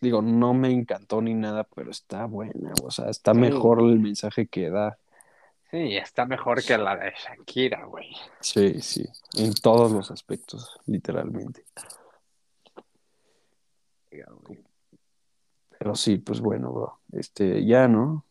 digo, 0.00 0.22
no 0.22 0.54
me 0.54 0.70
encantó 0.70 1.20
ni 1.20 1.34
nada, 1.34 1.64
pero 1.64 1.90
está 1.90 2.24
buena, 2.24 2.72
o 2.82 2.90
sea, 2.90 3.10
está 3.10 3.34
Sí. 3.34 3.40
mejor 3.40 3.80
el 3.80 3.98
mensaje 3.98 4.46
que 4.46 4.70
da. 4.70 4.96
Sí, 5.74 5.96
está 5.96 6.24
mejor 6.24 6.62
que 6.62 6.78
la 6.78 6.96
de 6.96 7.12
Shakira, 7.12 7.84
güey. 7.84 8.14
Sí, 8.40 8.80
sí, 8.80 9.04
en 9.36 9.52
todos 9.54 9.90
los 9.90 10.10
aspectos, 10.10 10.78
literalmente. 10.86 11.64
Pero 15.78 15.94
sí, 15.96 16.18
pues 16.18 16.40
bueno, 16.40 16.72
bro. 16.72 17.00
Este, 17.12 17.64
ya, 17.64 17.88
¿no? 17.88 18.24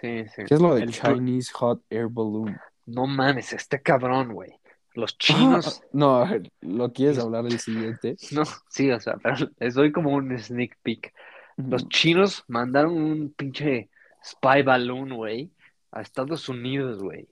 Sí, 0.00 0.26
sí. 0.28 0.42
¿Qué 0.46 0.54
es 0.54 0.60
lo 0.60 0.74
de 0.74 0.82
El 0.82 0.92
Chinese 0.92 1.52
Hot 1.54 1.82
Air 1.88 2.08
Balloon? 2.08 2.58
No 2.86 3.06
mames, 3.06 3.52
este 3.52 3.80
cabrón, 3.80 4.32
güey. 4.32 4.58
Los 4.94 5.16
chinos, 5.16 5.80
Ah, 5.82 5.86
no, 5.92 6.16
a 6.16 6.30
ver, 6.30 6.52
¿lo 6.60 6.92
quieres 6.92 7.18
hablar 7.18 7.46
el 7.46 7.58
siguiente? 7.58 8.16
no, 8.32 8.42
sí, 8.68 8.90
o 8.90 9.00
sea, 9.00 9.16
pero 9.22 9.50
les 9.58 9.74
doy 9.74 9.92
como 9.92 10.10
un 10.10 10.36
sneak 10.38 10.76
peek. 10.82 11.12
Los 11.56 11.88
chinos 11.88 12.44
mandaron 12.48 12.96
un 12.96 13.32
pinche 13.32 13.90
spy 14.24 14.62
balloon, 14.62 15.14
güey, 15.14 15.53
a 15.94 16.02
Estados 16.02 16.48
Unidos, 16.48 17.02
güey. 17.02 17.28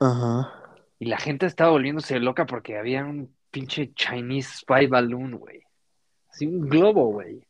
Ajá. 0.00 0.52
Y 0.98 1.06
la 1.06 1.18
gente 1.18 1.46
estaba 1.46 1.70
volviéndose 1.70 2.18
loca 2.20 2.46
porque 2.46 2.78
había 2.78 3.04
un 3.04 3.34
pinche 3.50 3.92
Chinese 3.94 4.58
spy 4.58 4.86
balloon, 4.86 5.32
güey. 5.32 5.62
Así 6.30 6.46
un 6.46 6.68
globo, 6.68 7.12
güey. 7.12 7.44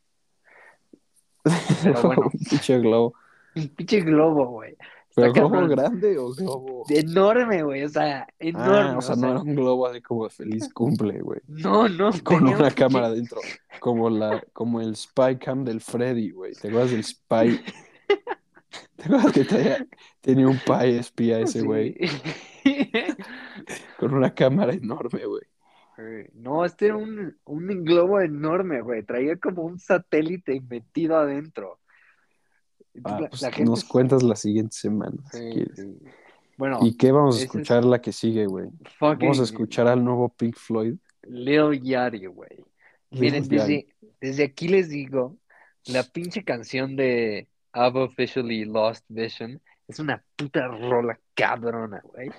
Bueno. 2.03 2.23
Un 2.33 2.39
pinche 2.49 2.79
globo. 2.79 3.13
Un 3.55 3.67
pinche 3.69 4.01
globo, 4.01 4.45
güey. 4.47 4.75
¿Pero 5.15 5.33
globo 5.33 5.49
cabrón. 5.49 5.69
grande 5.69 6.17
o 6.17 6.33
globo? 6.33 6.83
Enorme, 6.89 7.63
güey, 7.63 7.83
o 7.83 7.89
sea, 7.89 8.27
enorme. 8.37 8.91
Ah, 8.91 8.97
o 8.97 9.01
sea, 9.01 9.13
o 9.13 9.17
no 9.17 9.21
sea, 9.21 9.29
era 9.31 9.41
un 9.41 9.55
globo 9.55 9.87
así 9.87 10.01
como 10.01 10.29
feliz 10.29 10.71
cumple, 10.73 11.19
güey. 11.21 11.39
no, 11.47 11.89
no, 11.89 12.11
Con 12.23 12.47
un 12.47 12.55
una 12.55 12.71
cámara 12.71 13.07
adentro. 13.07 13.39
Como 13.79 14.09
la, 14.09 14.43
como 14.53 14.81
el 14.81 14.95
spy 14.95 15.37
cam 15.37 15.63
del 15.63 15.81
Freddy, 15.81 16.31
güey. 16.31 16.53
¿Te 16.53 16.67
acuerdas 16.67 16.91
del 16.91 17.03
spy? 17.03 17.59
¿Te 18.95 19.03
acuerdas 19.05 19.31
que 19.33 19.45
tenía, 19.45 19.87
tenía 20.21 20.47
un 20.47 20.59
pie 20.59 20.97
espía 20.99 21.39
ese 21.41 21.59
Sí. 21.61 21.65
güey? 21.65 21.95
Con 23.97 24.13
una 24.13 24.33
cámara 24.33 24.73
enorme, 24.73 25.25
güey. 25.25 25.43
No, 26.33 26.63
este 26.63 26.85
era 26.85 26.95
un, 26.95 27.37
un 27.43 27.83
globo 27.83 28.21
enorme, 28.21 28.81
güey. 28.81 29.03
Traía 29.03 29.35
como 29.35 29.63
un 29.63 29.79
satélite 29.79 30.61
metido 30.61 31.17
adentro. 31.17 31.79
Ah, 33.03 33.19
La- 33.21 33.29
pues 33.29 33.41
la 33.41 33.51
gente- 33.51 33.69
nos 33.69 33.83
cuentas 33.83 34.23
la 34.23 34.35
siguiente 34.37 34.75
semana, 34.77 35.17
si 35.31 35.37
Sí, 35.39 35.49
quieres. 35.53 35.75
sí. 35.75 35.97
Bueno, 36.57 36.79
¿Y 36.81 36.95
qué 36.97 37.11
vamos 37.11 37.35
a 37.35 37.39
es 37.39 37.45
escuchar 37.45 37.83
la 37.85 38.01
que 38.01 38.11
sigue, 38.13 38.45
güey? 38.45 38.67
fucking 38.97 39.19
Vamos 39.19 39.39
a 39.39 39.43
escuchar 39.43 39.87
al 39.87 40.03
nuevo 40.03 40.29
Pink 40.29 40.55
Floyd. 40.57 40.95
Lil 41.23 41.81
Yachty, 41.81 42.25
güey. 42.27 42.65
Miren, 43.11 43.47
desde, 43.47 43.87
desde 44.21 44.43
aquí 44.45 44.67
les 44.67 44.87
digo, 44.89 45.37
la 45.85 46.03
pinche 46.03 46.43
canción 46.43 46.95
de 46.95 47.47
I've 47.87 47.97
Officially 47.99 48.65
Lost 48.65 49.05
Vision 49.09 49.61
es 49.87 49.99
una 49.99 50.23
puta 50.35 50.67
rola 50.67 51.19
cabrona, 51.33 52.01
güey. 52.03 52.29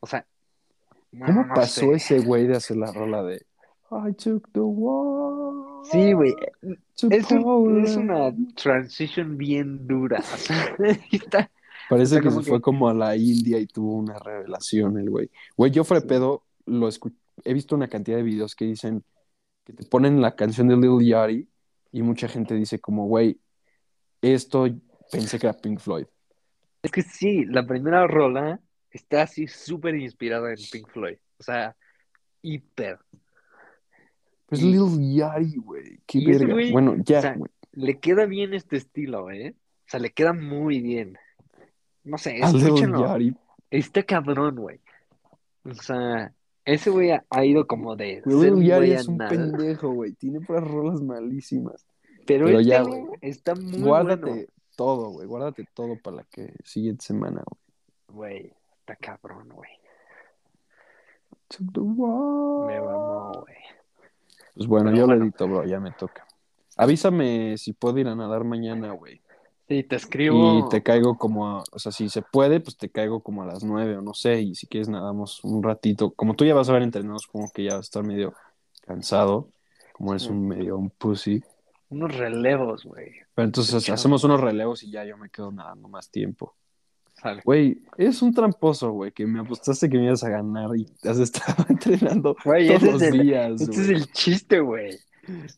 O 0.00 0.06
sea, 0.06 0.26
no, 1.12 1.26
¿Cómo 1.26 1.44
no 1.44 1.54
pasó 1.54 1.80
sé. 1.82 1.92
ese 1.94 2.18
güey 2.20 2.46
de 2.46 2.56
hacer 2.56 2.76
la 2.76 2.92
rola 2.92 3.22
de 3.22 3.44
I 3.90 4.12
took 4.14 4.50
the 4.52 4.60
walk 4.60 5.84
Sí, 5.86 6.12
güey. 6.14 6.34
to 6.96 7.08
Es, 7.10 7.30
un- 7.30 7.42
Poland"? 7.42 7.86
es 7.86 7.96
una 7.96 8.34
transition 8.56 9.36
bien 9.36 9.86
dura. 9.86 10.18
O 10.34 10.36
sea, 10.36 10.76
está- 11.12 11.50
Parece 11.90 12.14
sea, 12.14 12.20
que 12.22 12.30
se 12.30 12.38
que- 12.38 12.44
fue 12.44 12.60
como 12.62 12.88
a 12.88 12.94
la 12.94 13.14
India 13.16 13.58
y 13.58 13.66
tuvo 13.66 13.94
una 13.96 14.18
revelación 14.18 14.98
el 14.98 15.10
güey. 15.10 15.30
Güey, 15.56 15.70
yo 15.70 15.84
fuera 15.84 16.00
de 16.00 16.06
pedo, 16.08 16.42
lo 16.66 16.88
he 17.44 17.52
visto 17.54 17.74
una 17.76 17.88
cantidad 17.88 18.16
de 18.16 18.22
videos 18.22 18.54
que 18.56 18.64
dicen 18.64 19.04
que 19.64 19.74
te 19.74 19.84
ponen 19.84 20.20
la 20.22 20.34
canción 20.34 20.68
de 20.68 20.76
Lil 20.76 21.06
Yachty 21.06 21.46
y 21.92 22.02
mucha 22.02 22.26
gente 22.28 22.54
dice 22.54 22.80
como, 22.80 23.06
güey, 23.06 23.38
esto 24.32 24.66
pensé 25.10 25.38
que 25.38 25.46
era 25.46 25.56
Pink 25.56 25.80
Floyd. 25.80 26.06
Es 26.82 26.90
que 26.90 27.02
sí, 27.02 27.44
la 27.44 27.66
primera 27.66 28.06
rola 28.06 28.60
está 28.90 29.22
así 29.22 29.46
súper 29.46 29.96
inspirada 29.96 30.50
en 30.50 30.58
Pink 30.70 30.88
Floyd. 30.88 31.16
O 31.38 31.42
sea, 31.42 31.76
hiper. 32.42 32.98
Pues 34.46 34.60
Y- 34.60 34.72
Lil 34.72 35.16
Yachty, 35.16 35.56
güey, 35.56 36.00
qué 36.06 36.24
verga. 36.26 36.52
güey, 36.52 36.72
bueno, 36.72 36.96
ya, 37.04 37.18
o 37.18 37.22
sea, 37.22 37.34
güey. 37.34 37.50
Le 37.72 37.98
queda 37.98 38.26
bien 38.26 38.54
este 38.54 38.76
estilo, 38.76 39.30
¿eh? 39.30 39.56
O 39.56 39.90
sea, 39.90 40.00
le 40.00 40.10
queda 40.10 40.32
muy 40.32 40.80
bien. 40.80 41.18
No 42.04 42.18
sé, 42.18 42.36
escúchenlo. 42.36 43.18
Está 43.70 44.02
cabrón, 44.04 44.56
güey. 44.56 44.80
O 45.64 45.74
sea, 45.74 46.32
ese 46.64 46.90
güey 46.90 47.10
ha, 47.10 47.44
ido 47.44 47.66
como 47.66 47.96
de 47.96 48.22
Lil 48.26 48.62
Yachty 48.64 48.92
es 48.92 49.08
un 49.08 49.18
pendejo, 49.18 49.90
güey. 49.90 50.12
Tiene 50.12 50.40
puras 50.40 50.64
rolas 50.64 51.00
malísimas. 51.00 51.84
Pero, 52.26 52.46
Pero 52.46 52.60
este 52.60 52.70
ya, 52.70 52.82
güey 52.82 53.04
está 53.20 53.54
muy 53.54 53.80
Guárdate 53.80 54.30
bueno. 54.30 54.46
todo, 54.76 55.10
güey. 55.10 55.26
Guárdate 55.26 55.66
todo 55.74 55.96
para 56.02 56.16
la 56.18 56.24
que 56.24 56.52
siguiente 56.64 57.04
semana, 57.04 57.42
güey. 57.46 57.60
Güey, 58.08 58.52
está 58.80 58.96
cabrón, 58.96 59.48
güey. 59.48 59.70
Me 61.60 62.80
mamó, 62.80 63.32
güey. 63.42 63.56
Pues 64.54 64.66
bueno, 64.66 64.86
Pero 64.86 64.96
yo 64.96 65.06
bueno. 65.06 65.20
lo 65.20 65.24
edito, 65.24 65.48
bro, 65.48 65.64
ya 65.64 65.80
me 65.80 65.92
toca. 65.92 66.26
Avísame 66.76 67.56
si 67.58 67.72
puedo 67.72 67.98
ir 67.98 68.08
a 68.08 68.14
nadar 68.14 68.44
mañana, 68.44 68.92
güey. 68.92 69.20
Sí, 69.68 69.82
te 69.82 69.96
escribo. 69.96 70.58
Y 70.58 70.68
te 70.68 70.82
caigo 70.82 71.16
como 71.16 71.48
a, 71.48 71.64
o 71.72 71.78
sea, 71.78 71.90
si 71.90 72.08
se 72.08 72.22
puede, 72.22 72.60
pues 72.60 72.76
te 72.76 72.90
caigo 72.90 73.20
como 73.20 73.42
a 73.42 73.46
las 73.46 73.64
nueve 73.64 73.96
o 73.96 74.02
no 74.02 74.12
sé, 74.12 74.40
y 74.42 74.54
si 74.54 74.66
quieres 74.66 74.88
nadamos 74.88 75.42
un 75.42 75.62
ratito. 75.62 76.10
Como 76.12 76.34
tú 76.34 76.44
ya 76.44 76.54
vas 76.54 76.68
a 76.68 76.72
ver 76.72 76.82
entrenado, 76.82 77.18
supongo 77.18 77.50
que 77.54 77.64
ya 77.64 77.70
vas 77.70 77.78
a 77.78 77.82
estar 77.82 78.04
medio 78.04 78.34
cansado, 78.82 79.48
como 79.92 80.12
eres 80.12 80.26
un 80.26 80.46
medio 80.46 80.76
un 80.76 80.90
pussy. 80.90 81.42
Unos 81.94 82.16
relevos, 82.16 82.84
güey. 82.84 83.12
Pero 83.34 83.46
entonces 83.46 83.88
hacemos 83.90 84.24
unos 84.24 84.40
relevos 84.40 84.82
y 84.82 84.90
ya 84.90 85.04
yo 85.04 85.16
me 85.16 85.30
quedo 85.30 85.50
nadando 85.52 85.88
más 85.88 86.10
tiempo. 86.10 86.54
Sale. 87.14 87.40
Güey, 87.44 87.80
eres 87.96 88.20
un 88.22 88.34
tramposo, 88.34 88.90
güey, 88.90 89.12
que 89.12 89.24
me 89.26 89.40
apostaste 89.40 89.88
que 89.88 89.96
me 89.96 90.06
ibas 90.06 90.24
a 90.24 90.28
ganar 90.30 90.70
y 90.76 90.86
has 91.08 91.18
estado 91.18 91.64
entrenando 91.68 92.36
Güey, 92.44 92.68
todos 92.68 92.82
los 92.82 93.02
es 93.02 93.12
el- 93.12 93.22
días, 93.22 93.60
Este 93.60 93.66
güey. 93.66 93.80
es 93.80 93.88
el 93.88 94.12
chiste, 94.12 94.60
güey. 94.60 94.98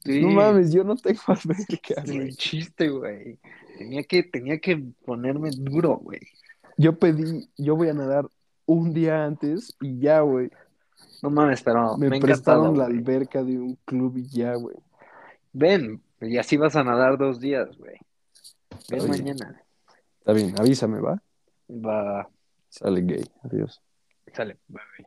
Sí, 0.04 0.20
No 0.22 0.28
mames, 0.30 0.72
yo 0.72 0.84
no 0.84 0.94
tengo 0.96 1.20
alberca, 1.26 1.94
este 1.96 2.00
es 2.02 2.08
el 2.10 2.36
chiste, 2.36 2.88
güey. 2.88 3.38
Tenía 3.78 4.02
que, 4.04 4.22
tenía 4.22 4.58
que 4.58 4.76
ponerme 5.04 5.50
duro, 5.52 5.96
güey. 5.96 6.20
Yo 6.76 6.98
pedí, 6.98 7.48
yo 7.58 7.74
voy 7.74 7.88
a 7.88 7.94
nadar 7.94 8.28
un 8.66 8.92
día 8.92 9.24
antes 9.24 9.74
y 9.80 9.98
ya, 9.98 10.20
güey. 10.20 10.50
No 11.22 11.30
mames, 11.30 11.62
pero 11.62 11.96
Me 11.96 12.10
me, 12.10 12.20
prestaron 12.20 12.76
la 12.78 12.84
alberca 12.84 13.42
de 13.42 13.58
un 13.58 13.76
club 13.86 14.18
y 14.18 14.28
ya, 14.28 14.54
güey. 14.54 14.76
Ven, 15.52 16.00
y 16.20 16.38
así 16.38 16.56
vas 16.56 16.76
a 16.76 16.84
nadar 16.84 17.18
dos 17.18 17.40
días, 17.40 17.68
güey. 17.76 17.96
Ven 18.90 19.00
Está 19.00 19.08
mañana. 19.08 19.62
Está 20.18 20.32
bien, 20.32 20.54
avísame, 20.58 21.00
¿va? 21.00 21.22
Va, 21.68 22.28
Sale 22.68 23.00
gay. 23.02 23.24
Adiós. 23.42 23.80
sale, 24.34 24.58
bye, 24.68 24.82
bye. 24.98 25.06